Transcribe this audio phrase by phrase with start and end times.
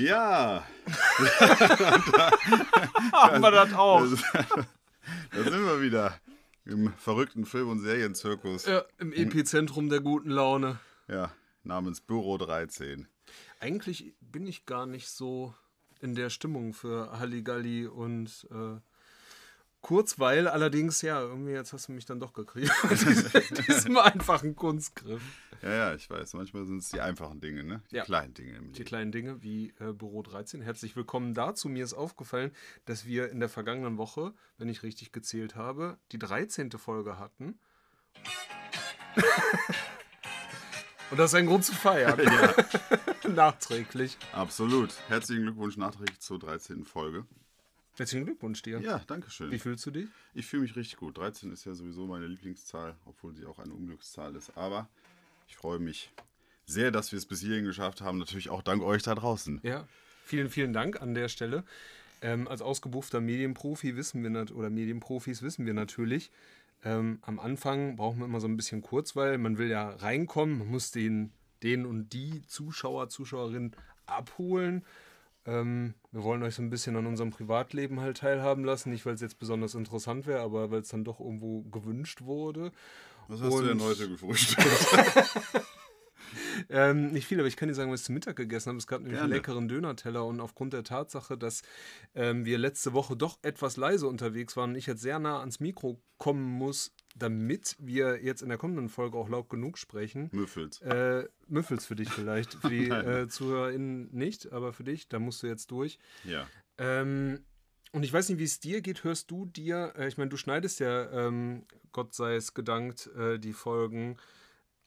[0.00, 0.66] Ja.
[3.12, 4.06] Haben wir das auch.
[5.30, 6.18] Da sind wir wieder
[6.64, 8.66] im verrückten Film- und Serienzirkus.
[8.66, 10.80] Ja, Im Epizentrum der guten Laune.
[11.06, 11.30] Ja,
[11.62, 13.06] namens Büro 13.
[13.60, 15.54] Eigentlich bin ich gar nicht so
[16.00, 18.80] in der Stimmung für Halligalli und äh,
[19.80, 20.48] Kurzweil.
[20.48, 22.72] Allerdings, ja, irgendwie jetzt hast du mich dann doch gekriegt.
[23.68, 25.22] Diesem einfachen Kunstgriff.
[25.62, 26.34] Ja, ja, ich weiß.
[26.34, 27.82] Manchmal sind es die einfachen Dinge, ne?
[27.90, 28.04] Die Ja.
[28.04, 30.60] kleinen Dinge im Die kleinen Dinge wie äh, Büro 13.
[30.62, 31.68] Herzlich willkommen dazu.
[31.68, 32.52] Mir ist aufgefallen,
[32.84, 36.70] dass wir in der vergangenen Woche, wenn ich richtig gezählt habe, die 13.
[36.72, 37.58] Folge hatten.
[41.10, 42.18] Und das ist ein Grund zu feiern.
[43.24, 44.16] Ja, Nachträglich.
[44.32, 44.94] absolut.
[45.08, 46.84] Herzlichen Glückwunsch nachträglich zur 13.
[46.84, 47.26] Folge.
[47.96, 48.78] Herzlichen Glückwunsch dir.
[48.80, 49.50] Ja, danke schön.
[49.50, 50.06] Wie fühlst du dich?
[50.34, 51.16] Ich fühle mich richtig gut.
[51.18, 54.56] 13 ist ja sowieso meine Lieblingszahl, obwohl sie auch eine Unglückszahl ist.
[54.56, 54.88] Aber
[55.46, 56.12] ich freue mich
[56.66, 58.18] sehr, dass wir es bis hierhin geschafft haben.
[58.18, 59.60] Natürlich auch dank euch da draußen.
[59.62, 59.86] Ja,
[60.24, 61.64] vielen, vielen Dank an der Stelle.
[62.22, 66.30] Ähm, als ausgebuffter Medienprofi wissen wir oder Medienprofis wissen wir natürlich,
[66.84, 69.38] ähm, am Anfang brauchen wir immer so ein bisschen Kurzweil.
[69.38, 73.72] Man will ja reinkommen, man muss den, den und die Zuschauer, Zuschauerinnen
[74.06, 74.84] abholen.
[75.46, 78.90] Ähm, wir wollen euch so ein bisschen an unserem Privatleben halt teilhaben lassen.
[78.90, 82.72] Nicht, weil es jetzt besonders interessant wäre, aber weil es dann doch irgendwo gewünscht wurde.
[83.28, 84.66] Was hast du denn Und- heute gefrühstückt?
[86.70, 88.78] Ähm, nicht viel, aber ich kann dir sagen, was ich zu Mittag gegessen habe.
[88.78, 89.36] Es gab nämlich einen Gerne.
[89.36, 91.62] leckeren Döner-Teller und aufgrund der Tatsache, dass
[92.14, 95.60] ähm, wir letzte Woche doch etwas leise unterwegs waren und ich jetzt sehr nah ans
[95.60, 100.28] Mikro kommen muss, damit wir jetzt in der kommenden Folge auch laut genug sprechen.
[100.32, 100.80] Müffels.
[100.82, 105.42] Äh, Müffels für dich vielleicht, für die äh, ZuhörerInnen nicht, aber für dich, da musst
[105.42, 105.98] du jetzt durch.
[106.24, 106.46] Ja.
[106.78, 107.44] Ähm,
[107.96, 109.04] und ich weiß nicht, wie es dir geht.
[109.04, 113.38] Hörst du dir, äh, ich meine, du schneidest ja, ähm, Gott sei es gedankt, äh,
[113.38, 114.18] die Folgen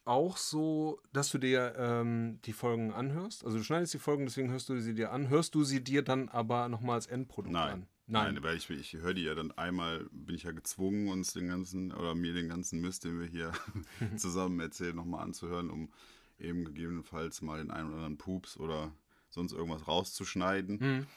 [0.06, 3.44] auch so, dass du dir ähm, die Folgen anhörst?
[3.44, 5.28] Also du schneidest die Folgen, deswegen hörst du sie dir an.
[5.28, 7.74] Hörst du sie dir dann aber nochmal als Endprodukt Nein.
[7.74, 7.88] an?
[8.06, 11.48] Nein, weil ich, ich höre die ja dann einmal, bin ich ja gezwungen, uns den
[11.48, 13.52] ganzen, oder mir den ganzen Mist, den wir hier
[14.18, 15.92] zusammen erzählen, nochmal anzuhören, um
[16.38, 18.92] eben gegebenenfalls mal den einen oder anderen Pups oder
[19.30, 20.80] sonst irgendwas rauszuschneiden.
[20.80, 21.08] Hm.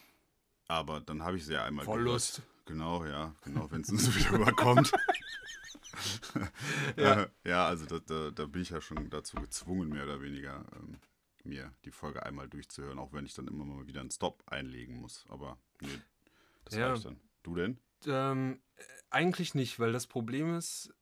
[0.73, 2.37] Aber dann habe ich sie ja einmal Wollust.
[2.37, 2.49] gehört.
[2.67, 4.91] Genau, ja, genau, wenn es uns wieder überkommt.
[6.97, 7.03] Ja.
[7.23, 7.27] ja.
[7.45, 10.97] ja, also da, da, da bin ich ja schon dazu gezwungen, mehr oder weniger, ähm,
[11.45, 14.97] mir die Folge einmal durchzuhören, auch wenn ich dann immer mal wieder einen Stop einlegen
[14.99, 15.27] muss.
[15.29, 15.89] Aber nee,
[16.65, 16.91] das Ja.
[16.93, 17.21] reicht dann.
[17.43, 17.79] Du denn?
[18.07, 20.95] Ähm, äh, eigentlich nicht, weil das Problem ist,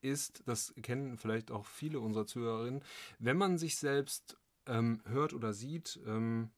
[0.00, 2.82] ist, das kennen vielleicht auch viele unserer Zuhörerinnen,
[3.20, 4.36] wenn man sich selbst
[4.66, 6.50] ähm, hört oder sieht, ähm,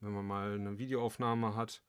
[0.00, 1.82] wenn man mal eine Videoaufnahme hat,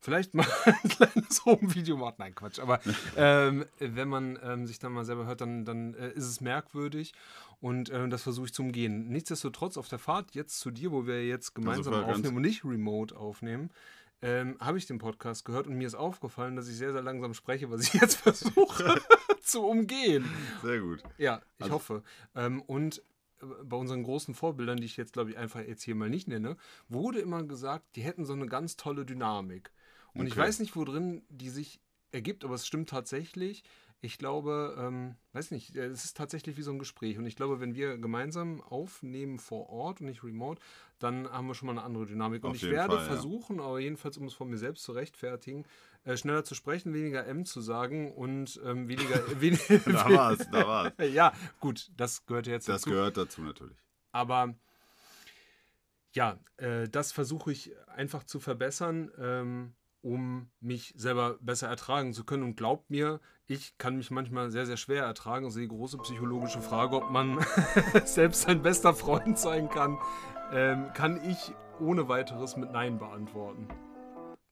[0.00, 2.80] vielleicht mal ein kleines Home-Video macht, nein Quatsch, aber
[3.16, 7.12] ähm, wenn man ähm, sich dann mal selber hört, dann, dann äh, ist es merkwürdig
[7.60, 9.08] und äh, das versuche ich zu umgehen.
[9.08, 13.16] Nichtsdestotrotz auf der Fahrt jetzt zu dir, wo wir jetzt gemeinsam aufnehmen und nicht remote
[13.16, 13.70] aufnehmen,
[14.20, 17.34] ähm, habe ich den Podcast gehört und mir ist aufgefallen, dass ich sehr, sehr langsam
[17.34, 19.00] spreche, was ich jetzt versuche
[19.42, 20.24] zu umgehen.
[20.62, 21.02] Sehr gut.
[21.18, 22.02] Ja, ich Also- hoffe.
[22.34, 22.98] Ähm, und
[23.40, 26.26] äh, bei unseren großen Vorbildern, die ich jetzt, glaube ich, einfach jetzt hier mal nicht
[26.26, 26.56] nenne,
[26.88, 29.70] wurde immer gesagt, die hätten so eine ganz tolle Dynamik.
[30.14, 30.40] Und ich Okay.
[30.40, 31.80] weiß nicht, wo drin die sich
[32.12, 33.62] ergibt, aber es stimmt tatsächlich.
[34.00, 37.18] Ich glaube, ähm, weiß nicht, es ist tatsächlich wie so ein Gespräch.
[37.18, 40.62] Und ich glaube, wenn wir gemeinsam aufnehmen vor Ort und nicht remote,
[41.00, 42.44] dann haben wir schon mal eine andere Dynamik.
[42.44, 43.06] Und Auf ich jeden werde Fall, ja.
[43.06, 45.64] versuchen, aber jedenfalls, um es von mir selbst zu rechtfertigen,
[46.04, 49.20] äh, schneller zu sprechen, weniger M zu sagen und ähm, weniger.
[49.40, 50.92] wen Da war's, da war's.
[51.12, 52.90] ja, gut, das gehört ja jetzt Das dazu.
[52.90, 53.76] gehört dazu natürlich.
[54.12, 54.54] Aber
[56.14, 62.24] ja, äh, das versuche ich einfach zu verbessern, ähm, um mich selber besser ertragen zu
[62.24, 62.42] können.
[62.42, 65.44] Und glaubt mir, ich kann mich manchmal sehr, sehr schwer ertragen.
[65.44, 67.38] Also die große psychologische Frage, ob man
[68.04, 69.98] selbst sein bester Freund sein kann,
[70.52, 73.68] ähm, kann ich ohne weiteres mit Nein beantworten.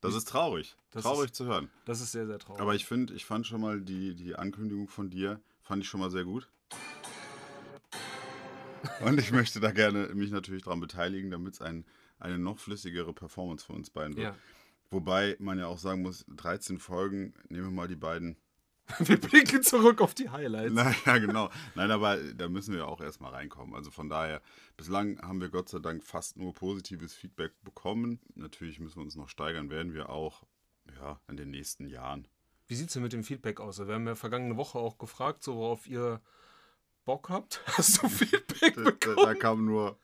[0.00, 0.76] Das ist traurig.
[0.92, 1.70] Das traurig ist- zu hören.
[1.84, 2.60] Das ist sehr, sehr traurig.
[2.60, 6.00] Aber ich finde, ich fand schon mal die, die Ankündigung von dir, fand ich schon
[6.00, 6.48] mal sehr gut.
[9.04, 11.84] Und ich möchte da gerne mich natürlich daran beteiligen, damit es ein,
[12.20, 14.26] eine noch flüssigere Performance von uns beiden wird.
[14.28, 14.34] ja.
[14.90, 18.36] Wobei man ja auch sagen muss, 13 Folgen, nehmen wir mal die beiden.
[19.00, 20.72] Wir blicken zurück auf die Highlights.
[20.72, 21.50] Naja, genau.
[21.74, 23.74] Nein, aber da müssen wir auch erstmal reinkommen.
[23.74, 24.40] Also von daher,
[24.76, 28.20] bislang haben wir Gott sei Dank fast nur positives Feedback bekommen.
[28.36, 30.44] Natürlich müssen wir uns noch steigern, werden wir auch
[31.00, 32.28] ja, in den nächsten Jahren.
[32.68, 33.84] Wie sieht es denn mit dem Feedback aus?
[33.84, 36.20] Wir haben ja vergangene Woche auch gefragt, so worauf ihr
[37.04, 37.62] Bock habt.
[37.76, 39.16] Hast du Feedback Da, da, bekommen?
[39.16, 39.98] da kam nur.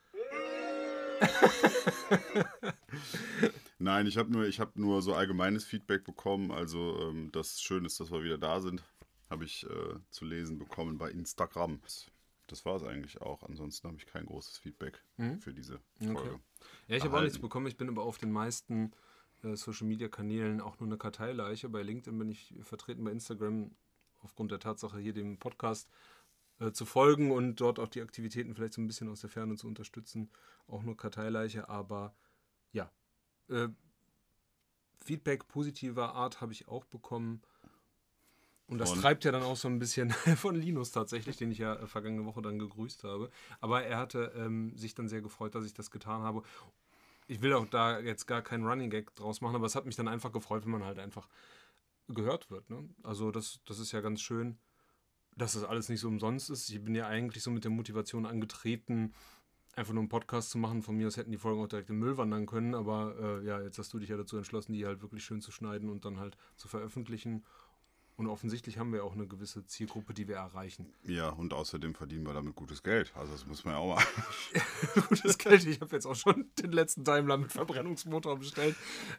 [3.78, 6.50] Nein, ich habe nur, ich hab nur so allgemeines Feedback bekommen.
[6.52, 8.82] Also, ähm, das schön ist, dass wir wieder da sind.
[9.28, 11.80] Habe ich äh, zu lesen bekommen bei Instagram.
[12.46, 13.42] Das war es eigentlich auch.
[13.42, 15.40] Ansonsten habe ich kein großes Feedback Mhm.
[15.40, 16.12] für diese Okay.
[16.12, 16.40] Folge.
[16.86, 17.66] Ja, ich habe auch nichts bekommen.
[17.66, 18.92] Ich bin aber auf den meisten
[19.42, 21.68] äh, Social Media Kanälen auch nur eine Karteileiche.
[21.68, 23.70] Bei LinkedIn bin ich vertreten, bei Instagram
[24.20, 25.88] aufgrund der Tatsache, hier dem Podcast
[26.62, 29.56] äh, zu folgen und dort auch die Aktivitäten vielleicht so ein bisschen aus der Ferne
[29.56, 30.31] zu unterstützen.
[30.69, 32.14] Auch nur Karteileiche, aber
[32.73, 32.91] ja.
[33.49, 33.69] Äh,
[35.05, 37.43] Feedback positiver Art habe ich auch bekommen.
[38.69, 41.75] Und das treibt ja dann auch so ein bisschen von Linus tatsächlich, den ich ja
[41.75, 43.31] äh, vergangene Woche dann gegrüßt habe.
[43.61, 46.43] Aber er hatte ähm, sich dann sehr gefreut, dass ich das getan habe.
[47.26, 49.97] Ich will auch da jetzt gar keinen Running Gag draus machen, aber es hat mich
[49.97, 51.29] dann einfach gefreut, wenn man halt einfach
[52.09, 52.70] gehört wird.
[52.70, 52.88] Ne?
[53.03, 54.59] Also das, das ist ja ganz schön,
[55.37, 56.69] dass das alles nicht so umsonst ist.
[56.70, 59.14] Ich bin ja eigentlich so mit der Motivation angetreten,
[59.75, 60.82] einfach nur einen Podcast zu machen.
[60.82, 63.61] Von mir aus hätten die Folgen auch direkt im Müll wandern können, aber äh, ja,
[63.61, 66.19] jetzt hast du dich ja dazu entschlossen, die halt wirklich schön zu schneiden und dann
[66.19, 67.44] halt zu veröffentlichen.
[68.17, 70.93] Und offensichtlich haben wir auch eine gewisse Zielgruppe, die wir erreichen.
[71.02, 73.11] Ja, und außerdem verdienen wir damit gutes Geld.
[73.17, 74.05] Also das muss man ja auch mal.
[75.08, 75.64] Gutes Geld.
[75.67, 78.76] Ich habe jetzt auch schon den letzten Daimler mit Verbrennungsmotor bestellt.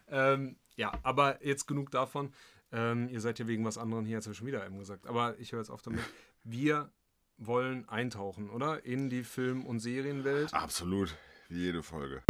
[0.08, 2.32] Ähm, ja, aber jetzt genug davon.
[2.74, 5.06] Ähm, ihr seid ja wegen was anderem hier, jetzt schon wieder eben gesagt.
[5.06, 6.00] Aber ich höre jetzt auf damit.
[6.42, 6.90] Wir
[7.38, 8.84] wollen eintauchen, oder?
[8.84, 10.52] In die Film- und Serienwelt.
[10.52, 11.14] Absolut.
[11.48, 12.22] Wie jede Folge.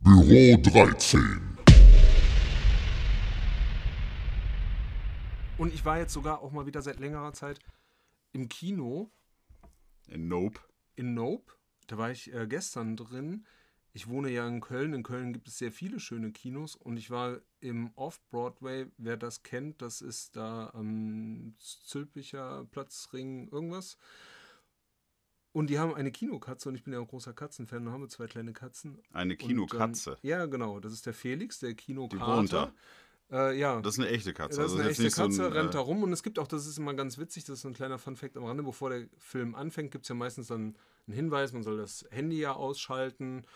[0.00, 1.51] Büro 13.
[5.62, 7.60] Und ich war jetzt sogar auch mal wieder seit längerer Zeit
[8.32, 9.12] im Kino
[10.08, 10.58] In Nope.
[10.96, 11.52] in Nope.
[11.86, 13.46] Da war ich äh, gestern drin.
[13.92, 14.92] Ich wohne ja in Köln.
[14.92, 18.88] In Köln gibt es sehr viele schöne Kinos und ich war im Off-Broadway.
[18.96, 23.98] Wer das kennt, das ist da am Zülpicher Platzring irgendwas.
[25.52, 27.84] Und die haben eine Kinokatze und ich bin ja ein großer Katzenfan.
[27.84, 28.98] Da haben wir zwei kleine Katzen.
[29.12, 30.14] Eine Und, Kinokatze.
[30.24, 30.80] Ähm, ja, genau.
[30.80, 32.26] Das ist der Felix, der Kinokater.
[32.36, 32.72] wohnt da.
[33.32, 34.58] Äh, ja, Das ist eine echte Katze.
[34.58, 36.12] das ist also eine jetzt echte nicht so ein, Katze, rennt äh, da rum und
[36.12, 38.62] es gibt auch, das ist immer ganz witzig, das ist ein kleiner Funfact am Rande,
[38.62, 40.76] bevor der Film anfängt, gibt es ja meistens dann
[41.06, 43.46] einen Hinweis, man soll das Handy ja ausschalten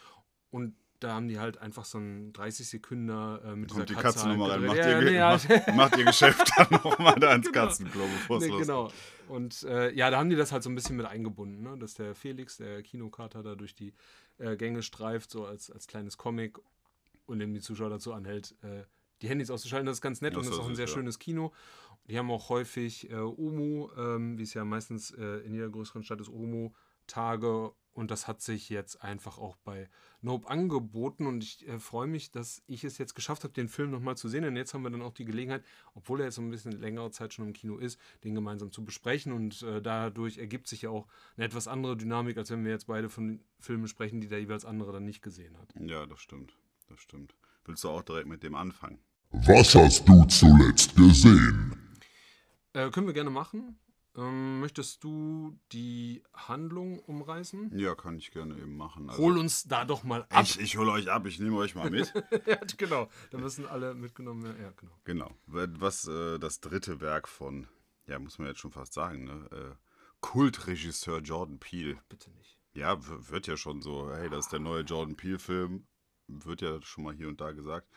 [0.50, 4.00] und da haben die halt einfach so einen 30 Sekunden äh, mit Kommt die dieser
[4.00, 7.52] Katze nochmal rein, macht, ja, ihr, ja, macht, macht ihr Geschäft dann nochmal da ins
[7.52, 7.66] Genau.
[7.66, 8.66] Katzenklo, bevor es nee, losgeht.
[8.66, 8.90] genau.
[9.28, 11.76] Und äh, ja, da haben die das halt so ein bisschen mit eingebunden, ne?
[11.76, 13.92] dass der Felix, der Kinokater, da durch die
[14.38, 16.58] äh, Gänge streift, so als, als kleines Comic
[17.26, 18.84] und eben die Zuschauer dazu anhält, äh,
[19.22, 19.86] die Handys auszuschalten.
[19.86, 20.92] Das ist ganz nett Das und das ist ist auch ein sehr ja.
[20.92, 21.52] schönes Kino.
[22.08, 26.04] Die haben auch häufig äh, Omo, ähm, wie es ja meistens äh, in jeder größeren
[26.04, 27.72] Stadt ist, Omo-Tage.
[27.94, 29.88] Und das hat sich jetzt einfach auch bei
[30.20, 31.26] Nope angeboten.
[31.26, 34.28] Und ich äh, freue mich, dass ich es jetzt geschafft habe, den Film nochmal zu
[34.28, 34.42] sehen.
[34.42, 35.64] Denn jetzt haben wir dann auch die Gelegenheit,
[35.94, 38.84] obwohl er jetzt so ein bisschen längere Zeit schon im Kino ist, den gemeinsam zu
[38.84, 39.32] besprechen.
[39.32, 42.86] Und äh, dadurch ergibt sich ja auch eine etwas andere Dynamik, als wenn wir jetzt
[42.86, 45.74] beide von Filmen sprechen, die der jeweils andere dann nicht gesehen hat.
[45.80, 46.56] Ja, das stimmt.
[46.88, 47.34] Das stimmt.
[47.64, 49.00] Willst du auch direkt mit dem anfangen?
[49.30, 51.76] Was hast du zuletzt gesehen?
[52.72, 53.78] Äh, können wir gerne machen.
[54.16, 57.76] Ähm, möchtest du die Handlung umreißen?
[57.76, 59.10] Ja, kann ich gerne eben machen.
[59.10, 60.42] Also, Hol uns da doch mal ab.
[60.42, 62.12] ich, ich hole euch ab, ich nehme euch mal mit.
[62.46, 63.08] ja, genau.
[63.30, 64.62] Da müssen alle mitgenommen werden.
[64.62, 64.92] Ja, genau.
[65.04, 65.36] genau.
[65.46, 67.68] Was äh, das dritte Werk von,
[68.06, 69.48] ja, muss man jetzt schon fast sagen, ne?
[69.52, 69.74] Äh,
[70.20, 71.98] Kultregisseur Jordan Peele.
[72.08, 72.58] Bitte nicht.
[72.72, 75.86] Ja, wird ja schon so, hey, das ist der neue Jordan Peele-Film.
[76.28, 77.88] Wird ja schon mal hier und da gesagt.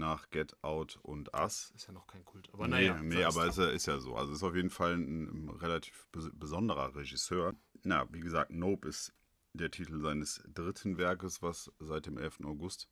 [0.00, 1.72] Nach Get Out und Us.
[1.76, 2.48] Ist ja noch kein Kult.
[2.52, 3.02] Aber nee, naja.
[3.02, 4.16] nee aber ist ja, ist ja so.
[4.16, 7.54] Also ist auf jeden Fall ein, ein relativ bes besonderer Regisseur.
[7.84, 9.12] Na, wie gesagt, Nope ist
[9.52, 12.40] der Titel seines dritten Werkes, was seit dem 11.
[12.44, 12.88] August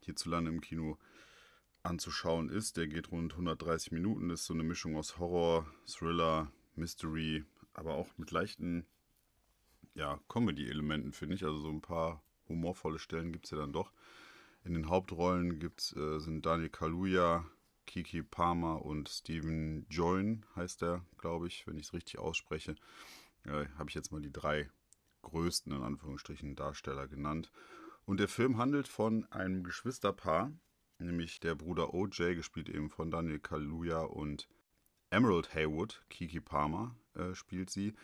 [0.00, 0.98] hierzulande im Kino
[1.82, 2.78] anzuschauen ist.
[2.78, 7.44] Der geht rund 130 Minuten, ist so eine Mischung aus Horror, Thriller, Mystery,
[7.74, 8.86] aber auch mit leichten
[9.94, 11.44] ja, Comedy-Elementen, finde ich.
[11.44, 13.92] Also so ein paar humorvolle Stellen gibt es ja dann doch.
[14.66, 17.48] In den Hauptrollen gibt's, äh, sind Daniel Kaluuya,
[17.86, 22.74] Kiki Palmer und Steven Join, heißt der, glaube ich, wenn ich es richtig ausspreche.
[23.44, 24.68] Äh, Habe ich jetzt mal die drei
[25.22, 27.52] größten, in Anführungsstrichen, Darsteller genannt.
[28.06, 30.50] Und der Film handelt von einem Geschwisterpaar,
[30.98, 34.48] nämlich der Bruder OJ, gespielt eben von Daniel Kaluuya und
[35.10, 37.94] Emerald Haywood, Kiki Palmer äh, spielt sie.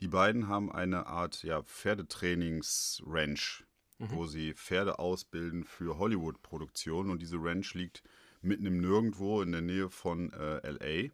[0.00, 3.67] Die beiden haben eine Art ja, Pferdetrainings-Ranch,
[3.98, 7.10] wo sie Pferde ausbilden für Hollywood-Produktionen.
[7.10, 8.02] Und diese Ranch liegt
[8.40, 11.10] mitten im Nirgendwo in der Nähe von äh, LA,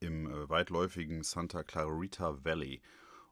[0.00, 2.80] im äh, weitläufigen Santa Clarita Valley.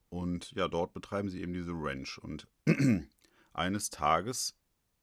[0.09, 2.19] Und ja, dort betreiben sie eben diese Ranch.
[2.19, 2.49] Und
[3.53, 4.57] eines Tages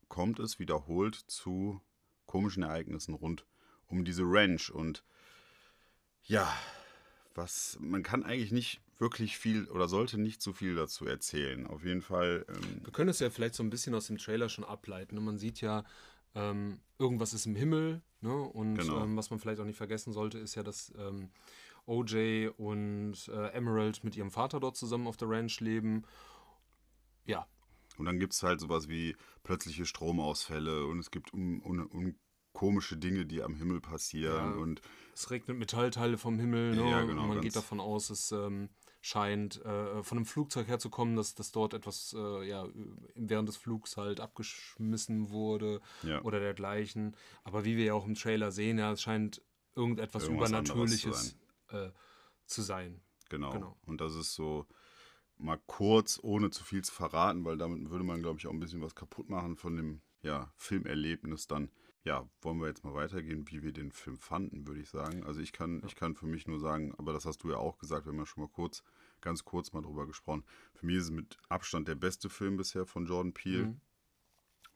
[0.09, 1.81] kommt es wiederholt zu
[2.25, 3.45] komischen Ereignissen rund
[3.87, 4.69] um diese Ranch.
[4.69, 5.03] Und
[6.23, 6.51] ja,
[7.35, 11.67] was, man kann eigentlich nicht wirklich viel oder sollte nicht zu viel dazu erzählen.
[11.67, 12.45] Auf jeden Fall.
[12.49, 15.23] Ähm, Wir können es ja vielleicht so ein bisschen aus dem Trailer schon ableiten.
[15.23, 15.83] Man sieht ja,
[16.33, 18.01] ähm, irgendwas ist im Himmel.
[18.21, 18.33] Ne?
[18.35, 19.03] Und Genau.
[19.03, 21.29] ähm, was man vielleicht auch nicht vergessen sollte, ist ja, dass ähm,
[21.85, 26.03] OJ und äh, Emerald mit ihrem Vater dort zusammen auf der Ranch leben.
[27.25, 27.45] Ja,
[27.97, 32.15] Und dann gibt es halt sowas wie plötzliche Stromausfälle und es gibt un, un, un,
[32.53, 34.53] komische Dinge, die am Himmel passieren.
[34.53, 34.57] Ja.
[34.57, 34.81] Und
[35.13, 36.75] es regnet Metallteile vom Himmel.
[36.75, 36.89] Ne?
[36.89, 38.69] Ja, genau, und man geht davon aus, es ähm,
[39.01, 42.65] scheint äh, von einem Flugzeug herzukommen, dass, dass dort etwas äh, ja,
[43.15, 47.15] während des Flugs halt abgeschmissen wurde ja, oder dergleichen.
[47.43, 49.41] Aber wie wir ja auch im Trailer sehen, ja, es scheint
[49.75, 51.35] irgendetwas Irgendwas Übernatürliches
[51.69, 51.89] äh,
[52.45, 53.01] zu sein.
[53.29, 53.51] genau.
[53.51, 53.77] genau.
[53.85, 54.67] Und das ist so
[55.37, 58.59] mal kurz, ohne zu viel zu verraten, weil damit würde man, glaube ich, auch ein
[58.59, 61.69] bisschen was kaputt machen von dem ja, Filmerlebnis dann.
[62.05, 65.23] Ja, wollen wir jetzt mal weitergehen, wie wir den Film fanden, würde ich sagen.
[65.23, 67.77] Also ich kann, ich kann für mich nur sagen, aber das hast du ja auch
[67.77, 68.83] gesagt, wir haben ja schon mal kurz,
[69.21, 70.43] ganz kurz mal drüber gesprochen.
[70.73, 73.67] Für mich ist es mit Abstand der beste Film bisher von Jordan Peele.
[73.67, 73.81] Mhm.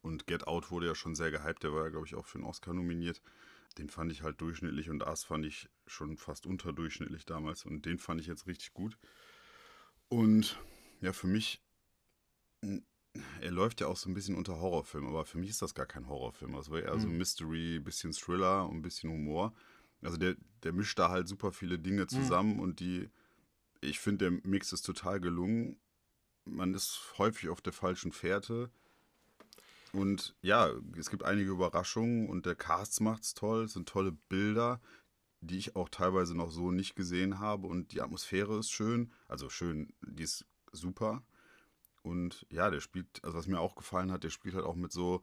[0.01, 2.37] Und Get Out wurde ja schon sehr gehypt, der war ja, glaube ich, auch für
[2.37, 3.21] einen Oscar nominiert.
[3.77, 7.65] Den fand ich halt durchschnittlich und Us fand ich schon fast unterdurchschnittlich damals.
[7.65, 8.97] Und den fand ich jetzt richtig gut.
[10.07, 10.57] Und
[11.01, 11.61] ja, für mich,
[13.41, 15.85] er läuft ja auch so ein bisschen unter Horrorfilm, aber für mich ist das gar
[15.85, 16.53] kein Horrorfilm.
[16.53, 17.17] Das war eher so Mhm.
[17.17, 19.53] Mystery, bisschen Thriller und ein bisschen Humor.
[20.01, 23.09] Also der, der mischt da halt super viele Dinge zusammen und die,
[23.81, 25.77] ich finde, der Mix ist total gelungen.
[26.45, 28.69] Man ist häufig auf der falschen Fährte.
[29.93, 33.63] Und ja, es gibt einige Überraschungen und der Cast macht's toll.
[33.65, 34.79] Es sind tolle Bilder,
[35.41, 37.67] die ich auch teilweise noch so nicht gesehen habe.
[37.67, 39.11] Und die Atmosphäre ist schön.
[39.27, 41.23] Also schön, die ist super.
[42.07, 44.91] Und ja, der spielt, also was mir auch gefallen hat, der spielt halt auch mit
[44.91, 45.21] so,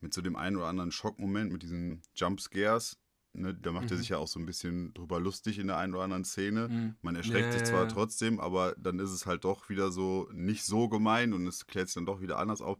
[0.00, 2.98] mit so dem einen oder anderen Schockmoment, mit diesen Jumpscares.
[3.32, 4.00] Ne, da macht er Mhm.
[4.00, 6.68] sich ja auch so ein bisschen drüber lustig in der einen oder anderen Szene.
[6.68, 6.96] Mhm.
[7.02, 7.86] Man erschreckt Ja, sich zwar ja.
[7.92, 11.88] trotzdem, aber dann ist es halt doch wieder so nicht so gemein und es klärt
[11.88, 12.78] sich dann doch wieder anders auf.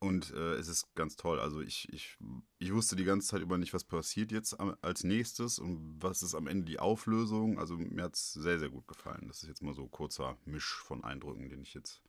[0.00, 1.40] Und äh, es ist ganz toll.
[1.40, 2.16] Also ich, ich,
[2.58, 6.22] ich wusste die ganze Zeit über nicht, was passiert jetzt am- als nächstes und was
[6.22, 7.58] ist am Ende die Auflösung.
[7.58, 9.26] Also mir hat es sehr, sehr gut gefallen.
[9.28, 12.02] Das ist jetzt mal so ein kurzer Misch von Eindrücken, den ich jetzt.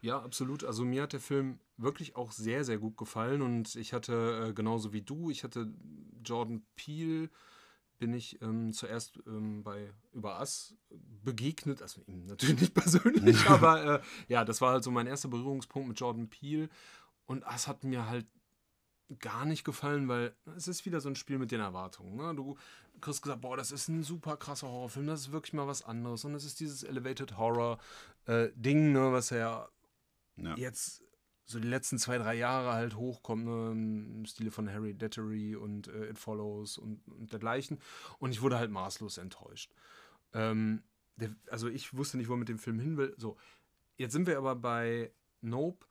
[0.00, 0.64] Ja, absolut.
[0.64, 4.52] Also mir hat der Film wirklich auch sehr, sehr gut gefallen und ich hatte äh,
[4.52, 5.72] genauso wie du, ich hatte
[6.24, 7.28] Jordan Peele,
[7.98, 10.74] bin ich ähm, zuerst ähm, bei über Us
[11.22, 15.28] begegnet, also ihm natürlich nicht persönlich, aber äh, ja, das war halt so mein erster
[15.28, 16.70] Berührungspunkt mit Jordan Peele
[17.26, 18.26] und Us hat mir halt
[19.18, 22.16] gar nicht gefallen, weil es ist wieder so ein Spiel mit den Erwartungen.
[22.16, 22.34] Ne?
[22.34, 22.56] Du
[23.00, 26.24] kriegst gesagt, boah, das ist ein super krasser Horrorfilm, das ist wirklich mal was anderes
[26.24, 27.78] und es ist dieses Elevated Horror
[28.26, 29.68] äh, Ding, ne, was ja
[30.44, 31.02] Ja, jetzt
[31.44, 35.88] so die letzten zwei, drei Jahre halt hochkommt, ne, im Stile von Harry Dettery und
[35.88, 37.80] äh, It Follows und, und dergleichen.
[38.18, 39.72] Und ich wurde halt maßlos enttäuscht.
[40.32, 40.82] Ähm,
[41.16, 43.14] der, also ich wusste nicht, wo mit dem Film hin will.
[43.18, 43.36] So,
[43.96, 45.86] jetzt sind wir aber bei Nope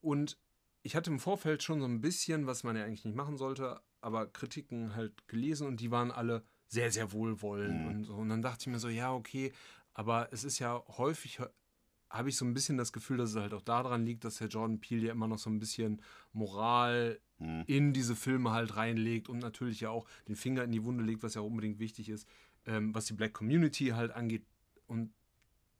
[0.00, 0.38] und
[0.82, 3.80] ich hatte im Vorfeld schon so ein bisschen, was man ja eigentlich nicht machen sollte,
[4.00, 7.86] aber Kritiken halt gelesen und die waren alle sehr, sehr wohlwollend Mhm.
[7.86, 8.14] und so.
[8.16, 9.52] Und dann dachte ich mir so, ja, okay,
[9.94, 11.38] aber es ist ja häufig,
[12.12, 14.48] habe ich so ein bisschen das Gefühl, dass es halt auch daran liegt, dass der
[14.48, 16.00] Jordan Peele ja immer noch so ein bisschen
[16.32, 17.64] Moral Hm.
[17.66, 21.22] in diese Filme halt reinlegt und natürlich ja auch den Finger in die Wunde legt,
[21.24, 22.28] was ja auch unbedingt wichtig ist,
[22.66, 24.44] ähm, was die Black Community halt angeht.
[24.86, 25.12] Und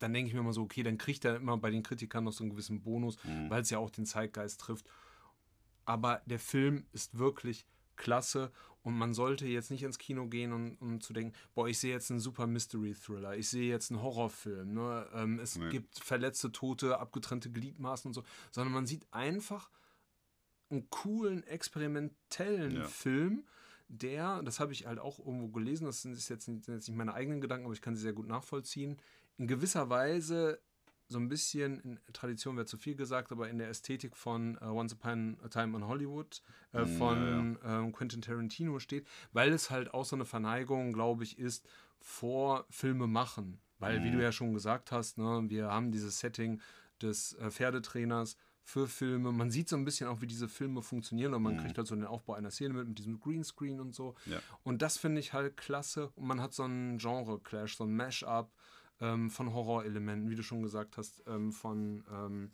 [0.00, 2.32] dann denke ich mir mal so, okay, dann kriegt er immer bei den Kritikern noch
[2.32, 3.48] so einen gewissen Bonus, Mhm.
[3.50, 4.86] weil es ja auch den Zeitgeist trifft.
[5.84, 8.50] Aber der Film ist wirklich klasse
[8.82, 11.92] und man sollte jetzt nicht ins Kino gehen und, um zu denken, boah, ich sehe
[11.92, 15.08] jetzt einen super Mystery-Thriller, ich sehe jetzt einen Horrorfilm, ne?
[15.14, 15.70] ähm, es Nee.
[15.70, 19.70] gibt verletzte Tote, abgetrennte Gliedmaßen und so, sondern man sieht einfach
[20.70, 22.84] einen coolen, experimentellen Ja.
[22.84, 23.44] Film,
[23.88, 26.96] der, das habe ich halt auch irgendwo gelesen, das sind jetzt nicht, sind jetzt nicht
[26.96, 28.96] meine eigenen Gedanken, aber ich kann sie sehr gut nachvollziehen,
[29.36, 30.60] in gewisser Weise
[31.12, 34.64] so ein bisschen, in Tradition wäre zu viel gesagt, aber in der Ästhetik von äh,
[34.64, 36.42] Once Upon a Time in Hollywood
[36.72, 41.22] äh, Mm, von Ähm, Quentin Tarantino steht, weil es halt auch so eine Verneigung, glaube
[41.22, 41.68] ich, ist
[42.00, 43.60] vor Filme machen.
[43.78, 44.16] Weil, wie Mhm.
[44.16, 46.60] du ja schon gesagt hast, ne, wir haben dieses Setting
[47.00, 49.32] des äh, Pferdetrainers für Filme.
[49.32, 51.58] Man sieht so ein bisschen auch, wie diese Filme funktionieren und man Mhm.
[51.58, 54.14] kriegt halt so den Aufbau einer Szene mit, mit diesem Greenscreen und so.
[54.26, 54.40] Ja.
[54.62, 56.10] Und das finde ich halt klasse.
[56.14, 58.52] Und man hat so einen Genre-Clash, so ein Mash-up
[59.02, 62.52] ähm, von Horrorelementen, wie du schon gesagt hast, ähm, von ähm,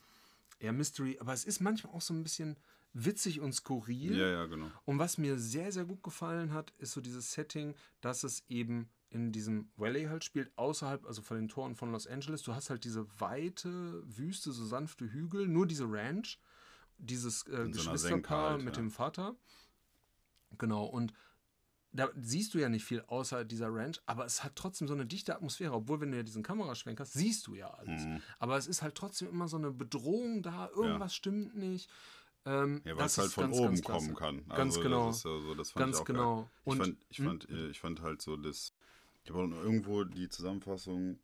[0.58, 1.18] eher Mystery.
[1.20, 2.56] Aber es ist manchmal auch so ein bisschen
[2.94, 4.16] witzig und skurril.
[4.16, 4.70] Ja, ja, genau.
[4.86, 8.88] Und was mir sehr, sehr gut gefallen hat, ist so dieses Setting, dass es eben
[9.10, 12.42] in diesem Valley halt spielt, außerhalb, also von den Toren von Los Angeles.
[12.42, 16.38] Du hast halt diese weite Wüste, so sanfte Hügel, nur diese Ranch,
[16.98, 18.82] dieses äh, In so Geschwisterpaar halt, mit ja.
[18.82, 19.36] dem Vater.
[20.56, 21.12] Genau, und
[21.92, 25.06] da siehst du ja nicht viel außer dieser Ranch, aber es hat trotzdem so eine
[25.06, 28.04] dichte Atmosphäre, obwohl wenn du ja diesen Kameraschwenk hast, siehst du ja alles.
[28.04, 28.22] Mhm.
[28.38, 31.90] Aber es ist halt trotzdem immer so eine Bedrohung da, irgendwas stimmt nicht.
[32.44, 34.48] Ähm, Ja, weil es halt von ganz, oben ganz kommen kann.
[34.48, 35.06] Ganz also, genau.
[35.08, 36.36] Das ist ja so, das fand Ganz ich auch genau.
[36.36, 36.48] Geil.
[36.60, 37.26] Ich, Und- fand, ich, hm?
[37.26, 38.72] fand, äh, ich fand halt so das.
[39.24, 41.18] Ich habe auch noch irgendwo die Zusammenfassung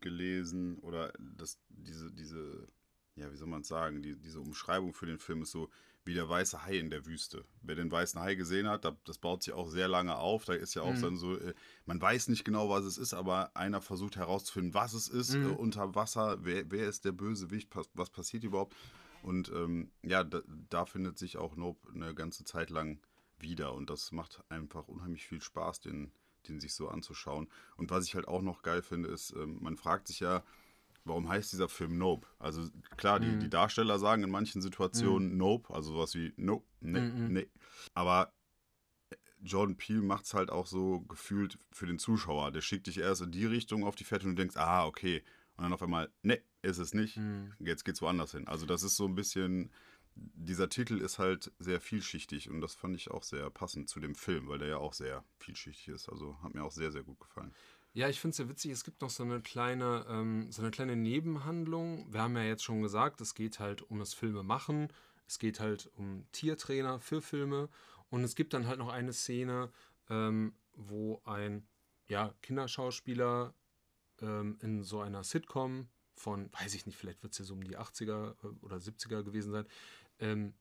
[0.00, 2.68] gelesen oder das, diese, diese,
[3.16, 5.70] ja, wie soll man es sagen, die, diese Umschreibung für den Film ist so
[6.08, 7.44] wie der weiße Hai in der Wüste.
[7.60, 10.46] Wer den weißen Hai gesehen hat, da, das baut sich auch sehr lange auf.
[10.46, 11.00] Da ist ja auch Mhm.
[11.02, 11.52] dann so, äh,
[11.84, 15.44] man weiß nicht genau, was es ist, aber einer versucht herauszufinden, was es ist Mhm.
[15.44, 18.74] äh, unter Wasser, wer, wer ist der Bösewicht, was, was passiert überhaupt.
[19.20, 23.00] Und ähm, ja, da, da findet sich auch Nope eine ganze Zeit lang
[23.38, 23.74] wieder.
[23.74, 26.10] Und das macht einfach unheimlich viel Spaß, den,
[26.48, 27.48] den sich so anzuschauen.
[27.76, 30.42] Und was ich halt auch noch geil finde, ist, ähm, man fragt sich ja,
[31.08, 32.26] warum heißt dieser Film Nope?
[32.38, 33.40] Also klar, die, Mhm.
[33.40, 37.32] die Darsteller sagen in manchen Situationen Nope, also sowas wie Nope, nee, Mhm.
[37.32, 37.50] nee.
[37.94, 38.32] Aber
[39.10, 42.50] äh, Jordan Peele macht es halt auch so gefühlt für den Zuschauer.
[42.52, 45.22] Der schickt dich erst in die Richtung auf die Fährte und du denkst, ah, okay.
[45.56, 47.16] Und dann auf einmal, nee, ist es nicht.
[47.16, 47.52] Mhm.
[47.58, 48.46] Jetzt geht's woanders hin.
[48.46, 49.70] Also das ist so ein bisschen,
[50.14, 54.14] dieser Titel ist halt sehr vielschichtig und das fand ich auch sehr passend zu dem
[54.14, 56.08] Film, weil der ja auch sehr vielschichtig ist.
[56.08, 57.52] Also hat mir auch sehr, sehr gut gefallen.
[57.98, 58.70] Ja, ich finde es sehr witzig.
[58.70, 62.06] Es gibt noch so eine kleine, ähm, so eine kleine Nebenhandlung.
[62.12, 64.86] Wir haben ja jetzt schon gesagt, es geht halt um das Filme machen.
[65.26, 67.68] Es geht halt um Tiertrainer für Filme.
[68.08, 69.72] Und es gibt dann halt noch eine Szene,
[70.10, 71.66] ähm, wo ein
[72.06, 73.52] ja, Kinderschauspieler
[74.22, 77.64] ähm, in so einer Sitcom von, weiß ich nicht, vielleicht wird es ja so um
[77.64, 79.66] die 80er oder 70er gewesen sein,
[80.20, 80.54] ähm,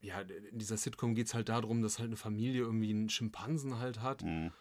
[0.00, 3.80] ja, in dieser Sitcom geht es halt darum, dass halt eine Familie irgendwie einen Schimpansen
[3.80, 4.22] halt hat.
[4.22, 4.52] Mhm.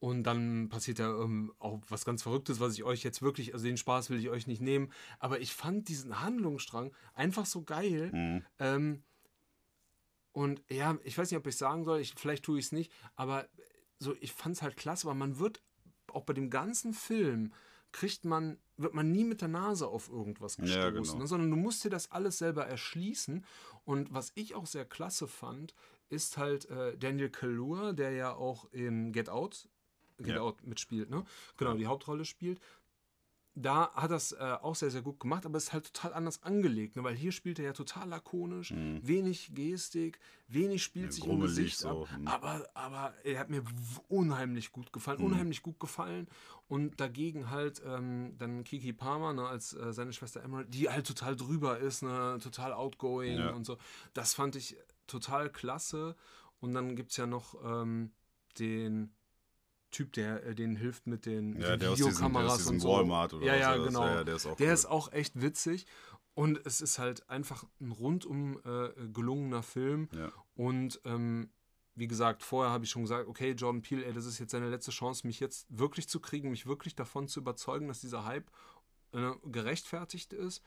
[0.00, 3.66] Und dann passiert ja ähm, auch was ganz Verrücktes, was ich euch jetzt wirklich, also
[3.66, 8.12] den Spaß will ich euch nicht nehmen, aber ich fand diesen Handlungsstrang einfach so geil.
[8.12, 8.44] Mhm.
[8.60, 9.02] Ähm,
[10.30, 12.92] und ja, ich weiß nicht, ob ich sagen soll, ich, vielleicht tue ich es nicht,
[13.16, 13.48] aber
[13.98, 15.62] so, ich fand es halt klasse, weil man wird
[16.12, 17.52] auch bei dem ganzen Film
[17.90, 21.14] kriegt man, wird man nie mit der Nase auf irgendwas gestoßen, Ja, genau.
[21.14, 23.44] ne, sondern du musst dir das alles selber erschließen.
[23.84, 25.74] Und was ich auch sehr klasse fand,
[26.08, 29.68] ist halt äh, Daniel Kaluuya, der ja auch in Get Out,
[30.18, 30.52] Get Ja.
[30.64, 31.24] Mitspielt, ne?
[31.56, 32.60] Genau, die Hauptrolle spielt.
[33.54, 36.44] Da hat das äh, auch sehr, sehr gut gemacht, aber es ist halt total anders
[36.44, 37.02] angelegt, ne?
[37.02, 41.78] weil hier spielt er ja total lakonisch, wenig Gestik, wenig spielt Ja, sich im Gesicht
[41.78, 42.28] so, ab, hm.
[42.28, 43.64] aber, aber er hat mir
[44.06, 45.24] unheimlich gut gefallen, Mhm.
[45.26, 46.28] unheimlich gut gefallen
[46.68, 51.08] und dagegen halt ähm, dann Kiki Palmer ne, als äh, seine Schwester Emerald, die halt
[51.08, 53.50] total drüber ist, ne, total outgoing Ja.
[53.50, 53.76] und so.
[54.14, 54.76] Das fand ich
[55.08, 56.14] total klasse
[56.60, 58.12] und dann gibt es ja noch ähm,
[58.60, 59.12] den
[59.90, 62.88] Typ, der äh, denen hilft mit den, Ja, Videokameras und so.
[62.90, 64.04] Walmart oder ja, ja, genau.
[64.04, 64.74] Ja, der ist auch Der cool.
[64.74, 65.86] ist auch echt witzig.
[66.34, 70.08] Und es ist halt einfach ein rundum äh, gelungener Film.
[70.12, 70.30] Ja.
[70.54, 71.50] Und ähm,
[71.96, 74.68] wie gesagt, vorher habe ich schon gesagt, okay, Jordan Peele, ey, das ist jetzt seine
[74.68, 78.48] letzte Chance, mich jetzt wirklich zu kriegen, mich wirklich davon zu überzeugen, dass dieser Hype
[79.12, 80.62] äh, gerechtfertigt ist.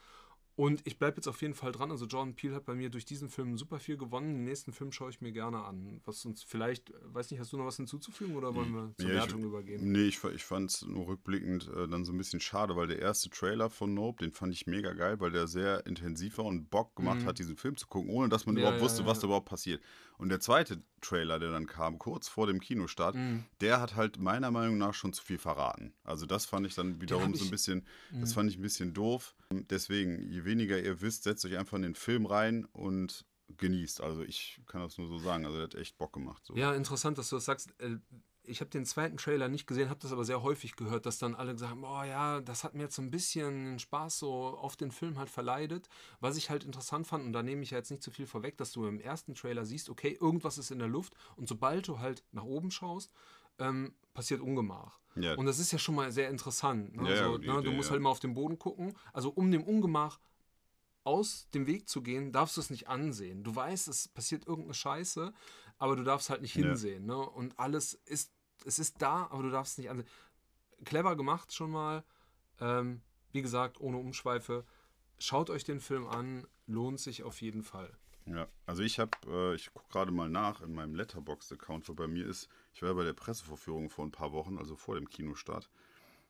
[0.56, 1.92] Und ich bleibe jetzt auf jeden Fall dran.
[1.92, 4.34] Also Jordan Peele hat bei mir durch diesen Film super viel gewonnen.
[4.36, 6.02] Den nächsten Film schaue ich mir gerne an.
[6.06, 9.16] Was uns vielleicht, weiß nicht, hast du noch was hinzuzufügen oder wollen wir zur Ja,
[9.16, 9.92] ich- Wertung übergehen?
[9.92, 13.00] Nee, ich, ich fand es nur rückblickend äh, dann so ein bisschen schade, weil der
[13.00, 16.70] erste Trailer von Nope, den fand ich mega geil, weil der sehr intensiv war und
[16.70, 18.60] Bock gemacht hat, diesen Film zu gucken, ohne dass man Mhm.
[18.60, 19.82] Ja, überhaupt ja, wusste, was da überhaupt passiert.
[20.22, 23.44] Und der zweite Trailer, der dann kam, kurz vor dem Kinostart, Mhm.
[23.60, 25.96] der hat halt meiner Meinung nach schon zu viel verraten.
[26.04, 28.22] Also das fand ich dann wiederum so ein bisschen, Mhm.
[28.22, 29.36] das fand ich ein bisschen doof.
[29.52, 33.26] Deswegen, je weniger ihr wisst, setzt euch einfach in den Film rein und
[33.58, 34.00] genießt.
[34.02, 35.44] Also ich kann das nur so sagen.
[35.46, 36.46] Also der hat echt Bock gemacht.
[36.46, 36.56] So.
[36.56, 37.74] Ja, interessant, dass du das sagst.
[38.44, 41.36] Ich habe den zweiten Trailer nicht gesehen, habe das aber sehr häufig gehört, dass dann
[41.36, 44.76] alle gesagt haben, oh ja, das hat mir jetzt so ein bisschen Spaß so auf
[44.76, 45.88] den Film halt verleidet.
[46.20, 48.58] Was ich halt interessant fand, und da nehme ich ja jetzt nicht zu viel vorweg,
[48.58, 52.00] dass du im ersten Trailer siehst, okay, irgendwas ist in der Luft und sobald du
[52.00, 53.12] halt nach oben schaust,
[53.60, 55.00] ähm, passiert Ungemach.
[55.16, 55.36] Ja.
[55.36, 56.96] Und das ist ja schon mal sehr interessant.
[56.96, 57.10] Ne?
[57.10, 57.54] Ja, ja, so, die ne?
[57.56, 57.94] Du Idee, musst ja.
[57.94, 58.94] halt mal auf den Boden gucken.
[59.14, 60.20] Also um dem Ungemach
[61.04, 63.44] aus dem Weg zu gehen, darfst du es nicht ansehen.
[63.44, 65.34] Du weißt, es passiert irgendeine Scheiße,
[65.82, 66.62] aber du darfst halt nicht Ja.
[66.68, 67.08] hinsehen.
[67.08, 67.18] Ne?
[67.18, 68.32] Und alles ist,
[68.66, 70.08] es ist da, aber du darfst es nicht ansehen.
[70.86, 72.04] Clever gemacht schon mal.
[72.60, 74.64] Ähm, wie gesagt, ohne Umschweife.
[75.18, 77.92] Schaut euch den Film an, lohnt sich auf jeden Fall.
[78.28, 82.08] Ja, also ich habe, äh, ich gucke gerade mal nach in meinem Letterboxd-Account, wo bei
[82.08, 85.10] mir ist, ich war ja bei der Pressevorführung vor ein paar Wochen, also vor dem
[85.10, 85.68] Kinostart.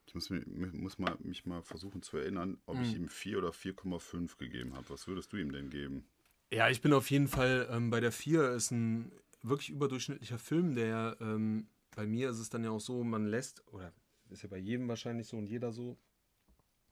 [0.05, 2.83] Ich muss, mir, muss mal, mich mal versuchen zu erinnern, ob Mhm.
[2.83, 4.89] ich ihm 4 oder 4,5 gegeben habe.
[4.89, 6.05] Was würdest du ihm denn geben?
[6.53, 8.51] Ja, ich bin auf jeden Fall ähm, bei der 4.
[8.51, 9.11] Ist ein
[9.43, 13.63] wirklich überdurchschnittlicher Film, der ähm, bei mir ist es dann ja auch so, man lässt,
[13.73, 13.91] oder
[14.29, 15.97] ist ja bei jedem wahrscheinlich so und jeder so,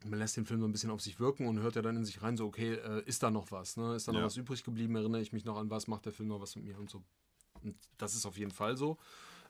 [0.06, 2.06] man lässt den Film so ein bisschen auf sich wirken und hört ja dann in
[2.06, 3.78] sich rein, so, okay, äh, ist da noch was?
[3.78, 3.96] Ne?
[3.96, 4.26] Ist da noch Ja.
[4.26, 4.96] was übrig geblieben?
[4.96, 5.88] Erinnere ich mich noch an was?
[5.88, 7.04] Macht der Film noch was mit mir und so?
[7.62, 8.98] Und das ist auf jeden Fall so.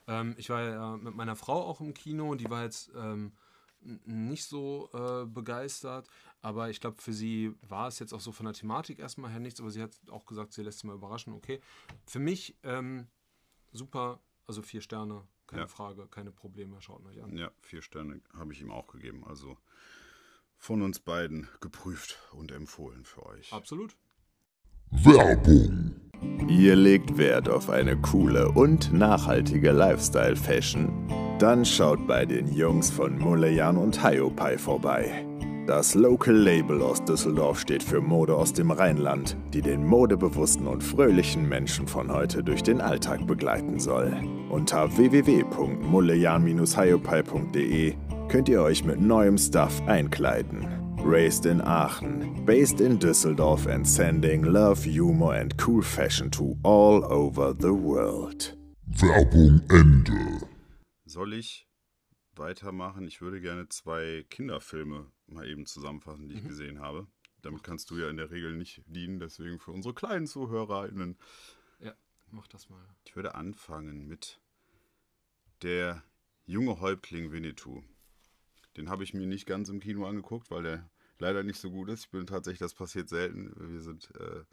[0.08, 3.32] Ähm, ich war ja mit meiner Frau auch im Kino, die war jetzt ähm,
[3.80, 6.08] nicht so äh, begeistert,
[6.42, 9.40] aber ich glaube, für sie war es jetzt auch so von der Thematik erstmal her
[9.40, 11.60] nichts, aber sie hat auch gesagt, sie lässt sich mal überraschen, okay.
[12.06, 13.06] Für mich ähm,
[13.72, 15.68] super, also vier Sterne, keine Ja.
[15.68, 17.36] Frage, keine Probleme, schaut euch an.
[17.36, 19.24] Ja, vier Sterne habe ich ihm auch gegeben.
[19.26, 19.56] Also
[20.56, 23.52] von uns beiden geprüft und empfohlen für euch.
[23.52, 23.96] Absolut.
[24.90, 25.96] Werbung.
[26.48, 31.29] Ihr legt Wert auf eine coole und nachhaltige Lifestyle-Fashion?
[31.40, 35.24] Dann schaut bei den Jungs von Mulejan und Hiopai vorbei.
[35.66, 40.84] Das Local Label aus Düsseldorf steht für Mode aus dem Rheinland, die den modebewussten und
[40.84, 44.12] fröhlichen Menschen von heute durch den Alltag begleiten soll.
[44.50, 47.94] Unter www.mullejan-hiopai.de
[48.28, 50.68] könnt ihr euch mit neuem Stuff einkleiden.
[51.02, 57.02] Raised in Aachen, based in Düsseldorf and sending love, humor and cool fashion to all
[57.04, 58.54] over the world.
[58.86, 60.49] Werbung Ende.
[61.10, 61.66] Soll ich
[62.36, 63.04] weitermachen?
[63.08, 67.08] Ich würde gerne zwei Kinderfilme mal eben zusammenfassen, die ich gesehen habe.
[67.42, 71.18] Damit kannst du ja in der Regel nicht dienen, deswegen für unsere kleinen ZuhörerInnen.
[71.80, 71.96] Ja,
[72.30, 72.86] mach das mal.
[73.04, 74.40] Ich würde anfangen mit
[75.62, 76.04] der
[76.46, 77.82] junge Häuptling Winnetou.
[78.76, 81.88] Den habe ich mir nicht ganz im Kino angeguckt, weil der leider nicht so gut
[81.88, 82.04] ist.
[82.04, 83.52] Ich bin tatsächlich, das passiert selten.
[83.56, 84.44] Wir sind äh,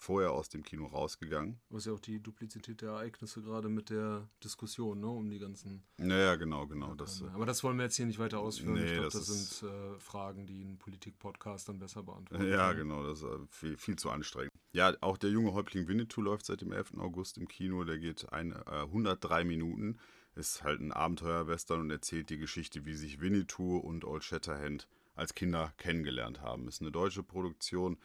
[0.00, 1.60] vorher aus dem Kino rausgegangen.
[1.68, 5.82] Was ja auch die Duplizität der Ereignisse gerade mit der Diskussion, ne, um die ganzen.
[5.98, 6.94] Naja, genau, genau.
[6.94, 8.74] Das, äh, Aber das wollen wir jetzt hier nicht weiter ausführen.
[8.74, 12.48] Nee, ich glaube, das das, sind äh, Fragen, die ein Politik-Podcast dann besser beantworten.
[12.48, 12.88] Ja, können.
[12.88, 14.50] genau, das ist äh, viel, viel zu anstrengend.
[14.72, 16.94] Ja, auch der junge Häuptling Winnetou läuft seit dem 11.
[16.96, 17.84] August im Kino.
[17.84, 19.98] Der geht ein, äh, 103 Minuten.
[20.34, 25.34] Ist halt ein Abenteuerwestern und erzählt die Geschichte, wie sich Winnetou und Old Shatterhand als
[25.34, 26.68] Kinder kennengelernt haben.
[26.68, 27.98] Ist eine deutsche Produktion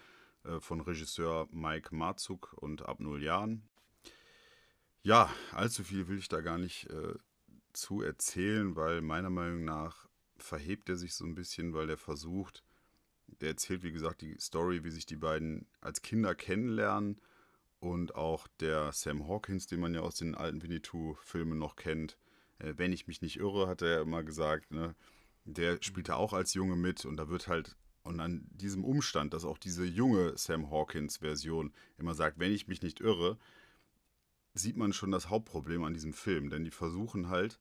[0.60, 3.64] von Regisseur Mike Marzuk und Abnul Jan.
[5.04, 7.14] Ja, allzu viel will ich da gar nicht äh,
[7.74, 12.64] zu erzählen, weil meiner Meinung nach verhebt er sich so ein bisschen, weil er versucht,
[13.42, 17.22] der erzählt, wie gesagt, die Story, wie sich die beiden als Kinder kennenlernen
[17.80, 22.18] und auch der Sam Hawkins, den man ja aus den alten Winnetou-Filmen noch kennt,
[22.60, 24.96] äh, wenn ich mich nicht irre, hat er ja immer gesagt, ne,
[25.44, 29.34] der spielt da auch als Junge mit und da wird halt, und an diesem Umstand,
[29.34, 33.38] dass auch diese junge Sam Hawkins-Version immer sagt, wenn ich mich nicht irre,
[34.54, 37.60] sieht man schon das Hauptproblem an diesem Film, denn die versuchen halt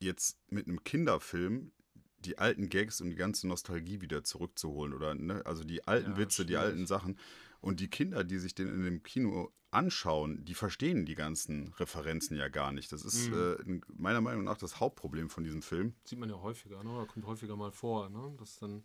[0.00, 1.72] jetzt mit einem Kinderfilm
[2.18, 6.18] die alten Gags und die ganze Nostalgie wieder zurückzuholen oder ne, also die alten Ja,
[6.18, 6.64] Witze, die schwierig.
[6.66, 7.18] alten Sachen
[7.60, 12.36] und die Kinder, die sich den in dem Kino anschauen, die verstehen die ganzen Referenzen
[12.36, 12.90] ja gar nicht.
[12.92, 13.34] Das ist Mhm.
[13.34, 15.94] äh, in- meiner Meinung nach das Hauptproblem von diesem Film.
[16.04, 16.90] Sieht man ja häufiger, ne?
[16.90, 18.34] Oder kommt häufiger mal vor, ne?
[18.38, 18.84] Dass dann.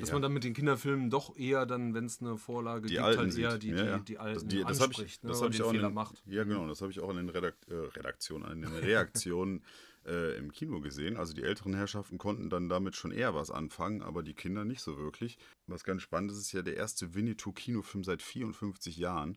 [0.00, 0.14] Dass Ja.
[0.14, 3.18] man dann mit den Kinderfilmen doch eher dann, wenn es eine Vorlage die gibt, alten
[3.20, 5.46] halt eher die, Ja, die, die alten das, die, das ich, anspricht, das ne?
[5.48, 6.22] ich den auch in Fehler den, macht.
[6.26, 9.62] Ja, genau, das habe ich auch in den Redakt, äh, Redaktionen, in den Reaktionen
[10.06, 11.16] äh, im Kino gesehen.
[11.18, 14.80] Also die älteren Herrschaften konnten dann damit schon eher was anfangen, aber die Kinder nicht
[14.80, 15.38] so wirklich.
[15.66, 19.36] Was ganz spannend ist, ist ja der erste Winnetou-Kinofilm seit 54 Jahren.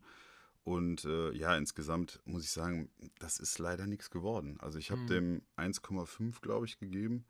[0.62, 4.56] Und äh, ja, insgesamt muss ich sagen, das ist leider nichts geworden.
[4.60, 5.06] Also ich habe Hm.
[5.08, 7.26] dem 1,5, glaube ich, gegeben.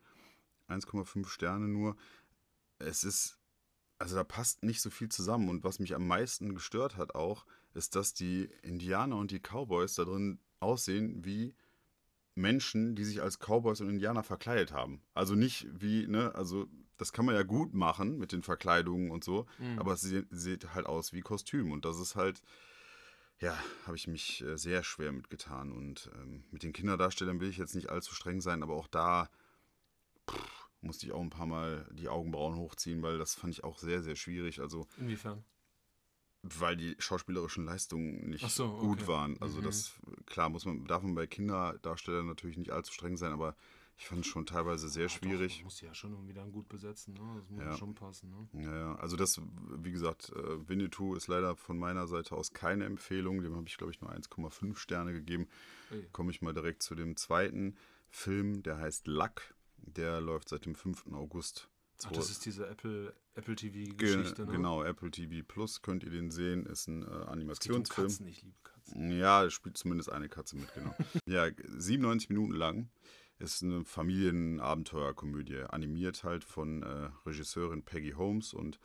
[0.69, 1.97] 1,5 Sterne nur.
[2.79, 3.37] Es ist,
[3.99, 5.49] also da passt nicht so viel zusammen.
[5.49, 9.95] Und was mich am meisten gestört hat auch, ist, dass die Indianer und die Cowboys
[9.95, 11.55] da drin aussehen wie
[12.35, 15.01] Menschen, die sich als Cowboys und Indianer verkleidet haben.
[15.13, 19.23] Also nicht wie, ne, also das kann man ja gut machen mit den Verkleidungen und
[19.23, 19.79] so, Mhm.
[19.79, 21.71] aber es sieht, halt aus wie Kostüm.
[21.71, 22.41] Und das ist halt,
[23.39, 25.71] ja, habe ich mich äh, sehr schwer mitgetan.
[25.71, 29.29] Und ähm, mit den Kinderdarstellern will ich jetzt nicht allzu streng sein, aber auch da
[30.29, 33.77] pff, musste ich auch ein paar Mal die Augenbrauen hochziehen, weil das fand ich auch
[33.77, 34.59] sehr, sehr schwierig.
[34.61, 35.43] Also, Inwiefern?
[36.43, 39.07] weil die schauspielerischen Leistungen nicht so, gut okay.
[39.07, 39.41] waren.
[39.41, 39.65] Also Mhm.
[39.65, 39.93] das,
[40.27, 43.55] klar, muss man, darf man bei Kinderdarstellern natürlich nicht allzu streng sein, aber
[43.97, 45.55] ich fand es schon teilweise sehr Ja, Doch, schwierig.
[45.57, 47.35] man muss ja schon irgendwie dann gut besetzen, ne?
[47.39, 47.77] Das muss Ja.
[47.77, 48.63] schon passen, ne?
[48.63, 49.41] Ja, ja, also das,
[49.77, 53.41] wie gesagt, äh, Winnetou ist leider von meiner Seite aus keine Empfehlung.
[53.41, 55.47] Dem habe ich, glaube ich, nur 1,5 Sterne gegeben.
[56.11, 57.75] Komme ich mal direkt zu dem zweiten
[58.09, 59.54] Film, der heißt Luck.
[59.85, 61.07] Der läuft seit dem 5.
[61.13, 61.69] August.
[62.03, 64.51] Ach, das ist diese Apple, Apple Ge TV-Geschichte, ne?
[64.51, 66.65] Genau, Apple TV Plus könnt ihr den sehen.
[66.65, 68.07] Ist ein äh, Es geht um Animationsfilm.
[68.07, 69.11] Katzen, ich liebe Katzen.
[69.11, 70.93] Ja, spielt zumindest eine Katze mit, genau.
[71.25, 72.89] ja, 97 Minuten lang.
[73.37, 78.79] Ist eine Familienabenteuerkomödie, animiert halt von äh, Regisseurin Peggy Holmes und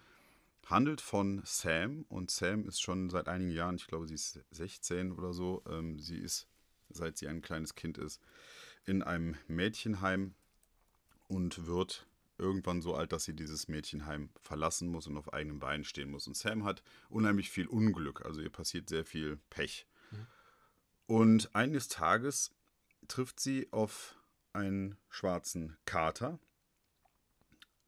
[0.67, 2.05] handelt von Sam.
[2.09, 6.01] Und Sam ist schon seit einigen Jahren, ich glaube, sie ist 16 oder so, ähm,
[6.01, 6.49] sie ist,
[6.89, 8.21] seit sie ein kleines Kind ist,
[8.87, 10.35] in einem Mädchenheim
[11.31, 15.85] und wird irgendwann so alt, dass sie dieses Mädchenheim verlassen muss und auf eigenen Beinen
[15.85, 16.27] stehen muss.
[16.27, 19.87] Und Sam hat unheimlich viel Unglück, also ihr passiert sehr viel Pech.
[21.07, 22.51] Und eines Tages
[23.07, 24.16] trifft sie auf
[24.53, 26.40] einen schwarzen Kater.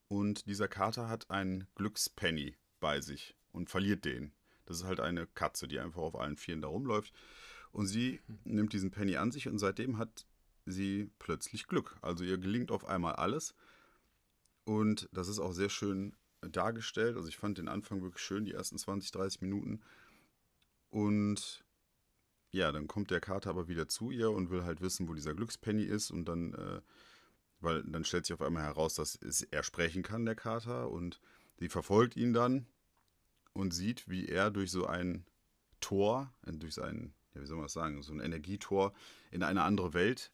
[0.06, 4.32] Und dieser Kater hat einen Glückspenny bei sich und verliert den.
[4.66, 7.12] Das ist halt eine Katze, die einfach auf allen Vieren da rumläuft.
[7.72, 10.26] Und sie nimmt diesen Penny an sich und seitdem hat
[10.66, 11.96] sie plötzlich Glück.
[12.02, 13.54] Also ihr gelingt auf einmal alles.
[14.64, 17.16] Und das ist auch sehr schön dargestellt.
[17.16, 19.80] Also ich fand den Anfang wirklich schön, die ersten 20, 30 Minuten.
[20.90, 21.64] Und
[22.50, 25.34] ja, dann kommt der Kater aber wieder zu ihr und will halt wissen, wo dieser
[25.34, 26.10] Glückspenny ist.
[26.10, 26.80] Und dann, äh,
[27.60, 30.90] weil dann stellt sich auf einmal heraus, dass er sprechen kann, der Kater.
[30.90, 31.20] Und
[31.58, 32.66] sie verfolgt ihn dann
[33.52, 35.24] und sieht, wie er durch so ein
[35.80, 38.92] Tor, äh, durch sein, ja, wie soll man das sagen, so ein Energietor
[39.30, 40.30] in eine andere Welt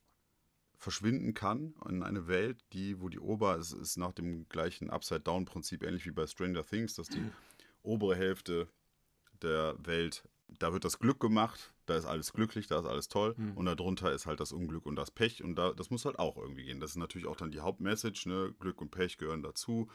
[0.78, 1.74] verschwinden kann.
[1.88, 6.12] In eine Welt, die, wo die Ober, es ist nach dem gleichen Upside-Down-Prinzip, ähnlich wie
[6.12, 7.20] bei Stranger Things, dass die
[7.82, 8.68] obere Hälfte
[9.42, 13.34] der Welt, da wird das Glück gemacht, da ist alles glücklich, da ist alles toll
[13.54, 16.36] und darunter ist halt das Unglück und das Pech und da, das muss halt auch
[16.36, 16.80] irgendwie gehen.
[16.80, 18.54] Das ist natürlich auch dann die Hauptmessage, ne?
[18.58, 19.90] Glück und Pech gehören dazu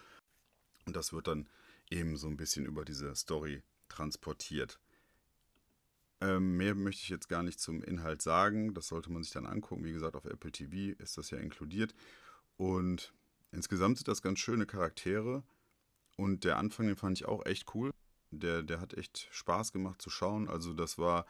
[0.86, 1.50] und das wird dann
[1.90, 4.80] eben so ein bisschen über diese Story transportiert.
[6.24, 8.74] Ähm, mehr möchte ich jetzt gar nicht zum Inhalt sagen.
[8.74, 9.84] Das sollte man sich dann angucken.
[9.84, 11.94] Wie gesagt, auf Apple TV ist das ja inkludiert.
[12.58, 13.14] Und
[13.52, 15.44] insgesamt sind das ganz schöne Charaktere.
[16.16, 17.92] Und der Anfang, den fand ich auch echt cool.
[18.32, 20.48] Der, der hat echt Spaß gemacht zu schauen.
[20.48, 21.26] Also das war,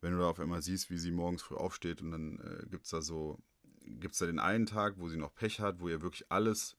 [0.00, 2.84] wenn du da auf einmal siehst, wie sie morgens früh aufsteht und dann äh, gibt
[2.84, 3.38] es da so,
[3.84, 6.76] gibt es da den einen Tag, wo sie noch Pech hat, wo ihr wirklich alles,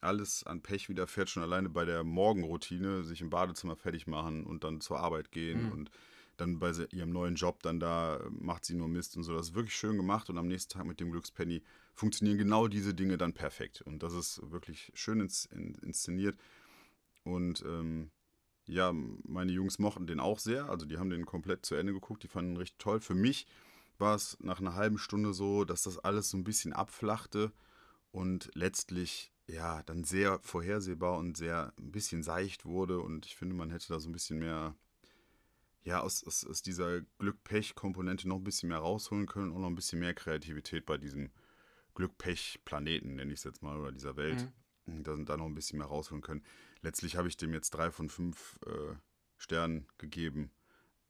[0.00, 4.64] alles an Pech widerfährt, schon alleine bei der Morgenroutine, sich im Badezimmer fertig machen und
[4.64, 5.72] dann zur Arbeit gehen Mhm.
[5.72, 5.90] und
[6.40, 9.34] dann bei ihrem neuen Job, dann da äh, macht sie nur Mist und so.
[9.34, 11.62] Das ist wirklich schön gemacht und am nächsten Tag mit dem Glückspenny
[11.94, 13.82] funktionieren genau diese Dinge dann perfekt.
[13.82, 16.38] Und das ist wirklich schön ins, in, inszeniert.
[17.24, 18.10] Und ähm,
[18.66, 20.68] ja, meine Jungs mochten den auch sehr.
[20.70, 23.00] Also die haben den komplett zu Ende geguckt, die fanden ihn richtig toll.
[23.00, 23.46] Für mich
[23.98, 27.52] war es nach einer halben Stunde so, dass das alles so ein bisschen abflachte
[28.12, 33.00] und letztlich ja dann sehr vorhersehbar und sehr ein bisschen seicht wurde.
[33.00, 34.74] Und ich finde, man hätte da so ein bisschen mehr
[35.82, 39.74] ja, aus, aus, aus dieser Glück-Pech-Komponente noch ein bisschen mehr rausholen können und noch ein
[39.74, 41.30] bisschen mehr Kreativität bei diesem
[41.94, 44.48] Glück-Pech-Planeten, nenne ich es jetzt mal, oder dieser Welt,
[44.86, 46.44] da, da noch ein bisschen mehr rausholen können.
[46.82, 48.94] Letztlich habe ich dem jetzt drei von fünf äh,
[49.36, 50.50] Sternen gegeben.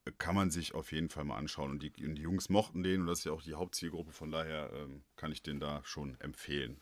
[0.05, 1.71] Äh, Kann man sich auf jeden Fall mal anschauen.
[1.71, 4.31] Und die, und die Jungs mochten den und das ist ja auch die Hauptzielgruppe, von
[4.31, 6.81] daher ähm, kann ich den da schon empfehlen.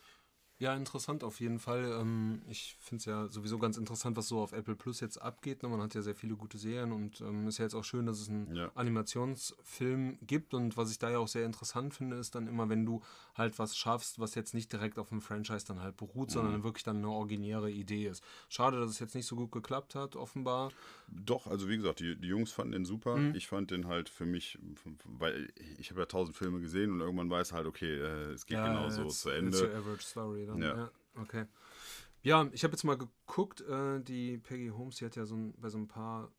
[0.60, 1.84] Ja, interessant auf jeden Fall.
[2.00, 5.62] Ähm, ich finde es ja sowieso ganz interessant, was so auf Apple Plus jetzt abgeht.
[5.62, 5.68] ne?
[5.68, 8.18] Man hat ja sehr viele gute Serien und ähm, ist ja jetzt auch schön, dass
[8.20, 8.72] es einen Ja.
[8.74, 10.54] Animationsfilm gibt.
[10.54, 13.02] Und was ich da ja auch sehr interessant finde, ist dann immer, wenn du
[13.36, 16.82] halt was schaffst, was jetzt nicht direkt auf dem Franchise dann halt beruht, sondern wirklich
[16.82, 18.24] dann eine originäre Idee ist.
[18.48, 20.72] Schade, dass es jetzt nicht so gut geklappt hat, offenbar.
[21.06, 23.18] Doch, also wie gesagt, die, die Jungs fanden den super.
[23.34, 24.58] Ich fand den halt für mich,
[25.04, 28.62] weil ich habe ja tausend Filme gesehen und irgendwann weiß halt, okay, äh, es geht
[28.62, 29.72] genau so zu Ende.
[29.74, 30.62] average story dann.
[30.62, 30.76] Ja.
[30.76, 30.90] Ja.
[31.16, 31.46] okay.
[32.22, 35.54] Ja, ich habe jetzt mal geguckt, äh, die Peggy Holmes, die hat ja so ein,
[35.56, 36.32] bei so ein paar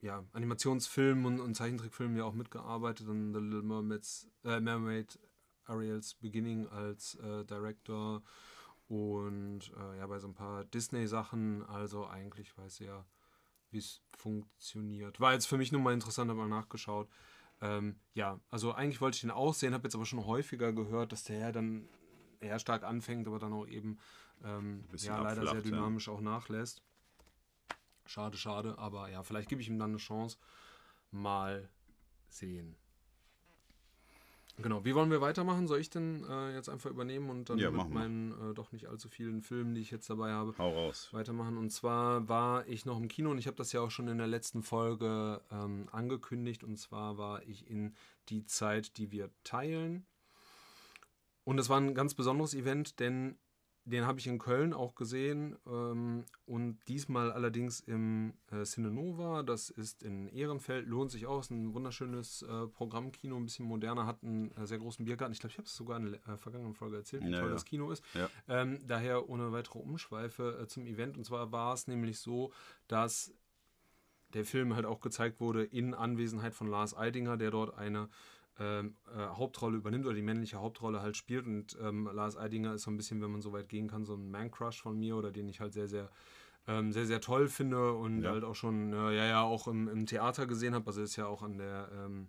[0.00, 3.08] ja, Animationsfilmen und, und Zeichentrickfilmen ja auch mitgearbeitet.
[3.08, 5.18] An The Little Mermaids, äh, Mermaid
[5.64, 8.22] Ariel's Beginning als äh, Director
[8.86, 11.64] und äh, ja, bei so ein paar Disney-Sachen.
[11.66, 13.04] Also eigentlich weiß sie ja,
[13.70, 15.20] wie es funktioniert.
[15.20, 17.08] War jetzt für mich nur mal interessant, habe mal nachgeschaut.
[17.60, 21.12] Ähm, ja, also eigentlich wollte ich den auch sehen, habe jetzt aber schon häufiger gehört,
[21.12, 21.88] dass der ja dann
[22.40, 23.98] eher stark anfängt, aber dann auch eben
[24.44, 25.60] ähm, ja, leider sehr ja.
[25.60, 26.82] dynamisch auch nachlässt.
[28.06, 30.38] Schade, schade, aber ja, vielleicht gebe ich ihm dann eine Chance.
[31.10, 31.68] Mal
[32.28, 32.76] sehen.
[34.60, 35.68] Genau, wie wollen wir weitermachen?
[35.68, 38.88] Soll ich denn äh, jetzt einfach übernehmen und dann Ja, mit meinen äh, doch nicht
[38.88, 41.08] allzu vielen Filmen, die ich jetzt dabei habe, Hau raus.
[41.12, 41.56] weitermachen.
[41.56, 44.18] Und zwar war ich noch im Kino und ich habe das ja auch schon in
[44.18, 46.64] der letzten Folge ähm, angekündigt.
[46.64, 47.94] Und zwar war ich in
[48.30, 50.06] die Zeit, die wir teilen.
[51.48, 53.38] Und das war ein ganz besonderes Event, denn
[53.86, 59.42] den habe ich in Köln auch gesehen ähm, und diesmal allerdings im äh, Cinenova.
[59.44, 61.40] Das ist in Ehrenfeld, lohnt sich auch.
[61.40, 65.32] Ist ein wunderschönes äh, Programmkino, ein bisschen moderner, hat einen äh, sehr großen Biergarten.
[65.32, 67.48] Ich glaube, ich habe es sogar in der äh, vergangenen Folge erzählt, wie Ja, toll
[67.48, 67.54] ja.
[67.54, 68.04] das Kino ist.
[68.12, 68.28] Ja.
[68.46, 71.16] Ähm, daher ohne weitere Umschweife äh, zum Event.
[71.16, 72.52] Und zwar war es nämlich so,
[72.88, 73.32] dass
[74.34, 78.10] der Film halt auch gezeigt wurde in Anwesenheit von Lars Eidinger, der dort eine
[78.58, 81.46] ähm, äh, Hauptrolle übernimmt oder die männliche Hauptrolle halt spielt.
[81.46, 84.14] Und ähm, Lars Eidinger ist so ein bisschen, wenn man so weit gehen kann, so
[84.14, 86.10] ein Man-Crush von mir oder den ich halt sehr, sehr,
[86.66, 88.30] ähm, sehr, sehr toll finde und Ja.
[88.30, 90.86] halt auch schon, äh, ja, ja, auch im, im Theater gesehen habe.
[90.86, 92.28] Also ist ja auch an der ähm,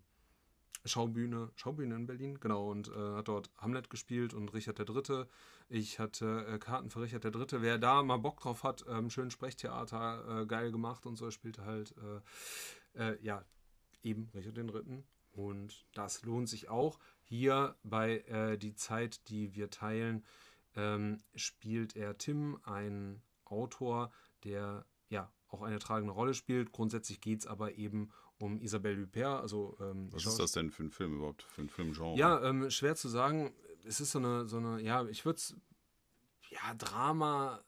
[0.86, 5.28] Schaubühne, Schaubühne in Berlin, genau, und äh, hat dort Hamlet gespielt und Richard der Dritte.
[5.68, 7.62] Ich hatte äh, Karten für Richard der Dritte.
[7.62, 11.32] Wer da mal Bock drauf hat, ähm, schön Sprechtheater, äh, geil gemacht und so, er
[11.32, 11.94] spielte halt,
[12.96, 13.44] äh, äh, ja,
[14.04, 15.04] eben Richard den Dritten.
[15.39, 16.99] Und das lohnt sich auch.
[17.23, 20.25] Hier bei äh, die Zeit, die wir teilen,
[20.75, 24.12] ähm, spielt er Tim, ein Autor,
[24.43, 26.73] der ja auch eine tragende Rolle spielt.
[26.73, 29.41] Grundsätzlich geht es aber eben um Isabelle Huppert.
[29.41, 31.43] Also, ähm, Was ist das denn für ein Film überhaupt?
[31.43, 32.17] Für ein Filmgenre?
[32.17, 33.54] Ja, ähm, schwer zu sagen.
[33.86, 35.56] Es ist so eine, so eine ja, ich würde es
[36.49, 37.63] ja, Drama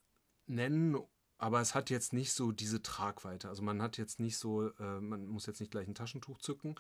[0.46, 0.98] nennen,
[1.38, 3.48] aber es hat jetzt nicht so diese Tragweite.
[3.48, 6.76] Also man hat jetzt nicht so, äh, man muss jetzt nicht gleich ein Taschentuch zücken,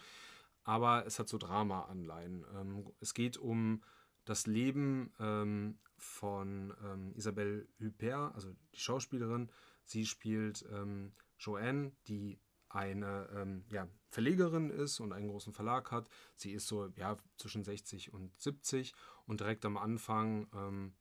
[0.63, 2.45] aber es hat so Drama-Anleihen.
[2.55, 3.83] Ähm, es geht um
[4.25, 9.51] das Leben ähm, von ähm, Isabelle Huppert, also die Schauspielerin.
[9.83, 16.09] Sie spielt ähm, Joanne, die eine ähm, ja, Verlegerin ist und einen großen Verlag hat.
[16.35, 18.93] Sie ist so ja, zwischen 60 und 70
[19.25, 20.93] und direkt am Anfang ähm,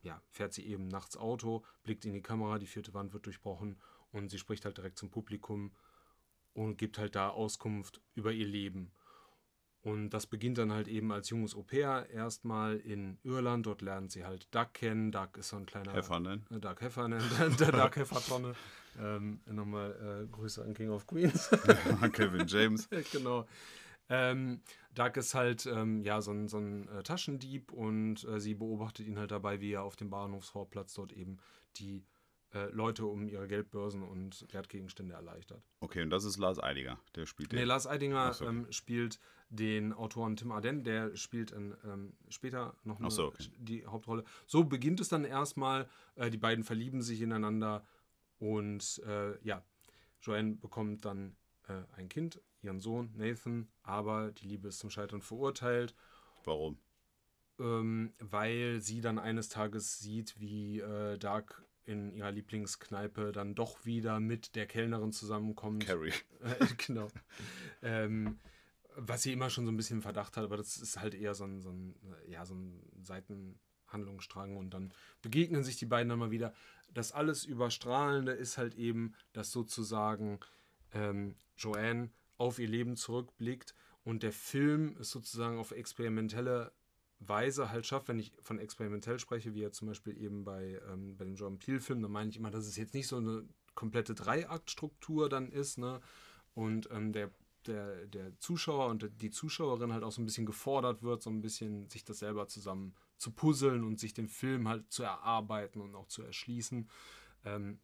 [0.00, 3.80] ja, fährt sie eben nachts Auto, blickt in die Kamera, die vierte Wand wird durchbrochen
[4.12, 5.72] und sie spricht halt direkt zum Publikum
[6.58, 8.90] und gibt halt da Auskunft über ihr Leben.
[9.80, 13.64] Und das beginnt dann halt eben als junges Au-pair erstmal in Irland.
[13.64, 15.12] Dort lernt sie halt Doug kennen.
[15.12, 15.92] Doug ist so ein kleiner.
[15.92, 16.44] Heffernan.
[16.50, 17.22] Äh, Doug Heffernan,
[17.60, 18.54] der Doug Heffertonne.
[18.98, 21.48] Ähm, nochmal äh, Grüße an King of Queens.
[22.12, 22.88] Kevin James.
[23.12, 23.46] genau.
[24.08, 24.60] Ähm,
[24.96, 29.06] Doug ist halt ähm, ja, so ein, so ein äh, Taschendieb und äh, sie beobachtet
[29.06, 31.38] ihn halt dabei, wie er auf dem Bahnhofsvorplatz dort eben
[31.76, 32.02] die
[32.70, 35.62] Leute um ihre Geldbörsen und Wertgegenstände erleichtert.
[35.80, 37.68] Okay, und das ist Lars Eidinger, der spielt Nee, den.
[37.68, 43.00] Lars Eidinger so, ähm, spielt den Autoren Tim Arden, der spielt in, ähm, später noch
[43.00, 43.44] eine, so, okay.
[43.58, 44.24] die Hauptrolle.
[44.46, 45.88] So beginnt es dann erstmal.
[46.16, 47.86] Äh, die beiden verlieben sich ineinander
[48.38, 49.62] und äh, ja,
[50.22, 51.36] Joanne bekommt dann
[51.68, 55.94] äh, ein Kind, ihren Sohn Nathan, aber die Liebe ist zum Scheitern verurteilt
[56.44, 56.78] Warum?
[57.58, 63.86] ähm, weil sie dann eines Tages sieht, wie äh, Dark in ihrer Lieblingskneipe dann doch
[63.86, 65.86] wieder mit der Kellnerin zusammenkommt.
[65.86, 66.12] Carrie.
[66.40, 67.08] Äh, genau.
[67.82, 68.38] ähm,
[68.94, 71.44] was sie immer schon so ein bisschen Verdacht hat, aber das ist halt eher so
[71.44, 71.94] ein, so ein,
[72.26, 76.52] ja, so ein Seitenhandlungsstrang und dann begegnen sich die beiden dann mal wieder.
[76.92, 80.40] Das alles Überstrahlende ist halt eben, dass sozusagen
[80.92, 83.74] ähm, Joanne auf ihr Leben zurückblickt
[84.04, 86.72] und der Film es sozusagen auf experimentelle
[87.20, 91.16] Weise halt schafft, wenn ich von experimentell spreche, wie ja zum Beispiel eben bei, ähm,
[91.16, 94.14] bei dem Jordan Peele-Film, dann meine ich immer, dass es jetzt nicht so eine komplette
[94.14, 96.00] Dreiaktstruktur dann ist, ne?
[96.54, 97.30] Und ähm, der,
[97.66, 101.40] der, der Zuschauer und die Zuschauerin halt auch so ein bisschen gefordert wird, so ein
[101.42, 105.94] bisschen sich das selber zusammen zu puzzeln und sich den Film halt zu erarbeiten und
[105.94, 106.88] auch zu erschließen.
[107.44, 107.80] Ähm,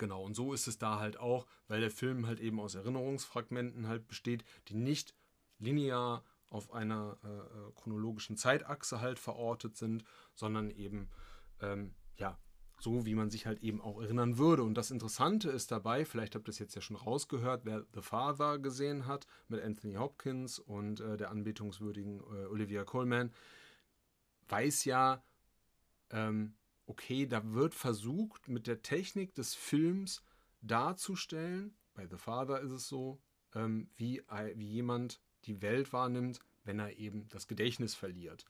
[0.00, 3.86] Genau, und so ist es da halt auch, weil der Film halt eben aus Erinnerungsfragmenten
[3.86, 5.14] halt besteht, die nicht
[5.58, 11.08] linear auf einer äh, äh, chronologischen Zeitachse halt verortet sind, sondern eben,
[11.60, 12.38] ähm, ja,
[12.80, 14.62] so wie man sich halt eben auch erinnern würde.
[14.64, 18.02] Und das Interessante ist dabei, vielleicht habt ihr es jetzt ja schon rausgehört, wer The
[18.02, 23.32] Father gesehen hat mit Anthony Hopkins und äh, der anbetungswürdigen äh, Olivia Colman,
[24.48, 25.22] weiß ja,
[26.10, 30.24] ähm, okay, da wird versucht, mit der Technik des Films
[30.62, 33.20] darzustellen, bei The Father ist es so,
[33.54, 34.22] ähm, wie,
[34.54, 38.44] wie jemand die Welt wahrnimmt, wenn er eben das Gedächtnis verliert.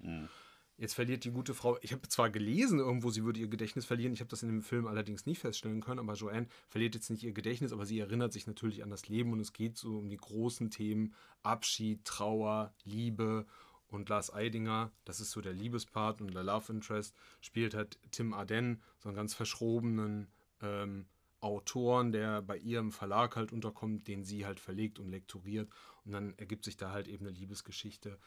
[0.81, 4.15] Jetzt verliert die gute Frau, ich habe zwar gelesen irgendwo, sie würde ihr Gedächtnis verlieren,
[4.15, 7.23] ich habe das in dem Film allerdings nie feststellen können, aber Joanne verliert jetzt nicht
[7.23, 10.09] ihr Gedächtnis, aber sie erinnert sich natürlich an das Leben und es geht so um
[10.09, 13.45] die großen Themen Abschied, Trauer, Liebe
[13.89, 18.33] und Lars Eidinger, das ist so der Liebespart und der Love Interest, spielt halt Tim
[18.33, 20.29] Arden, so einen ganz verschrobenen
[20.63, 21.05] ähm,
[21.41, 25.71] Autoren, der bei ihrem Verlag halt unterkommt, den sie halt verlegt und lektoriert
[26.05, 28.19] und dann ergibt sich da halt eben eine Liebesgeschichte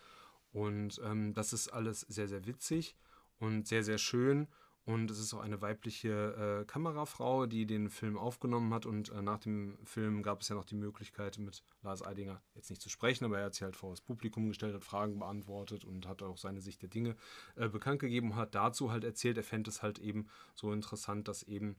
[0.54, 2.96] und ähm, das ist alles sehr, sehr witzig
[3.40, 4.48] und sehr, sehr schön.
[4.86, 8.86] Und es ist auch eine weibliche äh, Kamerafrau, die den Film aufgenommen hat.
[8.86, 12.70] Und äh, nach dem Film gab es ja noch die Möglichkeit, mit Lars Eidinger jetzt
[12.70, 15.86] nicht zu sprechen, aber er hat sich halt vor das Publikum gestellt, hat Fragen beantwortet
[15.86, 17.16] und hat auch seine Sicht der Dinge
[17.56, 21.30] äh, bekannt gegeben und hat dazu halt erzählt, er fände es halt eben so interessant,
[21.30, 21.78] dass eben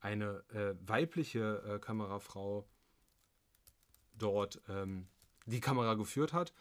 [0.00, 2.68] eine äh, weibliche äh, Kamerafrau
[4.18, 5.08] dort ähm,
[5.46, 6.52] die Kamera geführt hat.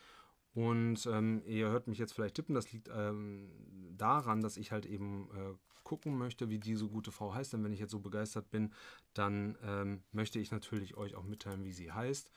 [0.53, 3.49] Und ähm, ihr hört mich jetzt vielleicht tippen, das liegt ähm,
[3.97, 7.53] daran, dass ich halt eben äh, gucken möchte, wie diese gute Frau heißt.
[7.53, 8.71] Denn wenn ich jetzt so begeistert bin,
[9.13, 12.31] dann ähm, möchte ich natürlich euch auch mitteilen, wie sie heißt.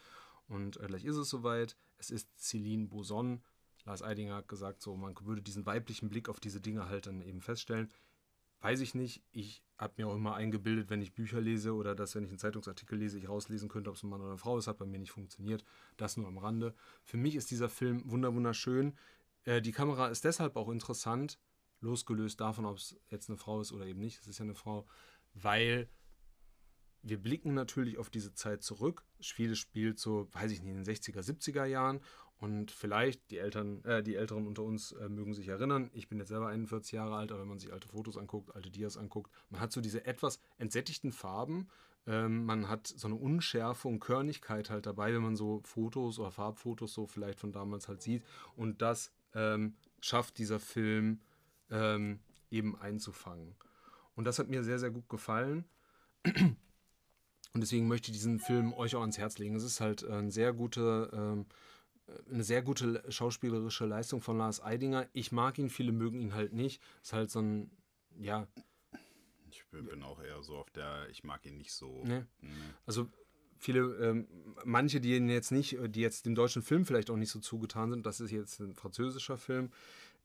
[0.49, 1.77] Und äh, gleich ist es soweit.
[1.99, 3.43] Es ist Celine Boson.
[3.85, 7.21] Lars Eidinger hat gesagt, so man würde diesen weiblichen Blick auf diese Dinge halt dann
[7.21, 7.91] eben feststellen.
[8.61, 9.23] Weiß ich nicht.
[9.33, 12.39] Ich habe mir auch immer eingebildet, wenn ich Bücher lese oder dass, wenn ich einen
[12.39, 14.67] Zeitungsartikel lese, ich rauslesen könnte, ob es ein Mann oder eine Frau ist.
[14.67, 15.65] Hat bei mir nicht funktioniert.
[15.97, 16.75] Das nur am Rande.
[17.05, 18.97] Für mich ist dieser Film wunder wunderschön.
[19.45, 21.39] Äh, die Kamera ist deshalb auch interessant,
[21.81, 24.21] losgelöst davon, ob es jetzt eine Frau ist oder eben nicht.
[24.21, 24.87] Es ist ja eine Frau,
[25.35, 25.89] weil
[27.03, 29.05] wir blicken natürlich auf diese Zeit zurück.
[29.21, 32.01] Vieles spielt so, weiß ich nicht, in den 60er, 70er Jahren.
[32.39, 36.19] Und vielleicht, die Eltern, äh, die Älteren unter uns äh, mögen sich erinnern, ich bin
[36.19, 39.31] jetzt selber 41 Jahre alt, aber wenn man sich alte Fotos anguckt, alte Dias anguckt,
[39.49, 41.69] man hat so diese etwas entsättigten Farben,
[42.07, 46.31] ähm, man hat so eine Unschärfe und Körnigkeit halt dabei, wenn man so Fotos oder
[46.31, 48.23] Farbfotos so vielleicht von damals halt sieht.
[48.55, 51.21] Und das ähm, schafft dieser Film
[51.71, 52.21] ähm,
[52.51, 53.57] eben einzufangen.
[54.15, 55.65] Und das hat mir sehr, sehr gut gefallen.
[56.25, 59.57] Und deswegen möchte ich diesen Film euch auch ans Herz legen.
[59.57, 61.47] Es ist halt ein sehr gute, ähm,
[62.31, 65.09] eine sehr gute schauspielerische Leistung von Lars Eidinger.
[65.13, 66.83] Ich mag ihn, viele mögen ihn halt nicht.
[67.03, 67.71] Ist halt so ein,
[68.19, 68.47] ja,
[69.51, 72.05] Ich bin, auch eher so auf der, ich mag ihn nicht so.
[72.05, 72.27] Ne?
[72.41, 72.51] Nee.
[72.85, 73.09] Also
[73.59, 74.29] viele, ähm,
[74.65, 77.91] manche, die ihn jetzt nicht, die jetzt dem deutschen Film vielleicht auch nicht so zugetan
[77.91, 79.71] sind, das ist jetzt ein französischer Film,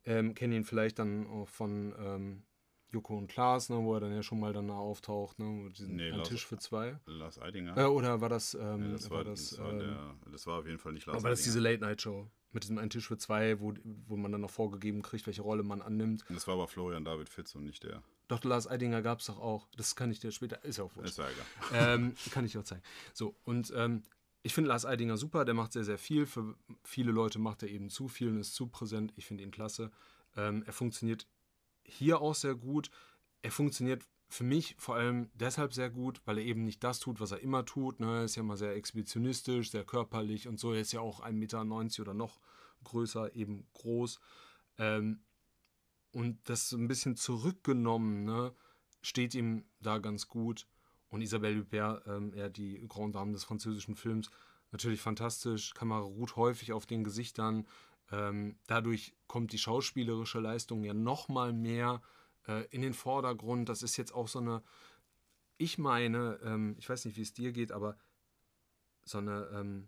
[0.05, 2.43] ähm, kennen ihn vielleicht dann auch von ähm,
[2.91, 5.95] Joko und Klaas, ne, wo er dann ja schon mal dann auftaucht, ne, mit diesem
[5.95, 6.99] Nee, Ein Lars- Tisch für zwei.
[7.05, 7.77] Lars Eidinger.
[7.77, 10.59] Äh, oder war das, ähm, Ja, das, war, das, das, war ähm, der, das war
[10.59, 11.71] auf jeden Fall nicht Lars aber das ist diese Eidinger.
[11.87, 13.73] Late-Night-Show mit diesem Ein Tisch für zwei, wo,
[14.07, 16.25] wo man dann noch vorgegeben kriegt, welche Rolle man annimmt.
[16.29, 18.03] Das war aber Florian David Fitz und nicht der.
[18.27, 19.67] Doch, Lars Eidinger gab es doch auch.
[19.77, 21.09] Das kann ich dir später, ist ja auch wurscht.
[21.11, 21.95] Ist ja egal.
[21.95, 22.81] ähm, kann ich auch zeigen.
[23.13, 24.03] So, und ähm,
[24.43, 26.25] ich finde Lars Eidinger super, der macht sehr, sehr viel.
[26.25, 29.13] Für viele Leute macht er eben zu viel und ist zu präsent.
[29.15, 29.91] Ich finde ihn klasse.
[30.35, 31.27] Ähm, er funktioniert
[31.91, 32.89] hier auch sehr gut.
[33.41, 37.19] Er funktioniert für mich vor allem deshalb sehr gut, weil er eben nicht das tut,
[37.19, 37.99] was er immer tut.
[37.99, 38.19] Ne?
[38.19, 40.73] Er ist ja mal sehr exhibitionistisch, sehr körperlich und so.
[40.73, 42.39] Er ist ja auch 1,90 Meter oder noch
[42.83, 44.19] größer, eben groß.
[44.77, 45.21] Ähm,
[46.13, 48.53] und das so ein bisschen zurückgenommen, ne,
[49.01, 50.67] steht ihm da ganz gut.
[51.09, 54.29] Und Isabelle Huppert, ähm, ja, die Grand Dame des französischen Films,
[54.71, 55.73] natürlich fantastisch.
[55.73, 57.67] Kamera ruht häufig auf den Gesichtern.
[58.11, 62.01] Ähm, dadurch kommt die schauspielerische Leistung ja noch mal mehr
[62.47, 63.69] äh, in den Vordergrund.
[63.69, 64.63] Das ist jetzt auch so eine,
[65.57, 67.97] ich meine, ähm, ich weiß nicht, wie es dir geht, aber
[69.05, 69.87] so eine, ähm,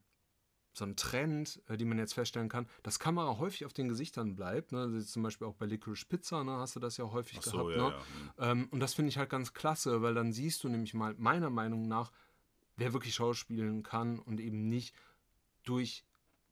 [0.74, 4.36] so ein Trend, äh, den man jetzt feststellen kann, dass Kamera häufig auf den Gesichtern
[4.36, 4.72] bleibt.
[4.72, 4.80] Ne?
[4.80, 7.72] Also zum Beispiel auch bei Licorice Pizza, ne, hast du das ja häufig so, gehabt.
[7.72, 7.96] ja, ne?
[8.40, 8.52] ja.
[8.52, 11.50] Ähm, und das finde ich halt ganz klasse, weil dann siehst du nämlich mal, meiner
[11.50, 12.12] Meinung nach,
[12.76, 14.96] wer wirklich schauspielen kann und eben nicht
[15.64, 16.04] durch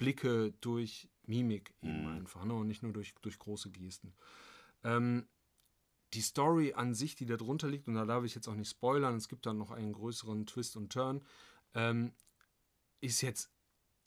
[0.01, 2.55] Blicke, durch Mimik eben einfach, ne?
[2.55, 4.15] und nicht nur durch, durch große Gesten.
[4.83, 5.27] Ähm,
[6.15, 8.71] die Story an sich, die da drunter liegt, und da darf ich jetzt auch nicht
[8.71, 11.23] spoilern, es gibt dann noch einen größeren Twist und Turn,
[11.75, 12.13] ähm,
[12.99, 13.51] ist jetzt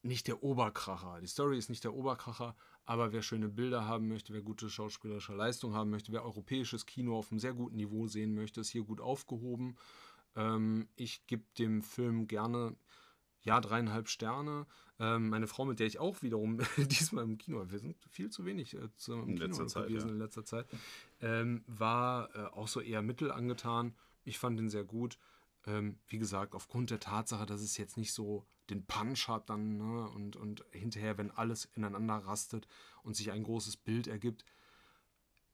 [0.03, 1.20] nicht der Oberkracher.
[1.20, 5.32] Die Story ist nicht der Oberkracher, aber wer schöne Bilder haben möchte, wer gute schauspielerische
[5.32, 8.82] Leistung haben möchte, wer europäisches Kino auf einem sehr guten Niveau sehen möchte, ist hier
[8.82, 9.76] gut aufgehoben.
[10.34, 12.74] Ähm, ich gebe dem Film gerne
[13.45, 14.66] ja dreieinhalb Sterne.
[14.99, 18.45] Ähm, meine Frau, mit der ich auch wiederum diesmal im Kino, wir sind viel zu
[18.45, 20.14] wenig äh, zu, im In Kino Zeit, gewesen ja.
[20.14, 20.66] in letzter Zeit,
[21.20, 23.95] ähm, war äh, auch so eher mittel angetan.
[24.24, 25.18] Ich fand ihn sehr gut.
[25.66, 29.76] Ähm, wie gesagt, aufgrund der Tatsache, dass es jetzt nicht so den Punch hat dann
[29.76, 32.66] ne, und, und hinterher, wenn alles ineinander rastet
[33.03, 34.45] und sich ein großes Bild ergibt,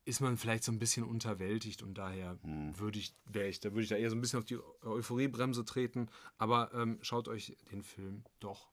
[0.04, 3.82] ist man vielleicht so ein bisschen unterwältigt und daher würde ich, wäre ich, da würde
[3.82, 6.08] ich da eher so ein bisschen auf die Euphoriebremse treten.
[6.38, 8.70] Aber ähm, schaut euch den Film doch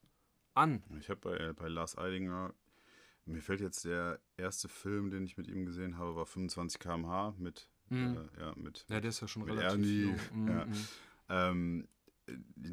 [0.53, 0.81] an.
[0.99, 2.53] Ich habe bei, bei Lars Eidinger,
[3.25, 7.33] mir fällt jetzt der erste Film, den ich mit ihm gesehen habe, war 25 km/h
[7.37, 8.17] mit, Mhm.
[8.35, 10.15] äh, ja, mit, Ja, der ist ja schon relativ Ernie.
[10.33, 10.65] Mhm, Ja.
[10.65, 10.87] mhm.
[11.29, 11.87] Ähm,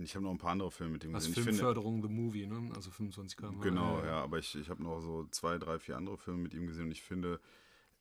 [0.00, 1.30] ich habe noch ein paar andere Filme mit ihm gesehen.
[1.30, 2.72] Ich finde, Filmförderung The Movie, ne?
[2.74, 3.60] Also 25 km.
[3.60, 6.66] Genau, ja, aber ich, ich habe noch so zwei, drei, vier andere Filme mit ihm
[6.66, 7.40] gesehen und ich finde,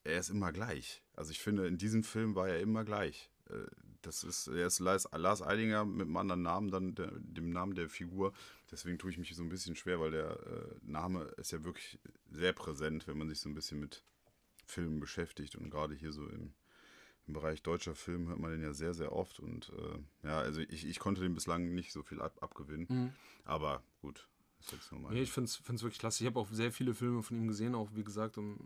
[0.04, 1.04] er ist immer gleich.
[1.14, 3.30] Also ich finde, in diesem Film war er immer gleich.
[3.50, 3.68] Äh,
[4.02, 7.74] Das ist, er ist Lars, Lars Eidinger mit einem anderen Namen, dann der, dem Namen
[7.74, 8.34] der Figur.
[8.70, 12.00] Deswegen tue ich mich so ein bisschen schwer, weil der äh, Name ist ja wirklich
[12.30, 14.04] sehr präsent, wenn man sich so ein bisschen mit
[14.66, 15.56] Filmen beschäftigt.
[15.56, 16.54] Und gerade hier so im,
[17.28, 19.40] im Bereich deutscher Film hört man den ja sehr, sehr oft.
[19.40, 22.88] Und äh, ja, also ich, ich konnte dem bislang nicht so viel ab, abgewinnen.
[22.90, 23.14] Mhm.
[23.46, 24.28] Aber gut,
[24.72, 25.14] jetzt nur mein.
[25.14, 26.24] Nee, ich finde es wirklich klasse.
[26.24, 28.58] Ich habe auch sehr viele Filme von ihm gesehen, auch wie gesagt, im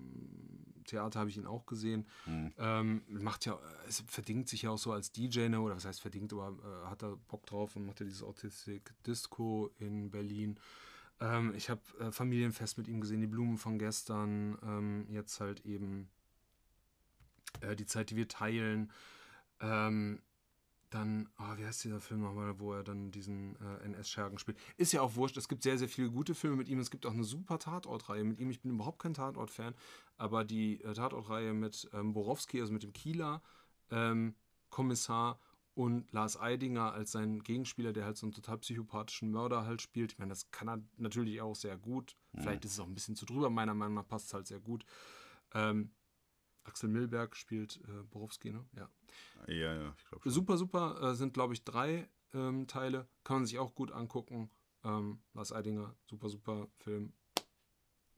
[0.86, 2.08] Theater habe ich ihn auch gesehen.
[2.26, 2.54] Mhm.
[2.58, 5.62] Ähm, macht ja, es verdingt sich ja auch so als DJ, ne?
[5.62, 8.94] oder was heißt verdingt, aber äh, hat da Bock drauf und macht ja dieses Autistic
[9.06, 10.60] Disco in Berlin.
[11.20, 15.66] Ähm, ich habe äh, Familienfest mit ihm gesehen, die Blumen von gestern, ähm, jetzt halt
[15.66, 16.10] eben
[17.62, 18.92] äh, die Zeit, die wir teilen.
[19.60, 20.22] Ähm,
[20.90, 24.58] dann, ah, wie heißt dieser Film nochmal, wo er dann diesen äh, NS-Schergen spielt?
[24.78, 25.36] Ist ja auch wurscht.
[25.36, 26.80] Es gibt sehr, sehr viele gute Filme mit ihm.
[26.80, 28.50] Es gibt auch eine super Tatortreihe mit ihm.
[28.50, 29.76] Ich bin überhaupt kein Tatort-Fan,
[30.16, 33.42] aber die äh, Tatortreihe mit ähm, Borowski, also mit dem Kieler
[33.92, 34.36] ähm,
[34.70, 35.40] Kommissar
[35.74, 40.14] und Lars Eidinger als sein Gegenspieler, der halt so einen total psychopathischen Mörder halt spielt.
[40.14, 42.16] Ich meine, das kann er natürlich auch sehr gut.
[42.34, 43.50] Vielleicht ist es auch ein bisschen zu drüber.
[43.50, 44.86] Meiner Meinung nach passt es halt sehr gut.
[45.54, 45.92] Ähm,
[46.68, 48.66] Axel Milberg spielt äh, Borowski, ne?
[48.76, 48.90] Ja.
[49.48, 50.32] Ja, ja, ich glaube schon.
[50.32, 53.08] Super, super äh, sind, glaube ich, drei ähm, Teile.
[53.24, 54.52] Kann man sich auch gut angucken.
[54.84, 57.14] Ähm, Lars Eidinger, super, super Film.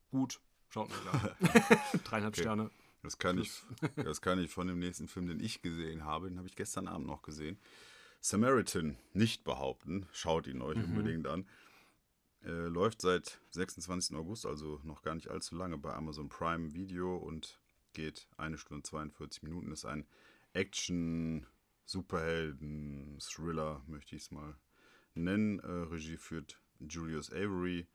[0.10, 1.30] Gut, schaut mal an.
[2.04, 2.42] Dreieinhalb Okay.
[2.42, 2.72] Sterne.
[3.02, 3.64] Das kann, ich,
[3.96, 6.88] das kann ich von dem nächsten Film, den ich gesehen habe, den habe ich gestern
[6.88, 7.58] Abend noch gesehen.
[8.20, 10.06] Samaritan nicht behaupten.
[10.12, 11.48] Schaut ihn euch unbedingt an.
[12.44, 14.18] Äh, läuft seit 26.
[14.18, 17.62] August, also noch gar nicht allzu lange bei Amazon Prime Video und
[18.00, 19.74] geht eine Stunde 42 Minuten.
[19.74, 20.08] Ist ein
[20.54, 21.46] Action,
[21.84, 24.56] Superhelden, Thriller, möchte ich es mal
[25.16, 25.60] nennen.
[25.60, 27.88] Äh, Regie führt Julius Avery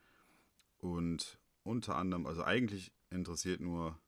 [0.76, 3.98] und unter anderem, also eigentlich interessiert nur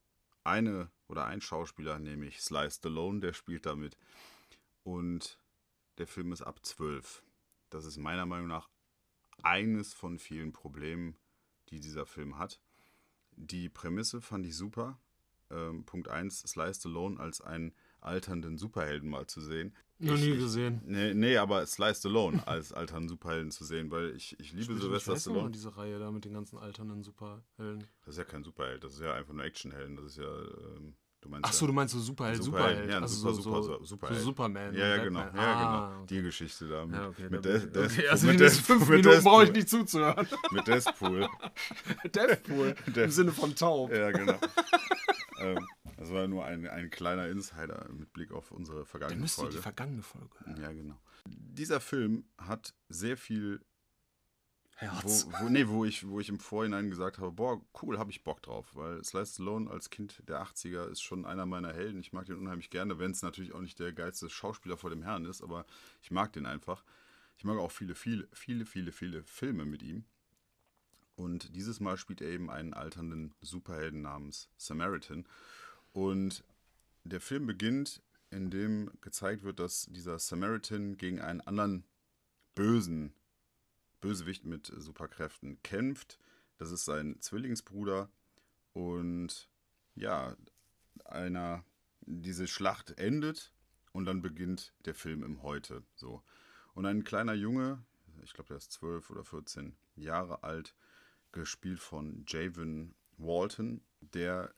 [0.45, 3.97] eine oder ein Schauspieler, nämlich Sly Stallone, der spielt damit.
[4.85, 5.41] Und
[5.97, 7.23] der Film ist ab 12.
[7.71, 8.69] Das ist meiner Meinung nach
[9.43, 11.17] eines von vielen Problemen,
[11.71, 12.61] die dieser Film hat.
[13.31, 15.01] Die Prämisse fand ich super.
[15.51, 19.75] Ähm, Punkt 1, Sly Stallone als einen alternden Superhelden mal zu sehen.
[19.99, 20.83] Noch nie gesehen.
[20.85, 25.17] Nee, nee, aber Sly Stallone als alternden Superhelden zu sehen, weil ich, ich liebe Sylvester
[25.17, 25.51] Stallone.
[25.51, 27.87] diese Reihe da mit den ganzen alternden Superhelden.
[28.05, 29.97] Das ist ja kein Superheld, das ist ja einfach nur Actionhelden.
[29.97, 32.91] Das ist ja, ähm, du meinst Ach ja, so, du meinst so Superheld, Superheld, Superheld.
[32.91, 34.19] ja, also super, so, super, so, so- Superheld.
[34.21, 34.75] so Superman.
[34.75, 35.21] Ja, ja, genau.
[35.21, 35.43] Batman.
[35.43, 36.03] Ja, Ah, genau.
[36.03, 36.07] okay.
[36.15, 36.85] Die Geschichte da.
[36.87, 39.53] Mit, Ja, okay, mit, ich- Des- okay, also mit Des- fünf mit Minuten brauche ich
[39.53, 39.57] Deathpool.
[39.57, 40.29] nicht zuzuhören.
[40.53, 41.29] Mit Deathpool.
[42.15, 42.75] Deathpool.
[42.87, 43.91] Im Death- Sinne von taub.
[43.93, 44.39] ja, genau.
[45.41, 45.67] ähm,
[45.97, 49.43] das war nur ein, ein kleiner Insider mit Blick auf unsere Dann vergangene müsst ihr
[49.43, 49.57] Folge.
[49.57, 50.61] die vergangene Folge hören.
[50.61, 51.01] Ja, genau.
[51.27, 53.61] Dieser Film hat sehr viel
[54.79, 55.27] Herz.
[55.31, 58.23] Wo, wo, nee, wo ich, wo ich im Vorhinein gesagt habe, boah, cool, habe ich
[58.25, 58.67] Bock drauf.
[58.75, 61.99] Weil Sly Stallone als Kind der 80er ist schon einer meiner Helden.
[61.99, 65.03] Ich mag den unheimlich gerne, wenn es natürlich auch nicht der geilste Schauspieler vor dem
[65.03, 65.65] Herrn ist, aber
[66.03, 66.85] ich mag den einfach.
[67.39, 70.05] Ich mag auch viele, viele, viele, viele, viele Filme mit ihm.
[71.17, 75.27] Und dieses Mal spielt er eben einen alternden Superhelden namens Samaritan.
[75.93, 76.45] Und
[77.05, 81.85] der Film beginnt, indem gezeigt wird, dass dieser Samaritan gegen einen anderen
[82.55, 83.15] bösen
[84.01, 86.19] Bösewicht mit Superkräften kämpft.
[86.59, 88.11] Das ist sein Zwillingsbruder.
[88.73, 89.49] Und
[89.95, 90.37] ja,
[91.05, 91.65] einer,
[92.03, 93.53] diese Schlacht endet
[93.93, 95.83] und dann beginnt der Film im Heute.
[95.95, 96.23] So.
[96.75, 97.83] Und ein kleiner Junge,
[98.23, 100.75] ich glaube, der ist 12 oder 14 Jahre alt,
[101.33, 104.55] gespielt von Javen Walton, der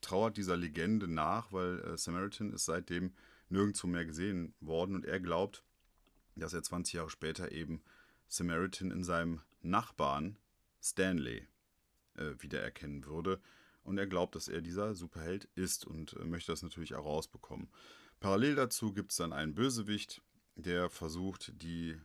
[0.00, 3.14] trauert dieser Legende nach, weil äh, Samaritan ist seitdem
[3.48, 5.64] nirgendwo mehr gesehen worden und er glaubt,
[6.36, 7.82] dass er 20 Jahre später eben
[8.28, 10.38] Samaritan in seinem Nachbarn
[10.80, 11.46] Stanley
[12.14, 13.40] äh, wiedererkennen würde.
[13.82, 17.68] Und er glaubt, dass er dieser Superheld ist und äh, möchte das natürlich auch rausbekommen.
[18.20, 20.22] Parallel dazu gibt es dann einen Bösewicht,
[20.54, 21.98] der versucht, die,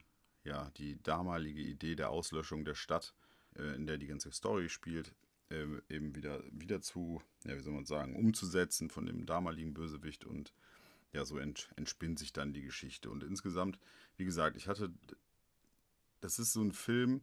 [0.43, 3.13] ja, die damalige Idee der Auslöschung der Stadt,
[3.57, 5.13] äh, in der die ganze Story spielt,
[5.49, 10.25] äh, eben wieder, wieder zu, ja, wie soll man sagen, umzusetzen von dem damaligen Bösewicht
[10.25, 10.53] und
[11.13, 13.09] ja, so ent, entspinnt sich dann die Geschichte.
[13.09, 13.79] Und insgesamt,
[14.17, 14.91] wie gesagt, ich hatte,
[16.21, 17.21] das ist so ein Film,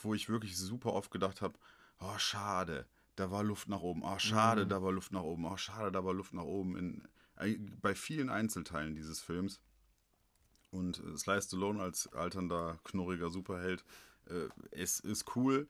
[0.00, 1.58] wo ich wirklich super oft gedacht habe,
[2.00, 2.86] oh, schade,
[3.16, 4.68] da war Luft nach oben, oh, schade, Mhm.
[4.68, 7.08] da war Luft nach oben, oh, schade, da war Luft nach oben, in,
[7.80, 9.60] bei vielen Einzelteilen dieses Films.
[10.70, 13.84] Und äh, Sly Stallone als alternder, knurriger Superheld,
[14.28, 15.68] äh, es ist cool,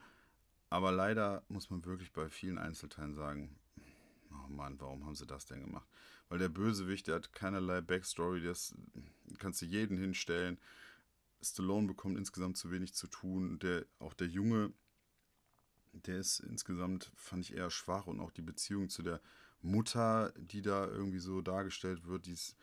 [0.70, 3.56] aber leider muss man wirklich bei vielen Einzelteilen sagen,
[4.30, 5.86] oh Mann, warum haben sie das denn gemacht?
[6.28, 8.74] Weil der Bösewicht, der hat keinerlei Backstory, das
[9.38, 10.58] kannst du jeden hinstellen.
[11.42, 13.58] Stallone bekommt insgesamt zu wenig zu tun.
[13.58, 14.72] Der, auch der Junge,
[15.92, 19.20] der ist insgesamt, fand ich eher schwach und auch die Beziehung zu der
[19.62, 22.56] Mutter, die da irgendwie so dargestellt wird, die ist,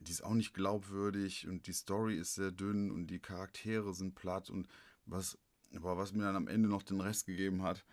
[0.00, 4.14] die ist auch nicht glaubwürdig und die Story ist sehr dünn und die Charaktere sind
[4.14, 4.68] platt und
[5.08, 5.38] was,
[5.74, 7.84] aber was mir dann am Ende noch den Rest gegeben hat,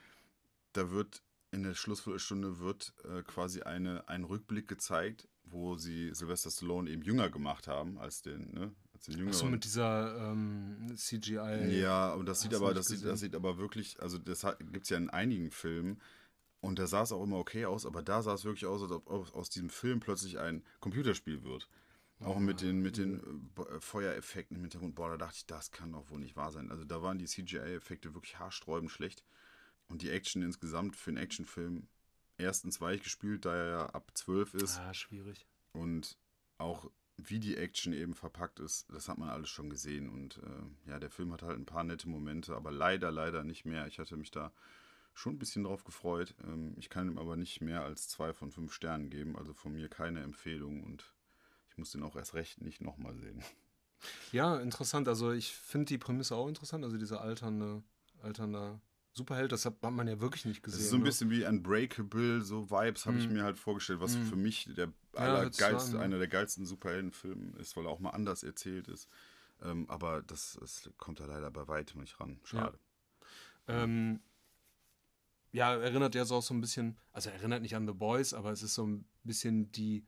[0.73, 6.51] da wird in der Schlussviertelstunde wird äh, quasi eine, ein Rückblick gezeigt, wo sie Sylvester
[6.51, 9.33] Stallone eben jünger gemacht haben als den, ne, als den jüngeren.
[9.33, 11.79] Achso, mit dieser ähm, CGI.
[11.79, 14.89] Ja, und das sieht aber, das sieht, das sieht aber wirklich, also das gibt es
[14.89, 16.01] ja in einigen Filmen
[16.59, 18.91] und da sah es auch immer okay aus, aber da sah es wirklich aus, als
[18.91, 21.69] ob aus, aus diesem Film plötzlich ein Computerspiel wird.
[22.21, 25.91] Auch mit den, mit den äh, Feuereffekten im Hintergrund, boah, da dachte ich, das kann
[25.91, 26.71] doch wohl nicht wahr sein.
[26.71, 29.23] Also da waren die CGI-Effekte wirklich haarsträubend schlecht.
[29.87, 31.87] Und die Action insgesamt für einen Actionfilm
[32.37, 34.79] erstens weich gespielt, da er ja ab 12 ist.
[34.79, 35.45] Ah, schwierig.
[35.73, 36.17] Und
[36.57, 40.09] auch wie die Action eben verpackt ist, das hat man alles schon gesehen.
[40.09, 43.65] Und äh, ja, der Film hat halt ein paar nette Momente, aber leider, leider nicht
[43.65, 43.87] mehr.
[43.87, 44.51] Ich hatte mich da
[45.13, 46.35] schon ein bisschen drauf gefreut.
[46.43, 49.37] Ähm, ich kann ihm aber nicht mehr als zwei von fünf Sternen geben.
[49.37, 51.14] Also von mir keine Empfehlung und
[51.75, 53.43] ich muss den auch erst recht nicht nochmal sehen.
[54.31, 55.09] Ja, interessant.
[55.09, 56.85] Also ich finde die Prämisse auch interessant.
[56.85, 57.83] Also dieser alternde,
[58.21, 58.79] alternder
[59.11, 60.85] Superheld, das hat man ja wirklich nicht Das gesehen.
[60.85, 61.05] ist so ein ne?
[61.05, 63.33] bisschen wie Unbreakable, so Vibes habe ich Mhm.
[63.35, 64.23] mir halt vorgestellt, was Mhm.
[64.23, 66.03] für mich der Ja, allergeilste, ne?
[66.03, 69.09] einer der geilsten Superheldenfilme ist, weil er auch mal anders erzählt ist.
[69.61, 72.39] Ähm, aber das, das kommt da leider bei weitem nicht ran.
[72.45, 72.79] Schade.
[73.67, 74.21] Ähm,
[75.51, 78.51] ja, erinnert ja so auch so ein bisschen, also erinnert nicht an The Boys, aber
[78.51, 80.05] es ist so ein bisschen die,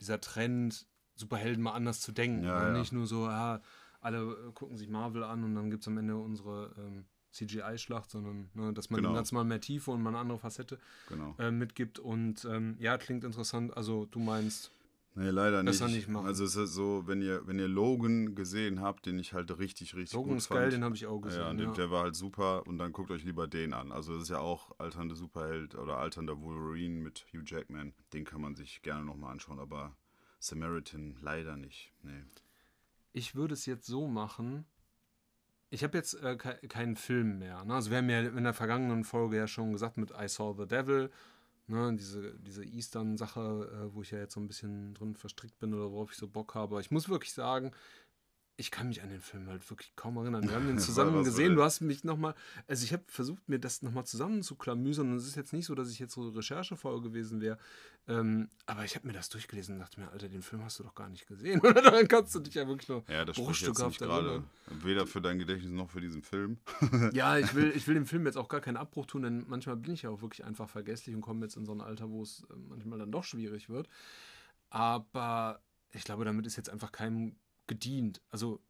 [0.00, 2.44] dieser Trend, Superhelden mal anders zu denken.
[2.44, 2.78] Ja, ja.
[2.78, 3.60] Nicht nur so, ja,
[4.00, 8.10] alle äh, gucken sich Marvel an und dann gibt es am Ende unsere ähm, CGI-Schlacht,
[8.10, 9.14] sondern ne, dass man Genau.
[9.14, 10.78] Ganzen mal mehr Tiefe und mal eine andere Facette
[11.08, 11.34] Genau.
[11.38, 11.98] äh, mitgibt.
[11.98, 13.76] Und ähm, ja, klingt interessant.
[13.76, 14.70] Also du meinst,
[15.14, 15.72] Nee, leider nicht.
[15.80, 16.26] Besser nicht machen.
[16.26, 19.94] Also es ist so, wenn ihr, wenn ihr Logan gesehen habt, den ich halt richtig,
[19.96, 21.40] richtig Logan gut ist geil, den habe ich auch gesehen.
[21.40, 23.90] ja, und Ja, den- der war halt super und dann guckt euch lieber den an.
[23.90, 27.94] Also das ist ja auch alternde Superheld oder alternder Wolverine mit Hugh Jackman.
[28.12, 29.96] Den kann man sich gerne nochmal anschauen, aber
[30.38, 31.92] Samaritan leider nicht.
[32.02, 32.22] Nee.
[33.12, 34.66] Ich würde es jetzt so machen.
[35.70, 37.64] Ich habe jetzt äh, ke keinen Film mehr.
[37.64, 37.74] Ne?
[37.74, 40.66] Also wir haben ja in der vergangenen Folge ja schon gesagt mit I Saw the
[40.68, 41.10] Devil,
[41.68, 41.94] ne?
[41.96, 43.40] diese, diese Eastern-Sache,
[43.90, 46.28] äh, wo ich ja jetzt so ein bisschen drin verstrickt bin oder worauf ich so
[46.28, 46.80] Bock habe.
[46.80, 47.72] Ich muss wirklich sagen,
[48.60, 50.42] ich kann mich an den Film halt wirklich kaum erinnern.
[50.42, 51.54] Wir haben den zusammen gesehen.
[51.54, 52.34] Du hast mich nochmal,
[52.66, 55.12] also ich habe versucht, mir das nochmal zusammenzuklamüsern.
[55.12, 57.56] Und es ist jetzt nicht so, dass ich jetzt so recherchevoll gewesen wäre.
[58.08, 60.82] Ähm, aber ich habe mir das durchgelesen und dachte mir, Alter, den Film hast du
[60.82, 61.60] doch gar nicht gesehen.
[61.64, 64.42] Und dann kannst du dich ja wirklich noch Ja, das bruchstückhaft gerade
[64.82, 66.58] weder für dein Gedächtnis noch für diesen Film.
[67.12, 69.76] Ja, ich will, ich will dem Film jetzt auch gar keinen Abbruch tun, denn manchmal
[69.76, 72.22] bin ich ja auch wirklich einfach vergesslich und komme jetzt in so ein Alter, wo
[72.22, 73.88] es äh, manchmal dann doch schwierig wird.
[74.70, 75.60] Aber
[75.92, 77.36] ich glaube, damit ist jetzt einfach keinem
[77.68, 78.20] gedient.
[78.30, 78.60] Also,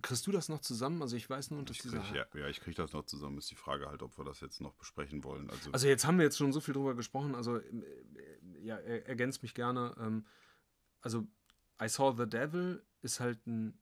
[0.00, 1.02] kriegst du das noch zusammen?
[1.02, 2.00] Also, ich weiß nur, dass Ich dieser.
[2.00, 3.38] krieg, ja, ja, ich kriege das noch zusammen.
[3.38, 5.50] Ist die Frage halt, ob wir das jetzt noch besprechen wollen.
[5.50, 7.34] Also, Also, jetzt haben wir jetzt schon so viel drüber gesprochen.
[7.34, 9.94] Also, äh, äh, ja, er, ergänzt mich gerne.
[9.98, 10.26] Ähm,
[11.00, 11.26] also,
[11.82, 13.78] I Saw the Devil ist halt ein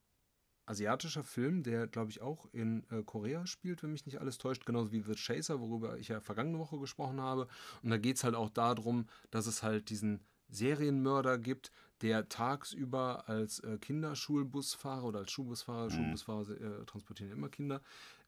[0.65, 4.65] asiatischer Film, der, glaube ich, auch in äh, Korea spielt, wenn mich nicht alles täuscht,
[4.65, 7.47] genauso wie The Chaser, worüber ich ja vergangene Woche gesprochen habe.
[7.83, 11.71] Und da geht es halt auch darum, dass es halt diesen Serienmörder gibt,
[12.01, 17.81] der tagsüber als äh, Kinderschulbusfahrer oder als Schulbusfahrer, Schulbusfahrer äh, transportieren immer Kinder,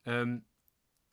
[0.05, 0.43] ähm,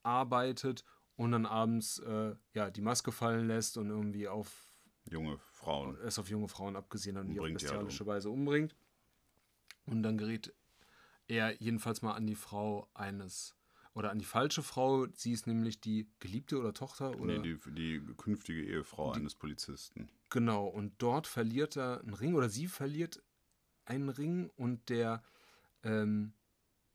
[0.02, 0.84] arbeitet
[1.16, 4.72] und dann abends äh, ja, die Maske fallen lässt und irgendwie auf
[5.11, 5.98] junge Frauen.
[6.04, 8.74] es auf junge Frauen abgesehen hat und die auf Umbringt die halt bestialische Weise umbringt.
[9.86, 10.54] Und dann gerät
[11.26, 13.56] er jedenfalls mal an die Frau eines
[14.01, 15.07] oder an die falsche Frau.
[15.14, 20.09] Sie ist nämlich die Geliebte oder Tochter oder Nee, die, die künftige Ehefrau eines Polizisten.
[20.30, 20.66] genau.
[20.66, 23.22] Und dort verliert er einen Ring oder sie verliert
[23.84, 25.22] einen Ring und der
[25.84, 26.32] ähm,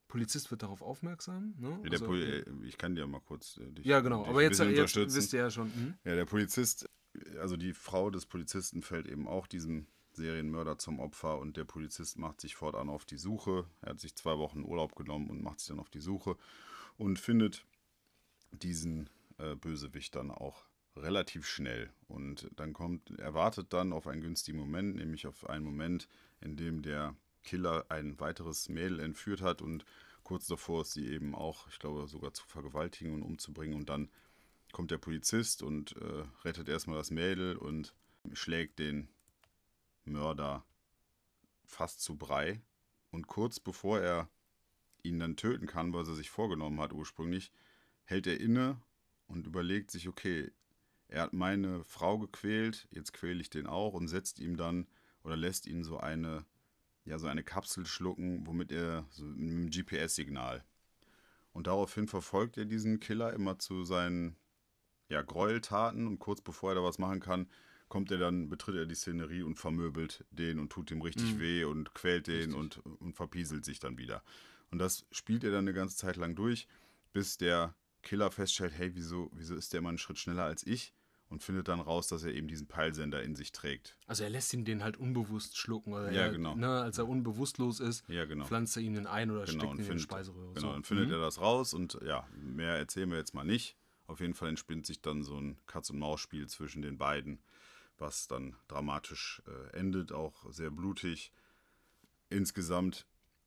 [0.07, 1.53] Polizist wird darauf aufmerksam.
[1.59, 1.69] Ne?
[1.83, 4.21] Ja, der Also- Poli äh, ich kann dir mal kurz äh, dich, ja, genau.
[4.23, 5.73] dich Aber jetzt, jetzt wisst ihr ja schon.
[5.73, 5.93] Hm?
[6.05, 6.89] Ja, der Polizist,
[7.39, 12.17] also die Frau des Polizisten fällt eben auch diesem Serienmörder zum Opfer und der Polizist
[12.17, 13.65] macht sich fortan auf die Suche.
[13.81, 16.37] Er hat sich zwei Wochen Urlaub genommen und macht sich dann auf die Suche
[16.97, 17.65] und findet
[18.51, 20.65] diesen äh, Bösewicht dann auch
[20.95, 21.91] relativ schnell.
[22.07, 26.07] Und dann kommt, er wartet dann auf einen günstigen Moment, nämlich auf einen Moment,
[26.41, 29.85] in dem der Killer ein weiteres Mädel entführt hat und
[30.23, 33.75] kurz davor ist sie eben auch, ich glaube, sogar zu vergewaltigen und umzubringen.
[33.75, 34.09] Und dann
[34.71, 37.93] kommt der Polizist und äh, rettet erstmal das Mädel und
[38.33, 39.07] schlägt den
[40.03, 40.65] Mörder
[41.65, 42.61] fast zu Brei.
[43.11, 44.27] Und kurz bevor er
[45.05, 47.51] ihn dann töten kann, was er sich vorgenommen hat ursprünglich,
[48.05, 48.81] hält er inne
[49.27, 50.51] und überlegt sich, okay,
[51.07, 54.87] er hat meine Frau gequält, jetzt quäle ich den auch und setzt ihm dann
[55.23, 56.45] oder lässt ihn so eine,
[57.05, 60.63] ja, so eine Kapsel schlucken, womit er so mit einem GPS-Signal.
[61.53, 64.35] Und daraufhin verfolgt er diesen Killer immer zu seinen
[65.07, 67.47] ja, Gräueltaten und kurz bevor er da was machen kann,
[67.87, 71.39] kommt er dann, betritt er die Szenerie und vermöbelt den und tut ihm richtig Mhm.
[71.39, 72.55] weh und quält den Richtig.
[72.55, 74.23] und, und verpieselt sich dann wieder.
[74.75, 76.67] Und das spielt er dann eine ganze Zeit lang durch,
[77.13, 80.93] bis der Killer feststellt, hey, wieso, wieso ist der immer einen Schritt schneller als ich?
[81.29, 83.95] Und findet dann raus, dass er eben diesen Peilsender in sich trägt.
[84.05, 85.93] Also er lässt ihn den halt unbewusst schlucken.
[85.93, 86.55] Oder Ja, er, genau.
[86.55, 88.43] Ne, als er unbewusstlos ist, Ja, genau.
[88.43, 90.53] pflanzt er ihn in ein oder Genau, steckt ihn und in die findet, Speiseröhre.
[90.55, 90.73] genau, So.
[90.73, 91.13] dann findet Mhm.
[91.13, 93.77] er das raus und ja, mehr erzählen wir jetzt mal nicht.
[94.07, 97.39] Auf jeden Fall entspinnt sich dann so ein Katz-und-Maus-Spiel zwischen den beiden,
[97.97, 101.31] was dann dramatisch äh, endet, auch sehr blutig.
[102.29, 103.05] Insgesamt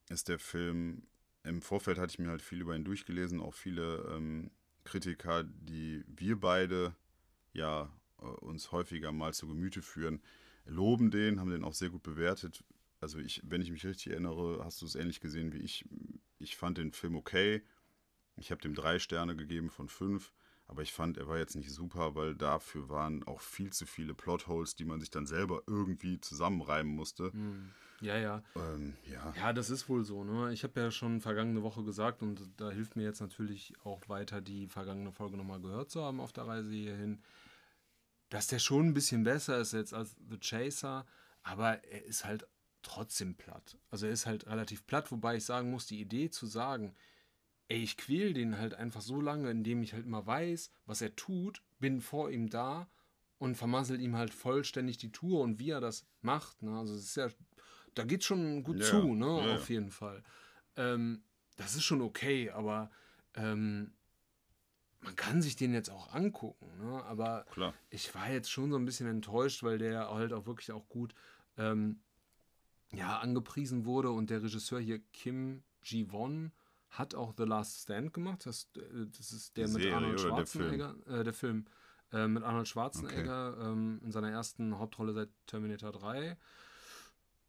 [0.09, 1.07] ist der Film,
[1.49, 4.51] im Vorfeld hatte ich mir halt viel über ihn durchgelesen, auch viele ähm,
[4.85, 6.95] Kritiker, die wir beide
[7.53, 7.91] ja
[8.21, 10.21] äh, uns häufiger mal zu Gemüte führen,
[10.67, 12.65] loben den, haben den auch sehr gut bewertet.
[13.01, 15.85] Also ich, wenn ich mich richtig erinnere, hast du es ähnlich gesehen wie ich.
[16.39, 17.63] Ich fand den Film okay.
[18.37, 20.33] Ich habe dem drei Sterne gegeben von fünf,
[20.69, 24.15] aber ich fand, er war jetzt nicht super, weil dafür waren auch viel zu viele
[24.15, 27.31] Plotholes, die man sich dann selber irgendwie zusammenreimen musste.
[27.35, 27.71] Mhm.
[28.01, 28.43] Ja, ja.
[28.55, 29.33] Ähm, ja.
[29.37, 30.23] Ja, das ist wohl so.
[30.23, 30.53] Ne?
[30.53, 34.41] Ich habe ja schon vergangene Woche gesagt und da hilft mir jetzt natürlich auch weiter,
[34.41, 37.23] die vergangene Folge nochmal gehört zu haben auf der Reise hierhin,
[38.29, 41.07] dass der schon ein bisschen besser ist jetzt als The Chaser,
[41.43, 42.47] aber er ist halt
[42.83, 43.79] trotzdem platt.
[43.91, 46.95] Also er ist halt relativ platt, wobei ich sagen muss, die Idee zu sagen,
[47.69, 51.15] ey, ich quäl den halt einfach so lange, indem ich halt immer weiß, was er
[51.17, 52.89] tut, bin vor ihm da
[53.39, 56.63] und vermassel ihm halt vollständig die Tour und wie er das macht.
[56.63, 56.77] Ne?
[56.79, 57.29] Also es ist ja,
[57.95, 59.27] da geht's schon gut Ja, zu, ne?
[59.27, 59.55] ja.
[59.55, 60.25] Auf jeden Fall.
[60.77, 61.23] Ähm,
[61.57, 62.91] das ist schon okay, aber
[63.35, 63.93] ähm,
[65.01, 67.05] man kann sich den jetzt auch angucken, ne?
[67.05, 67.75] Aber Klar.
[67.91, 71.15] ich war jetzt schon so ein bisschen enttäuscht, weil der halt auch wirklich auch gut
[71.57, 72.01] ähm,
[72.93, 76.53] ja, angepriesen wurde und der Regisseur hier Kim Ji-won
[76.91, 78.47] hat auch The Last Stand gemacht.
[78.47, 80.75] Das, äh, das ist der Die mit Serie Arnold oder der Film?
[80.75, 81.65] Schwarzenegger, äh, der Film
[82.13, 86.37] äh, mit Arnold Schwarzenegger ähm, in seiner ersten Hauptrolle seit Terminator 3.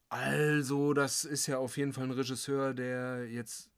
[0.09, 3.69] Also, das ist ja auf jeden Fall ein Regisseur, der jetzt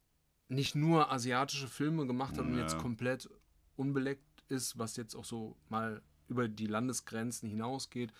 [0.48, 2.60] nicht nur asiatische Filme gemacht hat und Ja.
[2.60, 3.28] jetzt komplett
[3.76, 8.12] unbeleckt ist, was jetzt auch so mal über die Landesgrenzen hinausgeht.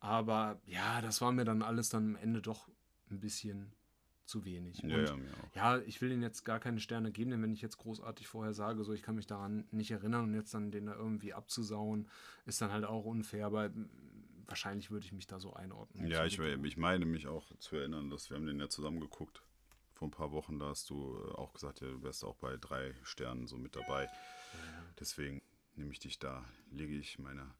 [0.00, 2.68] Aber ja, das war mir dann alles dann am Ende doch
[3.10, 3.72] ein bisschen
[4.28, 4.82] zu wenig.
[4.82, 5.16] Ja, ja,
[5.54, 8.54] ja, ich will ihm jetzt gar keine Sterne geben, denn wenn ich jetzt großartig vorher
[8.54, 12.08] sage, so ich kann mich daran nicht erinnern und jetzt dann den da irgendwie abzusauen,
[12.46, 13.70] ist dann halt auch unfair, aber
[14.46, 16.06] wahrscheinlich würde ich mich da so einordnen.
[16.06, 19.42] Ja, ich, ich meine mich auch zu erinnern, dass wir haben den ja zusammen geguckt.
[19.94, 22.56] Vor ein paar Wochen, da hast du äh, auch gesagt, ja, du wärst auch bei
[22.56, 24.08] drei Sternen so mit dabei.
[25.00, 25.42] Deswegen
[25.74, 27.54] nehme ich dich da, lege ich meine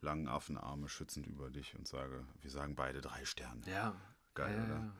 [0.00, 3.62] langen Affenarme schützend über dich und sage, wir sagen beide drei Sterne.
[3.66, 4.00] Ja.
[4.34, 4.92] Geil, ja, oder?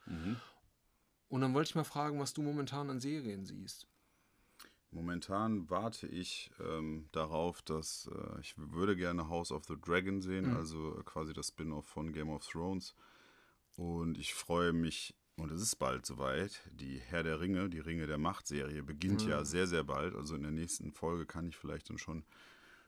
[1.29, 3.87] Und dann wollte ich mal fragen, was du momentan an Serien siehst.
[4.93, 10.57] Momentan warte ich ähm, darauf, dass äh, ich würde gerne House of the Dragon sehen,
[10.57, 12.97] also äh, quasi das Spin-off von Game of Thrones.
[13.77, 18.07] Und ich freue mich, und es ist bald soweit, die Herr der Ringe, die Ringe
[18.07, 20.15] der Macht-Serie beginnt ja sehr, sehr bald.
[20.15, 22.25] Also in der nächsten Folge kann ich vielleicht dann schon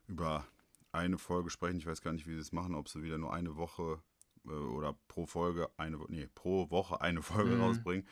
[0.07, 0.47] über
[0.93, 1.79] eine Folge sprechen.
[1.79, 4.03] Ich weiß gar nicht, wie sie es machen, ob sie wieder nur eine Woche
[4.47, 8.07] äh, oder pro Folge eine, nee, pro Woche eine Folge rausbringen.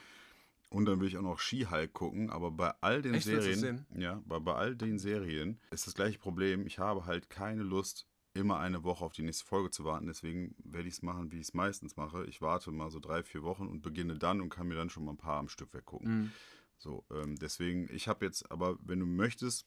[0.70, 4.22] Und dann will ich auch noch Ski-Hulk gucken, aber bei all den Echt, Serien, ja,
[4.24, 6.64] bei, bei all den Serien ist das gleiche Problem.
[6.64, 10.06] Ich habe halt keine Lust, immer eine Woche auf die nächste Folge zu warten.
[10.06, 12.24] Deswegen werde ich es machen, wie ich es meistens mache.
[12.26, 15.04] Ich warte mal so drei, vier Wochen und beginne dann und kann mir dann schon
[15.04, 16.32] mal ein paar am Stück weggucken.
[16.78, 19.66] So, ähm, deswegen, ich habe jetzt, aber wenn du möchtest,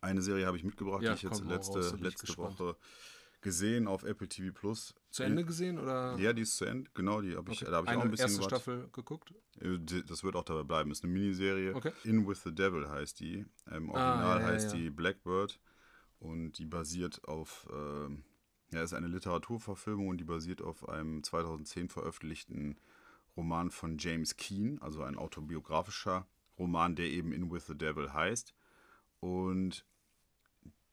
[0.00, 2.36] eine Serie habe ich mitgebracht, Ja, die ich jetzt letzte, raus, letzte.
[2.38, 2.76] Woche
[3.42, 4.92] gesehen auf Apple TV Plus.
[5.10, 6.16] Zu Ende gesehen oder?
[6.18, 6.90] Ja, die ist zu Ende.
[6.94, 7.70] Genau, die habe ich, Okay.
[7.70, 8.62] da habe ich Eine auch ein bisschen erste gewartet.
[8.62, 9.34] Staffel geguckt.
[9.60, 10.90] Äh, Das wird auch dabei bleiben.
[10.90, 11.74] Ist eine Miniserie.
[11.76, 11.92] Okay.
[12.02, 13.44] In with the Devil heißt die.
[13.70, 14.78] Im Ah, Original ja, ja, heißt ja.
[14.78, 15.60] die Blackbird.
[16.18, 18.24] Und die basiert auf, ähm,
[18.70, 22.78] ja, ist eine Literaturverfilmung und die basiert auf einem 2010 veröffentlichten
[23.36, 26.26] Roman von James Keane, also ein autobiografischer
[26.58, 28.54] Roman, der eben In with the Devil heißt.
[29.20, 29.84] Und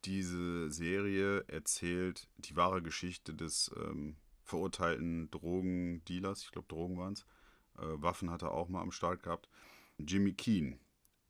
[0.06, 7.22] diese Serie erzählt die wahre Geschichte des ähm, verurteilten Drogendealers, ich glaube Drogen waren es,
[7.78, 9.50] äh, Waffen hat er auch mal am Start gehabt,
[9.98, 10.78] Jimmy Keane.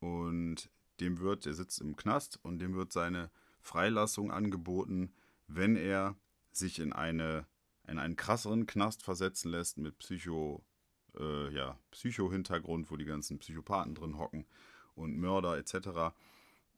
[0.00, 0.68] Und
[1.00, 3.30] dem wird, der sitzt im Knast und dem wird seine
[3.64, 5.12] Freilassung angeboten,
[5.48, 6.16] wenn er
[6.52, 7.46] sich in, eine,
[7.88, 10.62] in einen krasseren Knast versetzen lässt mit Psycho,
[11.18, 14.46] äh, ja, Psycho-Hintergrund, wo die ganzen Psychopathen drin hocken
[14.94, 16.14] und Mörder etc.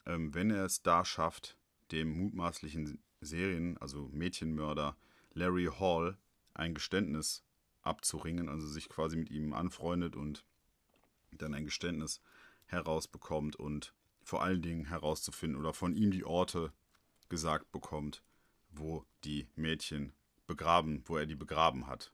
[0.07, 1.59] Ähm, wenn er es da schafft,
[1.91, 4.97] dem mutmaßlichen Serien, also Mädchenmörder
[5.35, 6.17] Larry Hall
[6.55, 7.45] ein Geständnis
[7.83, 10.45] abzuringen, also sich quasi mit ihm anfreundet und
[11.33, 12.21] dann ein Geständnis
[12.67, 13.93] herausbekommt und
[14.27, 16.73] vor allen Dingen herauszufinden oder von ihm die Orte
[17.29, 18.25] gesagt bekommt,
[18.71, 20.13] wo die Mädchen
[20.49, 22.13] begraben, wo er die begraben hat.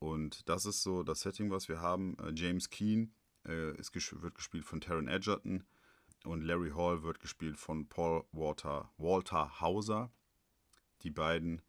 [0.00, 2.16] Und das ist so das Setting, was wir haben.
[2.18, 3.10] Äh, James Keane
[3.46, 5.64] äh, ist, wird gespielt von Taron Egerton.
[6.24, 10.10] Und Larry Hall wird gespielt von Paul Walter, Walter Hauser.
[11.02, 11.62] Die beiden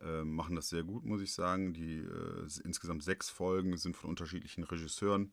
[0.00, 1.74] äh, machen das sehr gut, muss ich sagen.
[1.74, 5.32] Die äh, insgesamt sechs Folgen sind von unterschiedlichen Regisseuren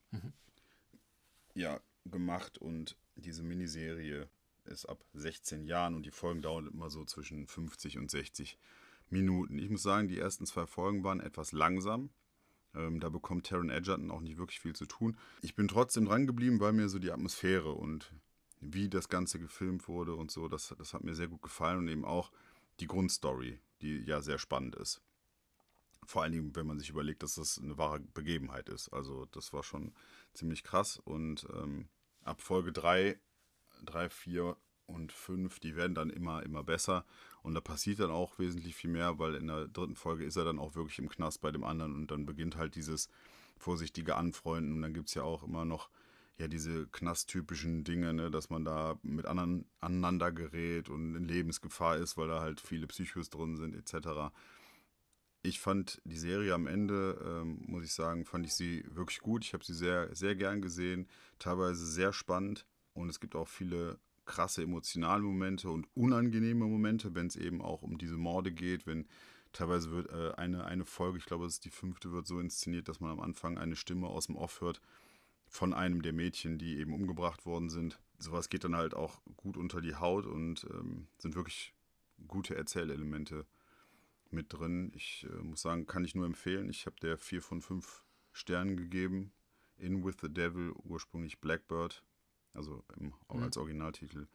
[1.58, 1.80] ja,
[2.12, 4.30] gemacht und diese Miniserie
[4.66, 8.58] ist ab 16 Jahren und die Folgen dauern immer so zwischen 50 und 60
[9.10, 9.58] Minuten.
[9.60, 12.10] Ich muss sagen, die ersten zwei Folgen waren etwas langsam.
[12.76, 15.18] Ähm, da bekommt Taron Edgerton auch nicht wirklich viel zu tun.
[15.42, 18.12] Ich bin trotzdem dran geblieben, weil mir so die Atmosphäre und
[18.60, 21.88] wie das Ganze gefilmt wurde und so, das, das hat mir sehr gut gefallen und
[21.88, 22.32] eben auch
[22.80, 25.02] die Grundstory, die ja sehr spannend ist.
[26.06, 28.90] Vor allen Dingen, wenn man sich überlegt, dass das eine wahre Begebenheit ist.
[28.90, 29.94] Also das war schon
[30.34, 31.88] ziemlich krass und ähm,
[32.28, 33.20] ab Folge 3,
[33.86, 34.58] 3, 4
[34.88, 37.06] und 5, die werden dann immer, immer besser
[37.42, 40.46] und da passiert dann auch wesentlich viel mehr, weil in der dritten Folge ist er
[40.46, 43.10] dann auch wirklich im Knast bei dem anderen und dann beginnt halt dieses
[43.58, 45.90] vorsichtige Anfreunden und dann gibt es ja auch immer noch
[46.38, 51.98] ja diese knasttypischen Dinge, ne, dass man da mit anderen aneinander gerät und in Lebensgefahr
[51.98, 54.32] ist, weil da halt viele Psychos drin sind etc.
[55.48, 59.46] Ich fand die Serie am Ende, ähm, muss ich sagen, fand ich sie wirklich gut.
[59.46, 61.08] Ich habe sie sehr, sehr gern gesehen,
[61.40, 67.28] teilweise sehr spannend und es gibt auch viele krasse emotionale Momente und unangenehme Momente, wenn
[67.28, 69.08] es eben auch um diese Morde geht, wenn
[69.54, 72.90] teilweise wird äh, eine, eine Folge, ich glaube, es ist die fünfte, wird so inszeniert,
[72.90, 74.82] dass man am Anfang eine Stimme aus dem Off hört
[75.48, 78.02] von einem der Mädchen, die eben umgebracht worden sind.
[78.20, 81.74] Sowas geht dann halt auch gut unter die Haut und ähm, sind wirklich
[82.28, 83.46] gute Erzählelemente
[84.32, 84.92] mit drin.
[84.96, 86.70] Ich äh, muss sagen, kann ich nur empfehlen.
[86.70, 89.32] Ich habe der 4 von 5 Sternen gegeben.
[89.78, 92.04] In with the Devil, ursprünglich Blackbird,
[92.54, 94.28] also im, auch als Originaltitel.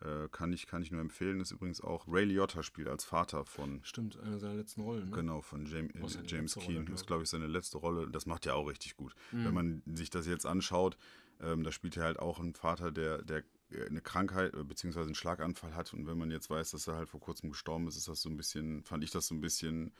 [0.00, 1.40] Äh, kann, ich, kann ich nur empfehlen.
[1.40, 5.10] Ist übrigens auch Ray Liotta spielt als Vater von Stimmt, eine seiner letzten Rollen.
[5.10, 5.16] Ne?
[5.16, 8.08] Genau, von James, Oh, James Das ist, glaub glaube ich, seine letzte Rolle.
[8.10, 9.14] Das macht er auch richtig gut.
[9.32, 9.44] Mhm.
[9.44, 10.96] Wenn man sich das jetzt anschaut,
[11.40, 15.14] ähm, da spielt er halt auch einen Vater, der, der eine Krankheit äh, beziehungsweise einen
[15.14, 15.92] Schlaganfall hat.
[15.92, 18.28] Und wenn man jetzt weiß, dass er halt vor kurzem gestorben ist, ist das so
[18.28, 19.92] ein bisschen, fand ich das so ein bisschen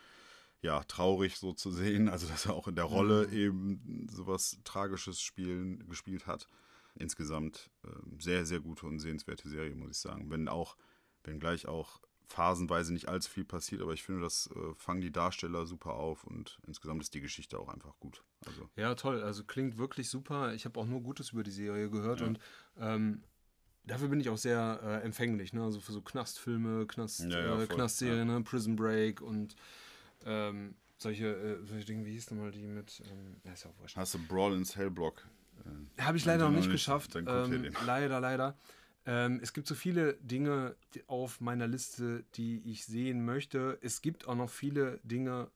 [0.61, 2.09] ja, traurig so zu sehen.
[2.15, 6.49] Also, dass er auch in der Rolle eben sowas Tragisches spielen, gespielt hat.
[6.95, 10.31] Insgesamt ähm, sehr, sehr gute und sehenswerte Serie, muss ich sagen.
[10.31, 10.77] Wenn auch,
[11.25, 15.13] wenn gleich auch phasenweise nicht allzu viel passiert, aber ich finde, das äh, fangen die
[15.13, 18.23] Darsteller super auf und insgesamt ist die Geschichte auch einfach gut.
[18.47, 19.23] Also, Ja, toll.
[19.23, 20.55] Also klingt wirklich super.
[20.55, 22.39] Ich habe auch nur Gutes über die Serie gehört und
[22.79, 23.23] ähm,
[23.87, 25.53] dafür bin ich auch sehr äh, empfänglich.
[25.53, 25.63] Ne?
[25.63, 28.41] Also für so Knastfilme, Knast, Ja, ja, äh, Knastserien, ne?
[28.43, 29.55] Prison Break und
[30.27, 33.79] ähm, solche, äh, solche Dinge, wie hieß nochmal die mit, ähm, ja, ist ja auch
[33.81, 33.97] wurscht.
[33.97, 35.27] hast du Brawl ins Hellblock?
[35.99, 37.15] Äh, Habe ich leider noch nicht geschafft.
[37.17, 38.57] Ähm, leider, leider.
[39.07, 43.79] Ähm, es gibt so viele Dinge die- auf meiner Liste, die ich sehen möchte.
[43.83, 45.51] Es gibt auch noch viele Dinge,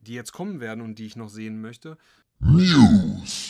[0.00, 1.98] die jetzt kommen werden und die ich noch sehen möchte.
[2.40, 3.43] News.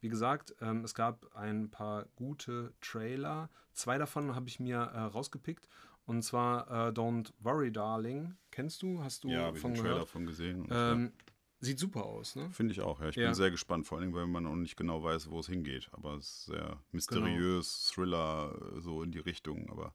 [0.00, 3.50] Wie gesagt, ähm, es gab ein paar gute Trailer.
[3.72, 5.68] Zwei davon habe ich mir äh, rausgepickt.
[6.06, 8.34] Und zwar äh, Don't Worry, Darling.
[8.50, 9.02] Kennst du?
[9.02, 10.08] Hast du ja, habe ich von einen Trailer gehört?
[10.08, 10.66] von gesehen.
[10.70, 11.12] Ähm,
[11.60, 12.50] sieht super aus, ne?
[12.50, 13.10] Finde ich auch, ja.
[13.10, 13.26] Ich ja.
[13.26, 15.88] bin sehr gespannt, vor allem, weil man noch nicht genau weiß, wo es hingeht.
[15.92, 16.78] Aber es ist sehr Genau.
[16.92, 19.70] mysteriös, Thriller, äh, so in die Richtung.
[19.70, 19.94] Aber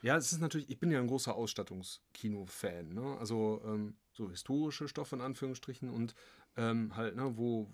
[0.00, 3.16] Ja, es ist natürlich, ich bin ja ein großer Ausstattungskino-Fan, ne?
[3.20, 6.14] Also ähm, so historische Stoffe in Anführungsstrichen und
[6.56, 7.72] ähm, halt, ne, wo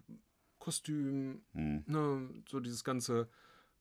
[0.59, 3.29] Kostüm, hm, ne, so dieses ganze,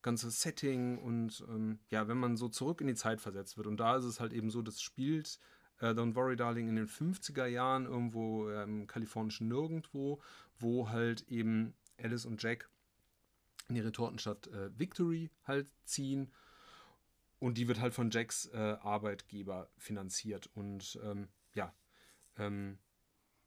[0.02, 3.68] ganze Setting und ähm, ja, wenn man so zurück in die Zeit versetzt wird.
[3.68, 5.40] Und da ist es halt eben so, das spielt
[5.80, 10.22] äh, Don't Worry Darling in den 50er Jahren irgendwo äh, im kalifornischen Nirgendwo,
[10.60, 12.70] wo halt eben Alice und Jack
[13.70, 16.32] in die Retortenstadt äh, Victory halt ziehen.
[17.40, 20.50] Und die wird halt von Jacks äh, Arbeitgeber finanziert.
[20.56, 21.74] Und ähm, ja,
[22.38, 22.80] ähm,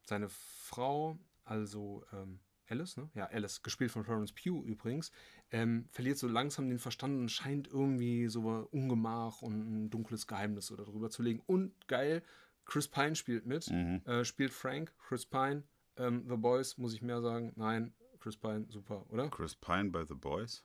[0.03, 2.39] seine Frau, also ähm,
[2.71, 3.09] Alice, ne?
[3.13, 5.11] Ja, Alice, gespielt von Florence Pugh übrigens,
[5.51, 8.41] ähm, verliert so langsam den Verstand und scheint irgendwie so
[8.71, 9.53] Ungemach und
[9.85, 11.41] ein dunkles Geheimnis oder drüber zu legen.
[11.45, 12.23] Und geil,
[12.65, 14.01] Chris Pine spielt mit, Mhm.
[14.05, 15.63] äh, spielt Frank, Chris Pine,
[15.97, 17.51] ähm, The Boys, muss ich mehr sagen.
[17.55, 19.29] Nein, Chris Pine, super, oder?
[19.29, 20.63] Chris Pine bei The Boys?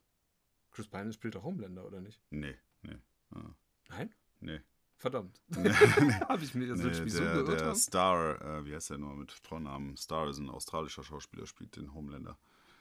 [0.71, 2.21] Chris Pine spielt doch Homelander, oder nicht?
[2.31, 2.99] Nee, nee.
[3.31, 3.55] Ah,
[3.89, 4.15] Nein?
[4.41, 4.61] nee.
[4.97, 5.40] Verdammt.
[5.57, 7.74] Nee, Habe ich mir jetzt nee, so der, gehört der?
[7.74, 9.97] Star, äh, wie heißt der nur mit Vornamen?
[9.97, 12.38] Star ist ein australischer Schauspieler, spielt den Homelander.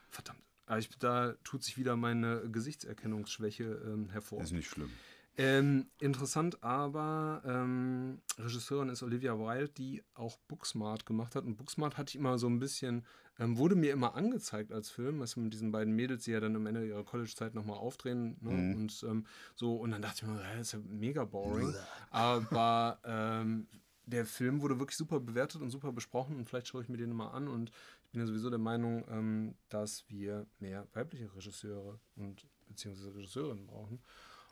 [0.10, 0.42] Verdammt.
[0.66, 4.42] Aber ich, da tut sich wieder meine Gesichtserkennungsschwäche ähm, hervor.
[4.42, 4.92] Ist nicht schlimm.
[5.38, 11.44] Ähm, interessant, aber ähm, Regisseurin ist Olivia Wilde, die auch Booksmart gemacht hat.
[11.44, 13.06] Und Booksmart hatte ich immer so ein bisschen,
[13.40, 16.56] ähm, wurde mir immer angezeigt als Film, also mit diesen beiden Mädels, die ja dann
[16.56, 18.38] am Ende ihrer College-Zeit nochmal aufdrehen.
[18.42, 18.52] Ne?
[18.52, 18.76] Mhm.
[18.76, 19.26] Und ähm,
[19.56, 21.74] so, und dann dachte ich mir, das ist ja mega boring.
[22.12, 23.68] aber ähm,
[24.06, 27.14] der Film wurde wirklich super bewertet und super besprochen und vielleicht schaue ich mir den
[27.14, 27.72] mal an und
[28.04, 33.68] ich bin ja sowieso der Meinung, ähm, dass wir mehr weibliche Regisseure und beziehungsweise Regisseurinnen
[33.68, 34.00] brauchen.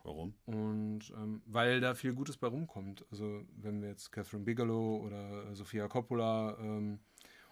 [0.04, 0.34] Warum?
[0.46, 3.06] Und ähm, weil da viel Gutes bei rumkommt.
[3.10, 7.00] Also wenn wir jetzt Catherine Bigelow oder Sofia Coppola ähm,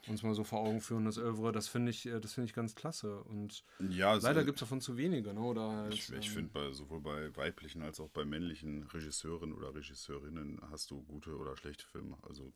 [0.08, 2.54] uns mal so vor Augen führen, das Övre, das finde ich, äh, das finde ich
[2.54, 3.24] ganz klasse.
[3.24, 5.40] Und Ja, leider gibt es davon zu wenige, ne?
[5.42, 9.54] Oder halt, Ich, ich ähm, finde, bei, sowohl bei weiblichen als auch bei männlichen Regisseuren
[9.54, 12.18] oder Regisseurinnen hast du gute oder schlechte Filme.
[12.24, 12.52] Also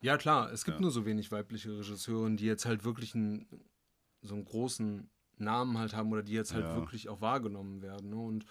[0.00, 0.82] Ja, klar, es gibt Ja.
[0.82, 3.46] nur so wenig weibliche Regisseure, die jetzt halt wirklich einen,
[4.22, 6.74] so einen großen Namen halt haben oder die jetzt halt Ja.
[6.76, 8.10] wirklich auch wahrgenommen werden.
[8.10, 8.16] Ne?
[8.16, 8.44] Und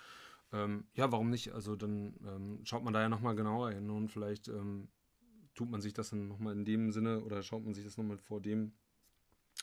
[0.51, 1.53] ähm, ja, warum nicht?
[1.53, 4.89] Also dann ähm, schaut man da ja nochmal genauer hin und vielleicht ähm,
[5.53, 8.17] tut man sich das dann nochmal in dem Sinne oder schaut man sich das nochmal
[8.17, 8.73] vor dem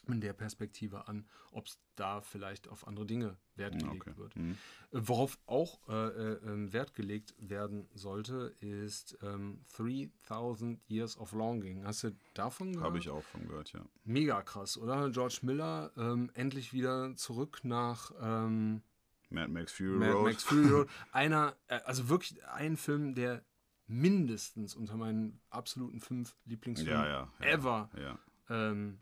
[0.09, 4.17] in der Perspektive an, ob es da vielleicht auf andere Dinge Wert gelegt okay.
[4.17, 4.37] wird.
[4.37, 4.57] Mhm.
[4.93, 11.33] Äh, Worauf auch äh, äh, ähm, Wert gelegt werden sollte, ist ähm, 3000 Years of
[11.33, 11.85] Longing.
[11.85, 12.87] Hast du davon gehört?
[12.87, 13.85] Habe ich auch von gehört, ja.
[14.05, 15.11] Mega krass, oder?
[15.11, 18.83] George Miller ähm, endlich wieder zurück nach ähm,
[19.29, 20.25] Mad Max Fury Mad Road.
[20.25, 20.89] Max Fury Road.
[21.13, 23.45] Einer, äh, also wirklich ein Film, der
[23.91, 28.19] mindestens unter meinen absoluten fünf Lieblingsfilmen ja, ja, ever Ja.
[28.49, 29.01] ähm,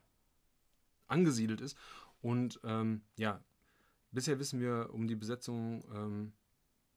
[1.06, 1.76] angesiedelt ist.
[2.22, 3.42] Und ähm, ja,
[4.10, 6.32] bisher wissen wir um die Besetzung ähm,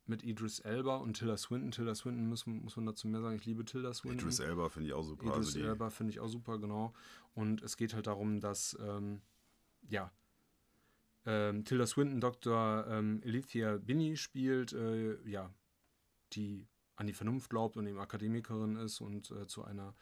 [0.05, 1.71] mit Idris Elba und Tilda Swinton.
[1.71, 3.35] Tilda Swinton muss, muss man dazu mehr sagen.
[3.35, 4.19] Ich liebe Tilda Swinton.
[4.19, 5.25] Idris Elba finde ich auch super.
[5.25, 6.93] Idris also Elba finde ich auch super, genau.
[7.33, 9.21] Und es geht halt darum, dass, ähm,
[9.89, 10.11] ja,
[11.25, 12.85] ähm, Tilda Swinton Dr.
[12.87, 15.53] Ähm, Alethea Binney spielt, äh, ja,
[16.33, 16.67] die
[17.01, 19.93] an die Vernunft glaubt und eben Akademikerin ist und äh, zu einer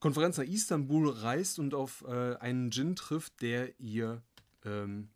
[0.00, 4.22] Konferenz nach Istanbul reist und auf äh, einen Djinn trifft, der ihr
[4.64, 5.08] ähm,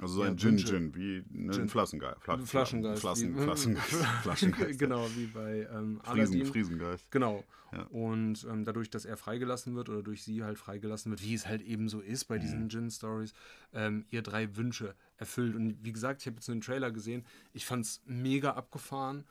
[0.00, 0.36] also so ein.
[0.38, 1.62] Gin, wie ne, Gin.
[1.62, 2.22] ein Flassengeist.
[2.22, 3.00] Fla Flaschengeist.
[3.00, 3.90] Flaschen, wie- Flassengeist.
[4.22, 4.78] Flaschengeist.
[4.78, 6.46] genau, wie bei ähm, Friesen.
[6.46, 7.10] Friesengeist.
[7.10, 7.44] Genau.
[7.72, 7.82] Ja.
[7.84, 11.46] Und ähm, dadurch, dass er freigelassen wird oder durch sie halt freigelassen wird, wie es
[11.46, 13.32] halt eben so ist bei diesen Gin-Stories,
[13.72, 15.54] ähm, ihr drei Wünsche erfüllt.
[15.54, 19.24] Und wie gesagt, ich habe jetzt einen Trailer gesehen, ich fand es mega abgefahren.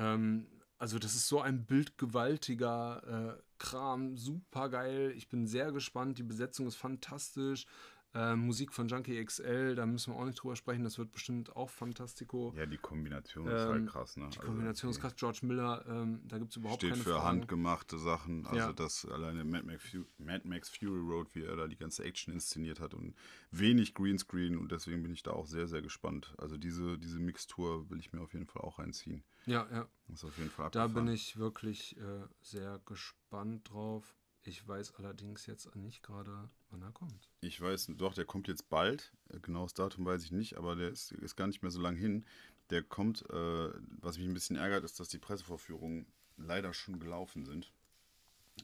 [0.00, 0.46] Ähm,
[0.78, 5.12] also das ist so ein bildgewaltiger äh, Kram, super geil.
[5.14, 7.66] Ich bin sehr gespannt, die Besetzung ist fantastisch.
[8.12, 11.54] Ähm, Musik von Junkie XL, da müssen wir auch nicht drüber sprechen, das wird bestimmt
[11.54, 12.52] auch fantastico.
[12.56, 14.28] Ja, die Kombination ist halt Ähm, krass, ne?
[14.32, 15.14] Die Kombination ist krass.
[15.14, 17.24] George Miller, ähm, da gibt es überhaupt Steht keine für Fragen.
[17.40, 18.44] handgemachte Sachen.
[18.46, 18.72] Also Ja.
[18.72, 19.84] das alleine Mad Max,
[20.18, 23.14] Mad Max Fury Road, wie er da die ganze Action inszeniert hat und
[23.52, 26.34] wenig Greenscreen und deswegen bin ich da auch sehr, sehr gespannt.
[26.38, 29.22] Also diese, diese Mixtur will ich mir auf jeden Fall auch reinziehen.
[29.46, 29.86] Ja, ja.
[30.08, 31.06] Das ist auf jeden Fall Da abgefahren.
[31.06, 34.16] bin ich wirklich äh, sehr gespannt drauf.
[34.44, 37.28] Ich weiß allerdings jetzt nicht gerade, wann er kommt.
[37.40, 39.12] Ich weiß, doch, der kommt jetzt bald.
[39.28, 41.94] Äh, Genaues Datum weiß ich nicht, aber der ist, ist gar nicht mehr so lang
[41.96, 42.24] hin.
[42.70, 43.70] Der kommt, äh,
[44.00, 46.06] was mich ein bisschen ärgert, ist, dass die Pressevorführungen
[46.38, 47.72] leider schon gelaufen sind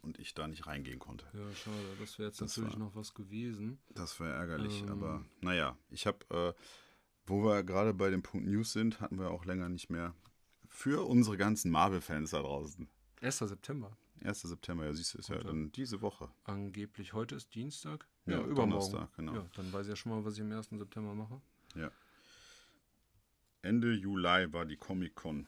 [0.02, 1.26] und ich da nicht reingehen konnte.
[1.34, 1.76] Ja, schade.
[2.00, 3.78] Das wäre jetzt Das natürlich war- noch was gewesen.
[3.90, 4.88] Das wäre ärgerlich, Ähm.
[4.90, 6.62] aber naja, ich habe, äh,
[7.26, 10.14] wo wir gerade bei dem Punkt News sind, hatten wir auch länger nicht mehr
[10.68, 12.88] für unsere ganzen Marvel-Fans da draußen.
[13.20, 13.38] 1.
[13.48, 13.96] September.
[14.22, 14.42] 1.
[14.42, 16.30] September, ja, siehst du, ist ja dann diese Woche.
[16.44, 18.08] Angeblich heute ist Dienstag.
[18.26, 18.70] Ja, übermorgen.
[18.70, 19.34] Donnerstag, genau.
[19.34, 20.70] Ja, dann weiß ich ja schon mal, was ich am 1.
[20.70, 21.40] September mache.
[21.74, 21.90] Ja.
[23.62, 25.46] Ende Juli war die Comic-Con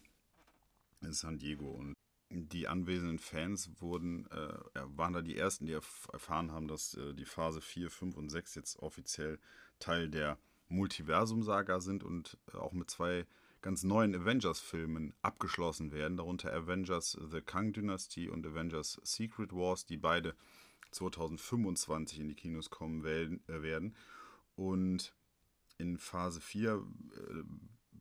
[1.00, 1.94] in San Diego und
[2.30, 7.14] die anwesenden Fans wurden, äh, waren da die ersten, die erf erfahren haben, dass äh,
[7.14, 9.38] die Phase 4, 5 und 6 jetzt offiziell
[9.78, 10.38] Teil der
[10.68, 13.26] Multiversum-Saga sind und äh, auch mit zwei
[13.62, 19.96] ganz neuen Avengers-Filmen abgeschlossen werden, darunter Avengers The Kang Dynasty und Avengers Secret Wars, die
[19.96, 20.34] beide
[20.92, 23.40] 2025 in die Kinos kommen werden.
[23.48, 23.94] Äh, werden.
[24.56, 25.14] Und
[25.76, 27.42] in Phase 4, äh,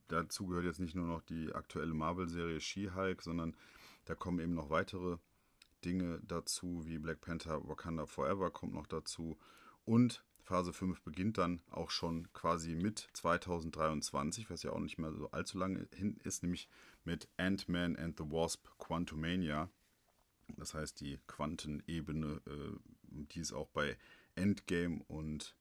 [0.07, 3.55] dazu gehört jetzt nicht nur noch die aktuelle Marvel-Serie She-Hulk, sondern
[4.05, 5.17] da kommen eben noch weitere
[5.85, 9.37] Dinge dazu, wie Black Panther Wakanda Forever kommt noch dazu.
[9.85, 15.11] Und Phase 5 beginnt dann auch schon quasi mit 2023, was ja auch nicht mehr
[15.11, 16.69] so allzu lange hin ist, nämlich
[17.03, 19.69] mit Ant-Man and the Wasp Quantumania.
[20.55, 23.97] Das heißt, die Quantenebene, äh, die es auch bei
[24.35, 25.53] Endgame und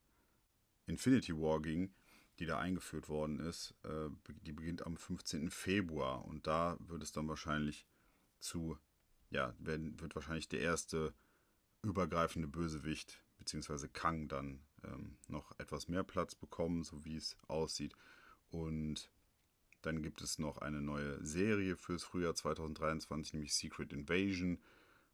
[0.87, 1.93] Infinity War ging,
[2.39, 4.09] die da eingeführt worden ist, äh,
[4.43, 5.51] die beginnt am 15.
[5.51, 7.89] Februar und da wird es dann wahrscheinlich
[8.39, 8.79] zu,
[9.31, 11.13] ja, werden, wird wahrscheinlich der erste
[11.83, 17.95] übergreifende Bösewicht, beziehungsweise Kang dann ähm, noch etwas mehr Platz bekommen, so wie es aussieht.
[18.51, 19.11] Und
[19.83, 24.59] dann gibt es noch eine neue Serie fürs Frühjahr 2023, nämlich Secret Invasion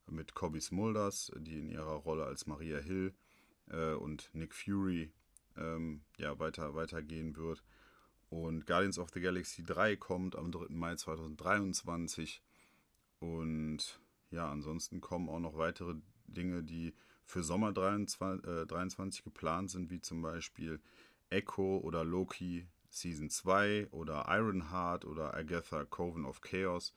[0.07, 3.15] mit Cobby Smulders, die in ihrer Rolle als Maria Hill
[3.69, 5.13] äh, und Nick Fury
[5.57, 7.63] ähm, ja, weiter, weitergehen wird.
[8.31, 10.69] Und Guardians of the Galaxy 3 kommt am 3.
[10.71, 12.43] Mai 2023.
[13.21, 14.01] Und
[14.31, 15.97] ja, ansonsten kommen auch noch weitere
[16.27, 16.95] Dinge, die
[17.25, 20.81] für Sommer 23, äh, 23 geplant sind, wie zum Beispiel
[21.31, 26.95] Echo oder Loki Season 2 oder Ironheart oder Agatha Coven of Chaos.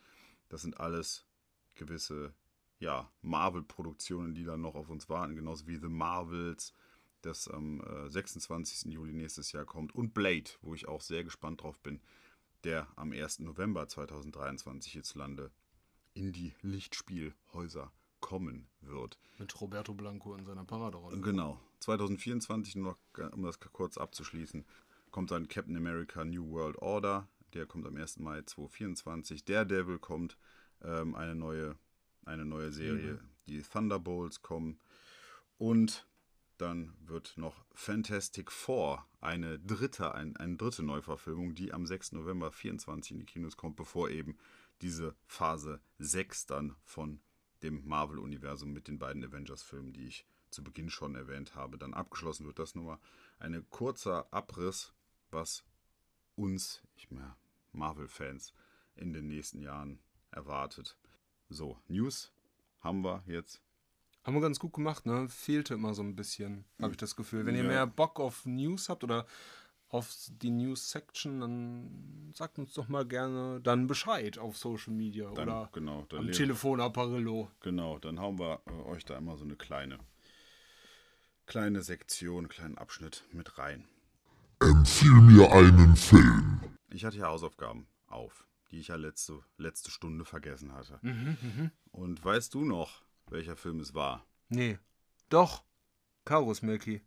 [0.50, 1.26] Das sind alles
[1.76, 2.34] gewisse
[2.80, 6.74] ja, Marvel-Produktionen, die dann noch auf uns warten, genauso wie The Marvels,
[7.22, 8.92] das am äh, 26.
[8.92, 12.02] Juli nächstes Jahr kommt, und Blade, wo ich auch sehr gespannt drauf bin,
[12.64, 13.40] der am 1.
[13.40, 15.52] November 2023 hierzulande
[16.14, 17.92] in die Lichtspielhäuser
[18.26, 19.20] kommen wird.
[19.38, 21.22] Mit Roberto Blanco in seiner Paraderolle.
[21.22, 21.62] Genau.
[21.82, 24.66] 2024, nur noch, um das kurz abzuschließen,
[25.12, 27.28] kommt dann Captain America New World Order.
[27.54, 28.18] Der kommt am 1.
[28.18, 29.46] Mai 2024.
[29.46, 30.40] Daredevil kommt,
[30.82, 31.76] ähm, eine, neue,
[32.26, 33.14] eine neue Serie.
[33.14, 33.20] Mhm.
[33.48, 34.80] Die Thunderbolts kommen.
[35.60, 36.08] Und
[36.58, 42.14] dann wird noch Fantastic Four, eine dritte, ein, eine dritte Neuverfilmung, die am 6.
[42.14, 44.36] November 24 in die Kinos kommt, bevor eben
[44.82, 47.20] diese Phase 6 dann von
[47.64, 52.46] dem Marvel-Universum mit den beiden Avengers-Filmen, die ich zu Beginn schon erwähnt habe, dann abgeschlossen
[52.46, 52.60] wird.
[52.60, 53.00] Das nur mal
[53.40, 54.94] ein kurzer Abriss,
[55.32, 55.64] was
[56.36, 57.36] uns, ich meine,
[57.74, 58.54] Marvel-Fans
[58.96, 60.00] in den nächsten Jahren
[60.32, 60.98] erwartet.
[61.50, 62.32] So, News
[62.80, 63.62] haben wir jetzt.
[64.24, 65.30] Haben wir ganz gut gemacht, ne?
[65.30, 67.46] Fehlte immer so ein bisschen, habe ich das Gefühl.
[67.46, 67.68] Wenn ihr Ja.
[67.68, 69.28] mehr Bock auf News habt oder
[69.90, 75.48] auf die News-Section, dann sagt uns doch mal gerne dann Bescheid auf Social Media Dann,
[75.48, 77.50] oder genau, dann am le- Telefon Apparillo.
[77.62, 80.00] Genau, dann hauen wir äh, euch da immer so eine kleine,
[81.46, 83.88] kleine Sektion, kleinen Abschnitt mit rein.
[84.60, 86.62] Empfiehl mir einen Film.
[86.90, 91.00] Ich hatte ja Hausaufgaben auf, die ich ja letzte, letzte Stunde vergessen hatte.
[91.92, 94.26] Und weißt du noch, welcher Film es war?
[94.50, 94.80] Nee.
[95.30, 95.64] Doch.
[96.24, 97.02] Karus Milky.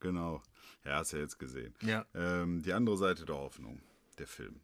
[0.00, 0.42] Genau.
[0.84, 1.74] Ja, hast ja jetzt gesehen.
[1.82, 2.06] Ja.
[2.14, 3.80] Ähm, die andere Seite der Hoffnung,
[4.18, 4.60] der Film.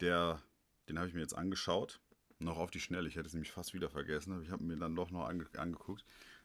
[0.00, 0.42] Der,
[0.88, 2.00] den habe ich mir jetzt angeschaut.
[2.38, 3.08] Noch auf die Schnelle.
[3.08, 5.46] Ich hätte es nämlich fast wieder vergessen, aber ich habe mir dann doch noch ange
[5.56, 6.04] angeguckt.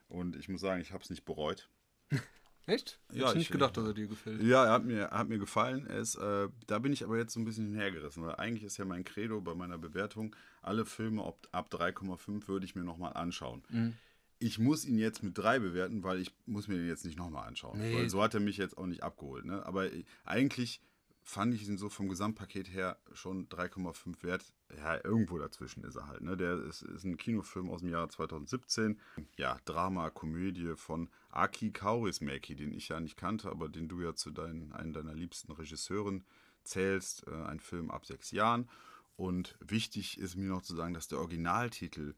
[0.10, 1.70] Und ich muss sagen, ich habe es nicht bereut.
[2.68, 3.00] Echt?
[3.12, 4.44] Ja, Ja, ich nicht ich- gedacht, dass er dir gefällt.
[4.44, 5.86] Ja, er hat mir, hat mir gefallen.
[5.88, 8.86] Ist, äh, da bin ich aber jetzt so ein bisschen hinhergerissen, weil eigentlich ist ja
[8.86, 13.64] mein Credo bei meiner Bewertung, alle Filme ob, ab 3,5 würde ich mir nochmal anschauen.
[13.70, 13.96] Mhm.
[14.40, 17.48] Ich muss ihn jetzt mit 3 bewerten, weil ich muss mir den jetzt nicht nochmal
[17.48, 17.80] anschauen.
[17.80, 17.96] Nee.
[17.96, 19.46] Weil so hat er mich jetzt auch nicht abgeholt.
[19.46, 19.66] Ne?
[19.66, 20.82] Aber ich- eigentlich
[21.24, 24.54] fand ich ihn so vom Gesamtpaket her schon 3,5 wert.
[24.78, 26.22] Ja, irgendwo dazwischen ist er halt.
[26.22, 26.38] Ne?
[26.38, 29.00] Der ist, ist ein Kinofilm aus dem Jahr 2017.
[29.36, 34.16] Ja, Drama, Komödie von Aki Kaurismäki, den ich ja nicht kannte, aber den du ja
[34.16, 36.24] zu deinen, einen deiner liebsten Regisseuren
[36.64, 37.28] zählst.
[37.28, 38.70] Äh, ein Film ab sechs Jahren.
[39.18, 42.14] Und wichtig ist mir noch zu sagen, dass der Originaltitel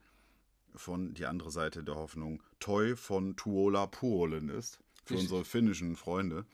[0.76, 4.80] von Die andere Seite der Hoffnung Toy von Tuola Puolen ist.
[5.06, 5.32] Für Richtig.
[5.32, 6.46] unsere finnischen Freunde.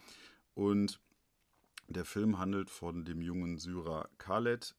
[0.53, 0.99] Und
[1.87, 4.75] der Film handelt von dem jungen Syrer Khaled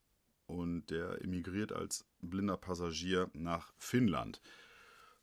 [0.47, 4.41] und der emigriert als blinder Passagier nach Finnland.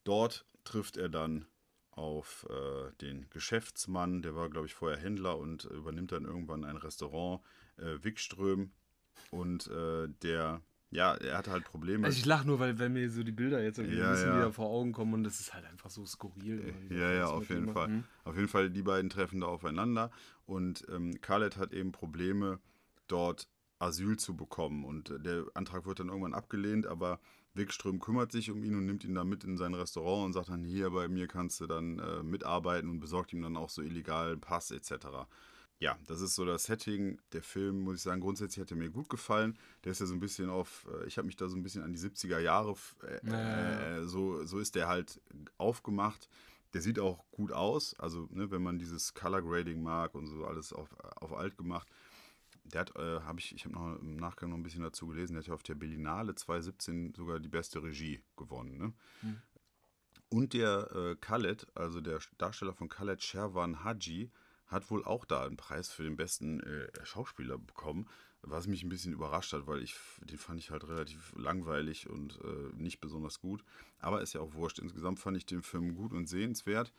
[0.04, 1.46] Dort trifft er dann
[1.92, 6.78] auf äh, den Geschäftsmann, der war, glaube ich, vorher Händler und übernimmt dann irgendwann ein
[6.78, 7.42] Restaurant,
[7.78, 8.72] äh, Wikström.
[9.30, 10.62] Und äh, der,
[10.94, 12.06] ja, er hatte halt Probleme.
[12.06, 14.30] Also ich lache nur, weil, weil mir so die Bilder jetzt irgendwie Ja, ein bisschen
[14.30, 14.38] ja.
[14.38, 16.74] wieder vor Augen kommen und das ist halt einfach so skurril.
[16.90, 17.88] wieder, Ja, ja, auf jeden Fall.
[17.88, 18.04] machen.
[18.24, 20.12] Auf jeden Fall, die beiden treffen da aufeinander
[20.46, 22.60] und ähm, Khaled hat eben Probleme,
[23.08, 23.48] dort
[23.80, 24.86] Asyl zu bekommen.
[24.86, 27.20] Und äh, der Antrag wird dann irgendwann abgelehnt, aber
[27.54, 30.50] Wegström kümmert sich um ihn und nimmt ihn dann mit in sein Restaurant und sagt
[30.50, 33.82] dann, hier bei mir kannst du dann äh, mitarbeiten und besorgt ihm dann auch so
[33.82, 35.28] illegalen Pass etc.
[35.84, 37.20] Ja, das ist so das Setting.
[37.34, 39.60] Der Film, muss ich sagen, grundsätzlich hat er mir gut gefallen.
[39.84, 41.84] Der ist ja so ein bisschen auf, äh, ich habe mich da so ein bisschen
[41.84, 42.74] an die 70er Jahre,
[43.06, 45.20] äh, Ja, ja, äh, so, so ist der halt
[45.58, 46.30] aufgemacht.
[46.74, 50.46] Der sieht auch gut aus, also ne, wenn man dieses Color Grading mag und so
[50.46, 50.88] alles auf,
[51.18, 51.90] auf alt gemacht.
[52.64, 55.34] Der hat, äh, habe ich, ich habe noch im Nachgang noch ein bisschen dazu gelesen,
[55.34, 58.78] der hat ja auf der Berlinale 2017 sogar die beste Regie gewonnen.
[58.78, 58.94] Ne?
[60.30, 64.32] Und der äh, Khaled, also der Darsteller von Khaled Sherwan Haji,
[64.68, 68.08] hat wohl auch da einen Preis für den besten äh, Schauspieler bekommen,
[68.42, 72.40] was mich ein bisschen überrascht hat, weil ich den fand ich halt relativ langweilig und
[72.44, 73.64] äh, nicht besonders gut.
[74.00, 74.80] Aber ist ja auch wurscht.
[74.80, 76.92] Insgesamt fand ich den Film gut und sehenswert.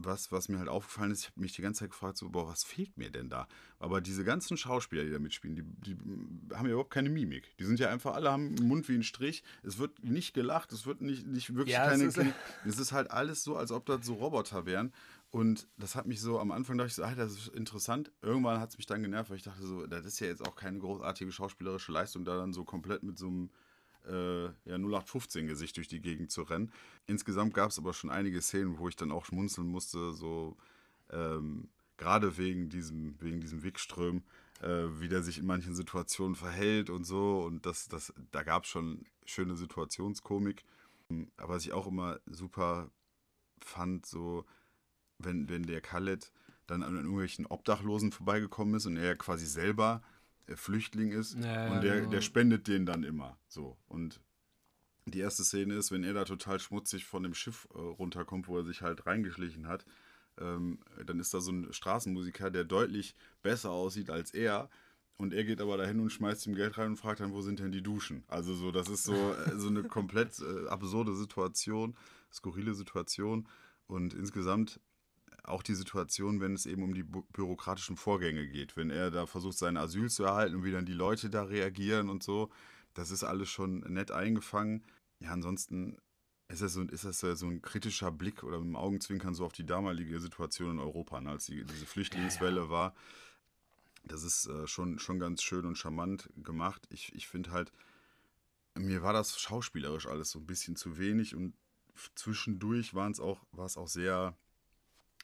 [0.00, 2.46] Was, was mir halt aufgefallen ist, ich habe mich die ganze Zeit gefragt, so, boah,
[2.46, 3.48] was fehlt mir denn da?
[3.80, 7.56] Aber diese ganzen Schauspieler, die da mitspielen, die, die haben ja überhaupt keine Mimik.
[7.58, 9.42] Die sind ja einfach, alle haben einen Mund wie ein Strich.
[9.64, 12.04] Es wird nicht gelacht, es wird nicht, nicht wirklich Ja, es keine.
[12.04, 12.32] ist- keine
[12.64, 14.92] es ist halt alles so, als ob das so Roboter wären.
[15.30, 18.10] Und das hat mich so, am Anfang dachte ich so, ah, das ist interessant.
[18.22, 20.56] Irgendwann hat es mich dann genervt, weil ich dachte so, das ist ja jetzt auch
[20.56, 23.50] keine großartige schauspielerische Leistung, da dann so komplett mit so einem
[24.06, 26.72] äh, ja, 0815-Gesicht durch die Gegend zu rennen.
[27.06, 30.56] Insgesamt gab es aber schon einige Szenen, wo ich dann auch schmunzeln musste, so
[31.10, 31.68] ähm,
[31.98, 34.22] gerade wegen diesem, wegen diesem Wegström,
[34.62, 37.42] äh, wie der sich in manchen Situationen verhält und so.
[37.42, 40.64] Und das, das, da gab es schon schöne Situationskomik.
[41.36, 42.90] Aber was ich auch immer super
[43.60, 44.44] fand, so,
[45.18, 46.32] wenn, wenn der Khaled
[46.66, 50.02] dann an irgendwelchen Obdachlosen vorbeigekommen ist und er quasi selber
[50.46, 52.10] äh, Flüchtling ist Ja, und der, genau.
[52.10, 54.20] der spendet den dann immer so und
[55.06, 58.58] die erste Szene ist, wenn er da total schmutzig von dem Schiff äh, runterkommt, wo
[58.58, 59.86] er sich halt reingeschlichen hat,
[60.38, 64.68] ähm, dann ist da so ein Straßenmusiker, der deutlich besser aussieht als er.
[65.16, 67.58] Und er geht aber dahin und schmeißt ihm Geld rein und fragt dann, wo sind
[67.58, 68.22] denn die Duschen?
[68.28, 71.96] Also so, das ist so, äh, so eine komplett äh, absurde Situation,
[72.32, 73.48] skurrile Situation.
[73.88, 74.78] Und insgesamt
[75.44, 78.76] auch die Situation, wenn es eben um die bü- bürokratischen Vorgänge geht.
[78.76, 82.08] Wenn er da versucht, sein Asyl zu erhalten und wie dann die Leute da reagieren
[82.08, 82.50] und so.
[82.94, 84.84] Das ist alles schon nett eingefangen.
[85.20, 85.96] Ja, ansonsten
[86.48, 89.52] ist das so, ist das so ein kritischer Blick oder mit dem Augenzwinkern so auf
[89.52, 92.94] die damalige Situation in Europa, ne, als die, diese Flüchtlingswelle war.
[94.04, 96.86] Das ist äh, schon, schon ganz schön und charmant gemacht.
[96.90, 97.72] Ich, ich finde halt,
[98.74, 101.54] mir war das schauspielerisch alles so ein bisschen zu wenig und
[102.14, 104.36] zwischendurch waren es auch, war es auch sehr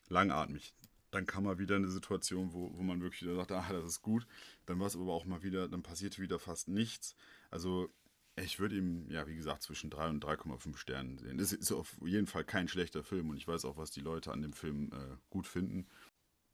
[0.08, 0.74] langatmig.
[1.10, 4.02] Dann kam mal wieder eine Situation, wo, wo man wirklich wieder sagte, ah, das ist
[4.02, 4.26] gut.
[4.66, 7.14] Dann war es aber auch mal wieder, dann passierte wieder fast nichts.
[7.50, 7.88] Also
[8.36, 11.38] ich würde ihm, ja, wie gesagt, zwischen 3 und 3,5 Sternen sehen.
[11.38, 14.32] Es ist auf jeden Fall kein schlechter Film und ich weiß auch, was die Leute
[14.32, 15.86] an dem Film äh, gut finden.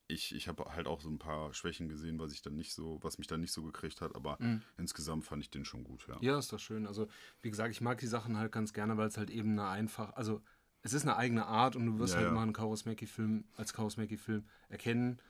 [0.09, 2.99] Ich, ich habe halt auch so ein paar Schwächen gesehen, was ich dann nicht so,
[3.01, 4.39] was mich dann nicht so gekriegt hat, aber
[4.77, 6.19] insgesamt fand ich den schon gut, ja.
[6.21, 6.85] Ja, ist doch schön.
[6.85, 7.09] Also,
[7.43, 10.13] wie gesagt, ich mag die Sachen halt ganz gerne, weil es halt eben eine einfach,
[10.15, 10.43] also
[10.83, 12.33] es ist eine eigene Art und du wirst Ja, halt ja.
[12.33, 15.21] mal einen Kaurismäki-Film als Kaurismäki-Film erkennen.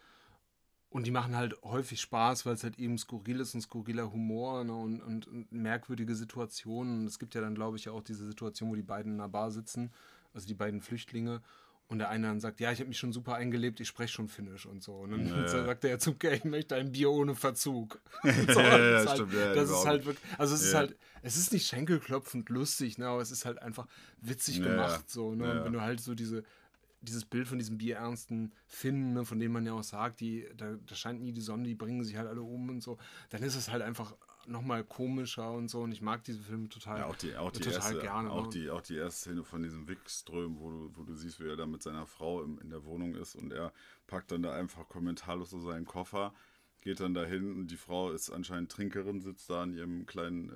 [0.88, 4.64] Und die machen halt häufig Spaß, weil es halt eben skurril ist und skurriler Humor
[4.64, 7.00] ne, und, und, und merkwürdige Situationen.
[7.02, 9.28] Und es gibt ja dann, glaube ich, auch diese Situation, wo die beiden in einer
[9.28, 9.92] Bar sitzen,
[10.34, 11.42] also die beiden Flüchtlinge.
[11.90, 14.28] Und der eine dann sagt, ja, ich habe mich schon super eingelebt, ich spreche schon
[14.28, 14.94] Finnisch und so.
[14.94, 18.00] Und dann Ja, sagt der zum Gay, ich möchte ein Bier ohne Verzug.
[18.22, 20.74] Und Ja, ja, das ist halt, stimmt, ja, das ist halt wirklich, also es ist
[20.74, 23.88] halt, es ist nicht schenkelklopfend lustig, ne, aber es ist halt einfach
[24.20, 26.44] witzig gemacht, so, ne, und wenn du halt so diese,
[27.00, 30.76] dieses Bild von diesem bierernsten Finnen, ne, von dem man ja auch sagt, die, da,
[30.86, 32.98] da scheint nie die Sonne, die bringen sich halt alle um und so,
[33.30, 34.14] dann ist es halt einfach
[34.46, 37.60] nochmal komischer und so und ich mag diese Filme total, Ja, auch die, auch die,
[37.60, 38.30] total erste, gerne.
[38.30, 38.50] auch ne?
[38.52, 41.56] die, auch die erste Szene von diesem Wickström, wo du, wo du siehst, wie er
[41.56, 43.72] da mit seiner Frau im, in der Wohnung ist und er
[44.06, 46.32] packt dann da einfach kommentarlos so seinen Koffer,
[46.80, 50.50] geht dann dahin und die Frau ist anscheinend Trinkerin, sitzt da an ihrem kleinen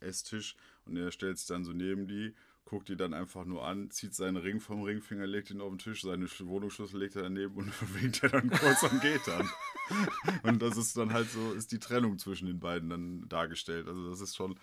[0.00, 0.56] äh, Esstisch
[0.86, 2.34] und er stellt sich dann so neben die,
[2.64, 5.78] guckt die dann einfach nur an, zieht seinen Ring vom Ringfinger, legt ihn auf den
[5.78, 9.48] Tisch, seine Sch- Wohnungsschlüssel legt er daneben und winkt er dann kurz und geht dann.
[10.42, 13.86] Und das ist dann halt so, ist die Trennung zwischen den beiden dann dargestellt.
[13.88, 14.58] Also das ist schon,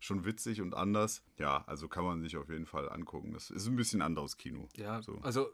[0.00, 1.22] schon witzig und anders.
[1.38, 3.32] Ja, also kann man sich auf jeden Fall angucken.
[3.32, 4.68] Das ist ein bisschen anderes Kino.
[4.76, 5.18] Ja, so.
[5.22, 5.50] also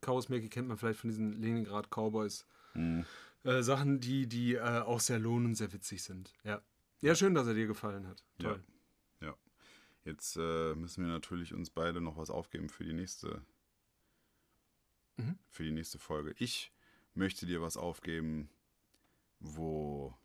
[0.00, 2.46] Chaosmäki kennt man vielleicht von diesen Leningrad Cowboys.
[2.74, 3.04] Mhm.
[3.42, 6.32] Äh, Sachen, die, die äh, auch sehr lohnend, sehr witzig sind.
[6.44, 6.62] Ja.
[7.00, 8.24] Ja, schön, dass er dir gefallen hat.
[8.38, 8.50] Ja.
[8.50, 8.64] Toll.
[9.20, 9.34] Ja.
[10.04, 13.42] Jetzt äh, müssen wir natürlich uns beide noch was aufgeben für die nächste,
[15.16, 15.38] Mhm.
[15.48, 16.34] für die nächste Folge.
[16.38, 16.72] Ich
[17.14, 18.48] möchte dir was aufgeben,
[19.40, 20.16] wo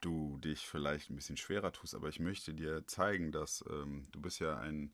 [0.00, 4.20] du dich vielleicht ein bisschen schwerer tust, aber ich möchte dir zeigen, dass ähm, du
[4.20, 4.92] bist ja ein,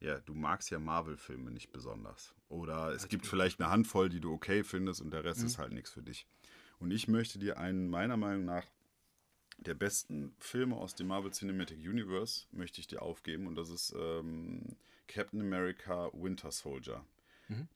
[0.00, 2.34] ja, du magst ja Marvel-Filme nicht besonders.
[2.48, 5.72] Oder es gibt vielleicht eine Handvoll, die du okay findest und der Rest ist halt
[5.72, 6.26] nichts für dich.
[6.78, 8.66] Und ich möchte dir einen meiner Meinung nach
[9.58, 13.94] der besten Filme aus dem Marvel Cinematic Universe möchte ich dir aufgeben und das ist
[13.98, 14.76] ähm,
[15.08, 17.04] Captain America Winter Soldier.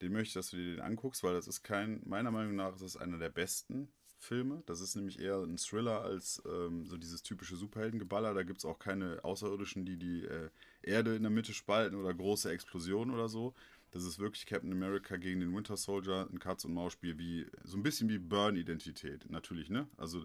[0.02, 2.74] Den möchte ich, dass du dir den anguckst, weil das ist kein, meiner Meinung nach
[2.74, 3.88] ist es einer der besten
[4.18, 4.62] Filme.
[4.66, 8.34] Das ist nämlich eher ein Thriller als ähm, so dieses typische Superheldengeballer.
[8.34, 10.50] Da gibt es auch keine Außerirdischen, die die äh,
[10.82, 13.54] Erde in der Mitte spalten oder große Explosionen oder so.
[13.92, 18.08] Das ist wirklich Captain America gegen den Winter Soldier, ein Katz-und-Maus-Spiel, wie so ein bisschen
[18.08, 19.88] wie Burn-Identität, natürlich, ne?
[19.96, 20.24] Also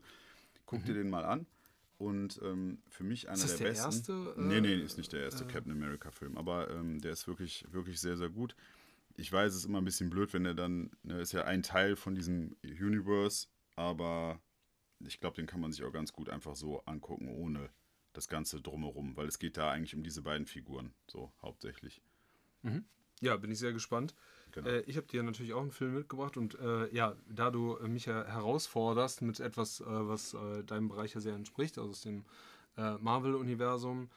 [0.66, 1.48] guck dir den mal an.
[1.98, 3.42] Und ähm, für mich einer Mhm.
[3.44, 4.14] das der, der besten.
[4.14, 7.66] erste, äh, nee, nee, ist nicht der erste Captain America-Film, aber ähm, der ist wirklich,
[7.72, 8.56] wirklich sehr, sehr gut.
[9.16, 11.64] Ich weiß, es ist immer ein bisschen blöd, wenn er dann, ne, ist ja ein
[11.64, 14.42] Teil von diesem Universe, aber
[15.00, 17.70] ich glaube, den kann man sich auch ganz gut einfach so angucken, ohne
[18.14, 22.02] das Ganze drumherum, weil es geht da eigentlich um diese beiden Figuren, so hauptsächlich.
[23.22, 24.14] Ja, bin ich sehr gespannt.
[24.52, 24.70] Genau.
[24.70, 28.06] Äh, ich habe dir natürlich auch einen Film mitgebracht und äh, ja, da du mich
[28.06, 32.26] ja herausforderst mit etwas, äh, was äh, deinem Bereich ja sehr entspricht, also aus dem
[32.78, 34.10] äh, Marvel-Universum,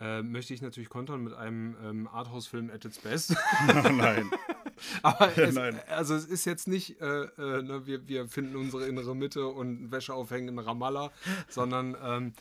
[0.00, 3.34] äh, möchte ich natürlich kontern mit einem ähm, Arthouse-Film at its best.
[3.66, 4.30] Nein.
[5.02, 5.80] Aber es, Nein.
[5.88, 9.92] also es ist jetzt nicht, äh, äh, ne, wir, wir finden unsere innere Mitte und
[9.92, 11.12] Wäsche aufhängen in Ramallah,
[11.48, 12.32] sondern ähm,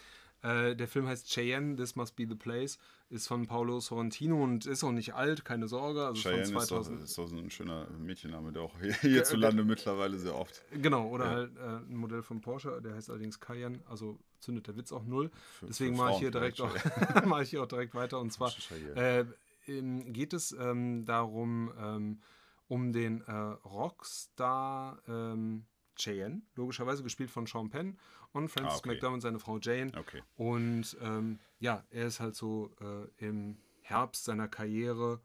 [0.42, 2.78] äh, der Film heißt Cheyenne, This Must Be the Place,
[3.14, 6.06] ist von Paolo Sorrentino und ist auch nicht alt, keine Sorge.
[6.06, 7.02] Also Cheyenne von ist doch, 2000.
[7.04, 10.64] ist doch so ein schöner Mädchenname, der auch hier- hierzulande mittlerweile sehr oft.
[10.72, 11.32] Genau, oder Ja.
[11.32, 11.62] halt äh,
[11.92, 15.30] ein Modell von Porsche, der heißt allerdings Cayenne, also zündet der Witz auch null.
[15.60, 16.74] Für- Deswegen mache ich hier direkt auch,
[17.26, 18.52] mache ich hier auch direkt weiter und zwar
[18.96, 19.26] äh,
[19.68, 22.20] geht es ähm, darum, ähm,
[22.68, 25.66] um den äh, Rockstar ähm,
[25.96, 27.98] Cheyenne, logischerweise gespielt von Sean Penn
[28.32, 28.90] und Francis Ah, okay.
[28.90, 29.92] McDermott, seine Frau Jane.
[29.96, 30.24] Okay.
[30.36, 35.22] Und ähm, ja, er ist halt so äh, im Herbst seiner Karriere.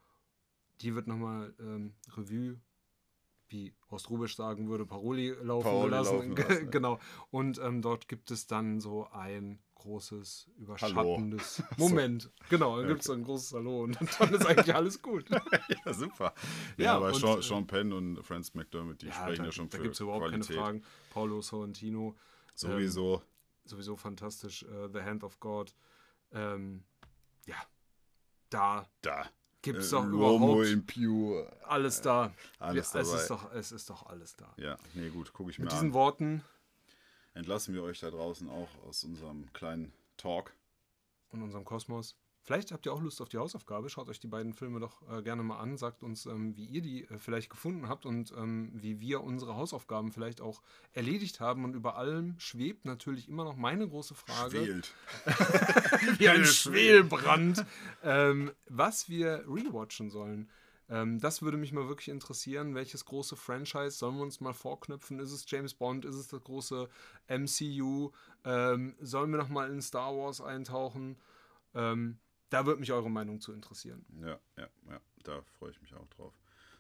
[0.81, 2.61] Die wird nochmal ähm, Revue,
[3.49, 6.15] wie Horst Rubisch sagen würde, Paroli laufen Paroli gelassen.
[6.15, 6.71] laufen lassen, ja.
[6.71, 7.01] genau.
[7.33, 11.65] Und ähm, dort gibt es dann so ein großes, überschattendes so.
[11.77, 12.31] Moment.
[12.51, 15.25] Genau, dann gibt es so ein großes Hallo und dann ist eigentlich alles gut.
[15.85, 16.35] Ja, super.
[16.77, 19.53] Ja, Ja, aber und, Sean, äh, Sean Penn und Francis McDermott, die sprechen da, ja
[19.53, 20.49] schon da für gibt es überhaupt Qualität.
[20.49, 20.83] keine Fragen.
[21.11, 22.15] Paulo Sorrentino,
[22.55, 23.23] Sowieso.
[23.65, 24.63] sowieso fantastisch.
[24.63, 25.75] Äh, The Hand of God.
[26.33, 26.85] Ähm,
[27.47, 27.57] ja,
[28.51, 29.29] da da.
[29.63, 32.33] gibt es Äh, doch Romo überhaupt alles da.
[32.59, 34.53] alles Ja, es, ist doch, es ist doch alles da.
[34.57, 35.79] Ja, nee, gut, gucke ich mir Mit an.
[35.79, 36.45] diesen Worten
[37.35, 40.53] Entlassen wir euch da draußen auch aus unserem kleinen Talk.
[41.31, 42.17] und unserem Kosmos.
[42.49, 43.91] Vielleicht habt ihr auch Lust auf die Hausaufgabe.
[43.91, 45.77] Schaut euch die beiden Filme doch äh, gerne mal an.
[45.77, 49.55] Sagt uns, ähm, wie ihr die äh, vielleicht gefunden habt und ähm, wie wir unsere
[49.55, 50.63] Hausaufgaben vielleicht auch
[50.95, 51.67] erledigt haben.
[51.67, 54.65] Und über allem schwebt natürlich immer noch meine große Frage.
[54.65, 54.95] Schwelt.
[56.19, 57.67] wie ein Schwel- Schwelbrand,
[58.03, 60.49] ähm, was wir rewatchen sollen.
[60.89, 62.75] Ähm, das würde mich mal wirklich interessieren.
[62.75, 65.19] Welches große Franchise sollen wir uns mal vorknüpfen?
[65.21, 66.07] Ist es James Bond?
[66.07, 66.89] Ist es das große
[67.29, 68.11] MCU?
[68.47, 71.19] Ähm, sollen wir noch mal in Star Wars eintauchen?
[71.75, 72.17] Ähm,
[72.51, 74.05] da würde mich eure Meinung zu interessieren.
[74.21, 76.33] Ja, ja, ja, da freue ich mich auch drauf.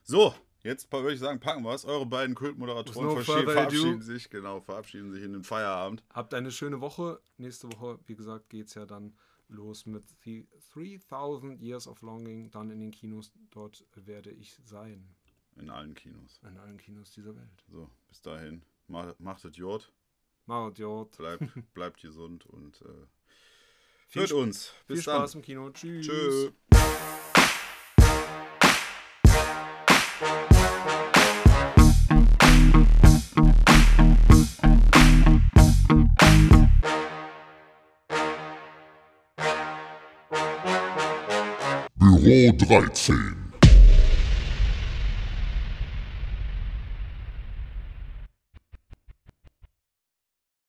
[0.03, 1.85] So, jetzt würde ich sagen, packen wir es.
[1.85, 6.03] Eure beiden Kultmoderatoren No verabschieden sich, genau, verabschieden sich in den Feierabend.
[6.11, 7.21] Habt eine schöne Woche.
[7.37, 9.15] Nächste Woche, wie gesagt, geht es ja dann
[9.49, 13.33] los mit The 3000 Years of Longing, dann in den Kinos.
[13.51, 15.15] Dort werde ich sein.
[15.57, 16.41] In allen Kinos.
[16.43, 17.65] In allen Kinos dieser Welt.
[17.71, 18.63] So, bis dahin.
[18.87, 19.93] Ma- Macht es Jod,
[20.47, 21.17] Macht Jod.
[21.19, 21.43] bleibt,
[21.75, 23.07] bleibt gesund und äh,
[24.11, 24.73] Viel hört uns.
[24.87, 25.41] Viel Bis Spaß dann.
[25.41, 25.71] im Kino.
[25.71, 26.07] Tschüss.
[26.07, 26.51] Tschö.
[41.99, 43.48] Büro 13.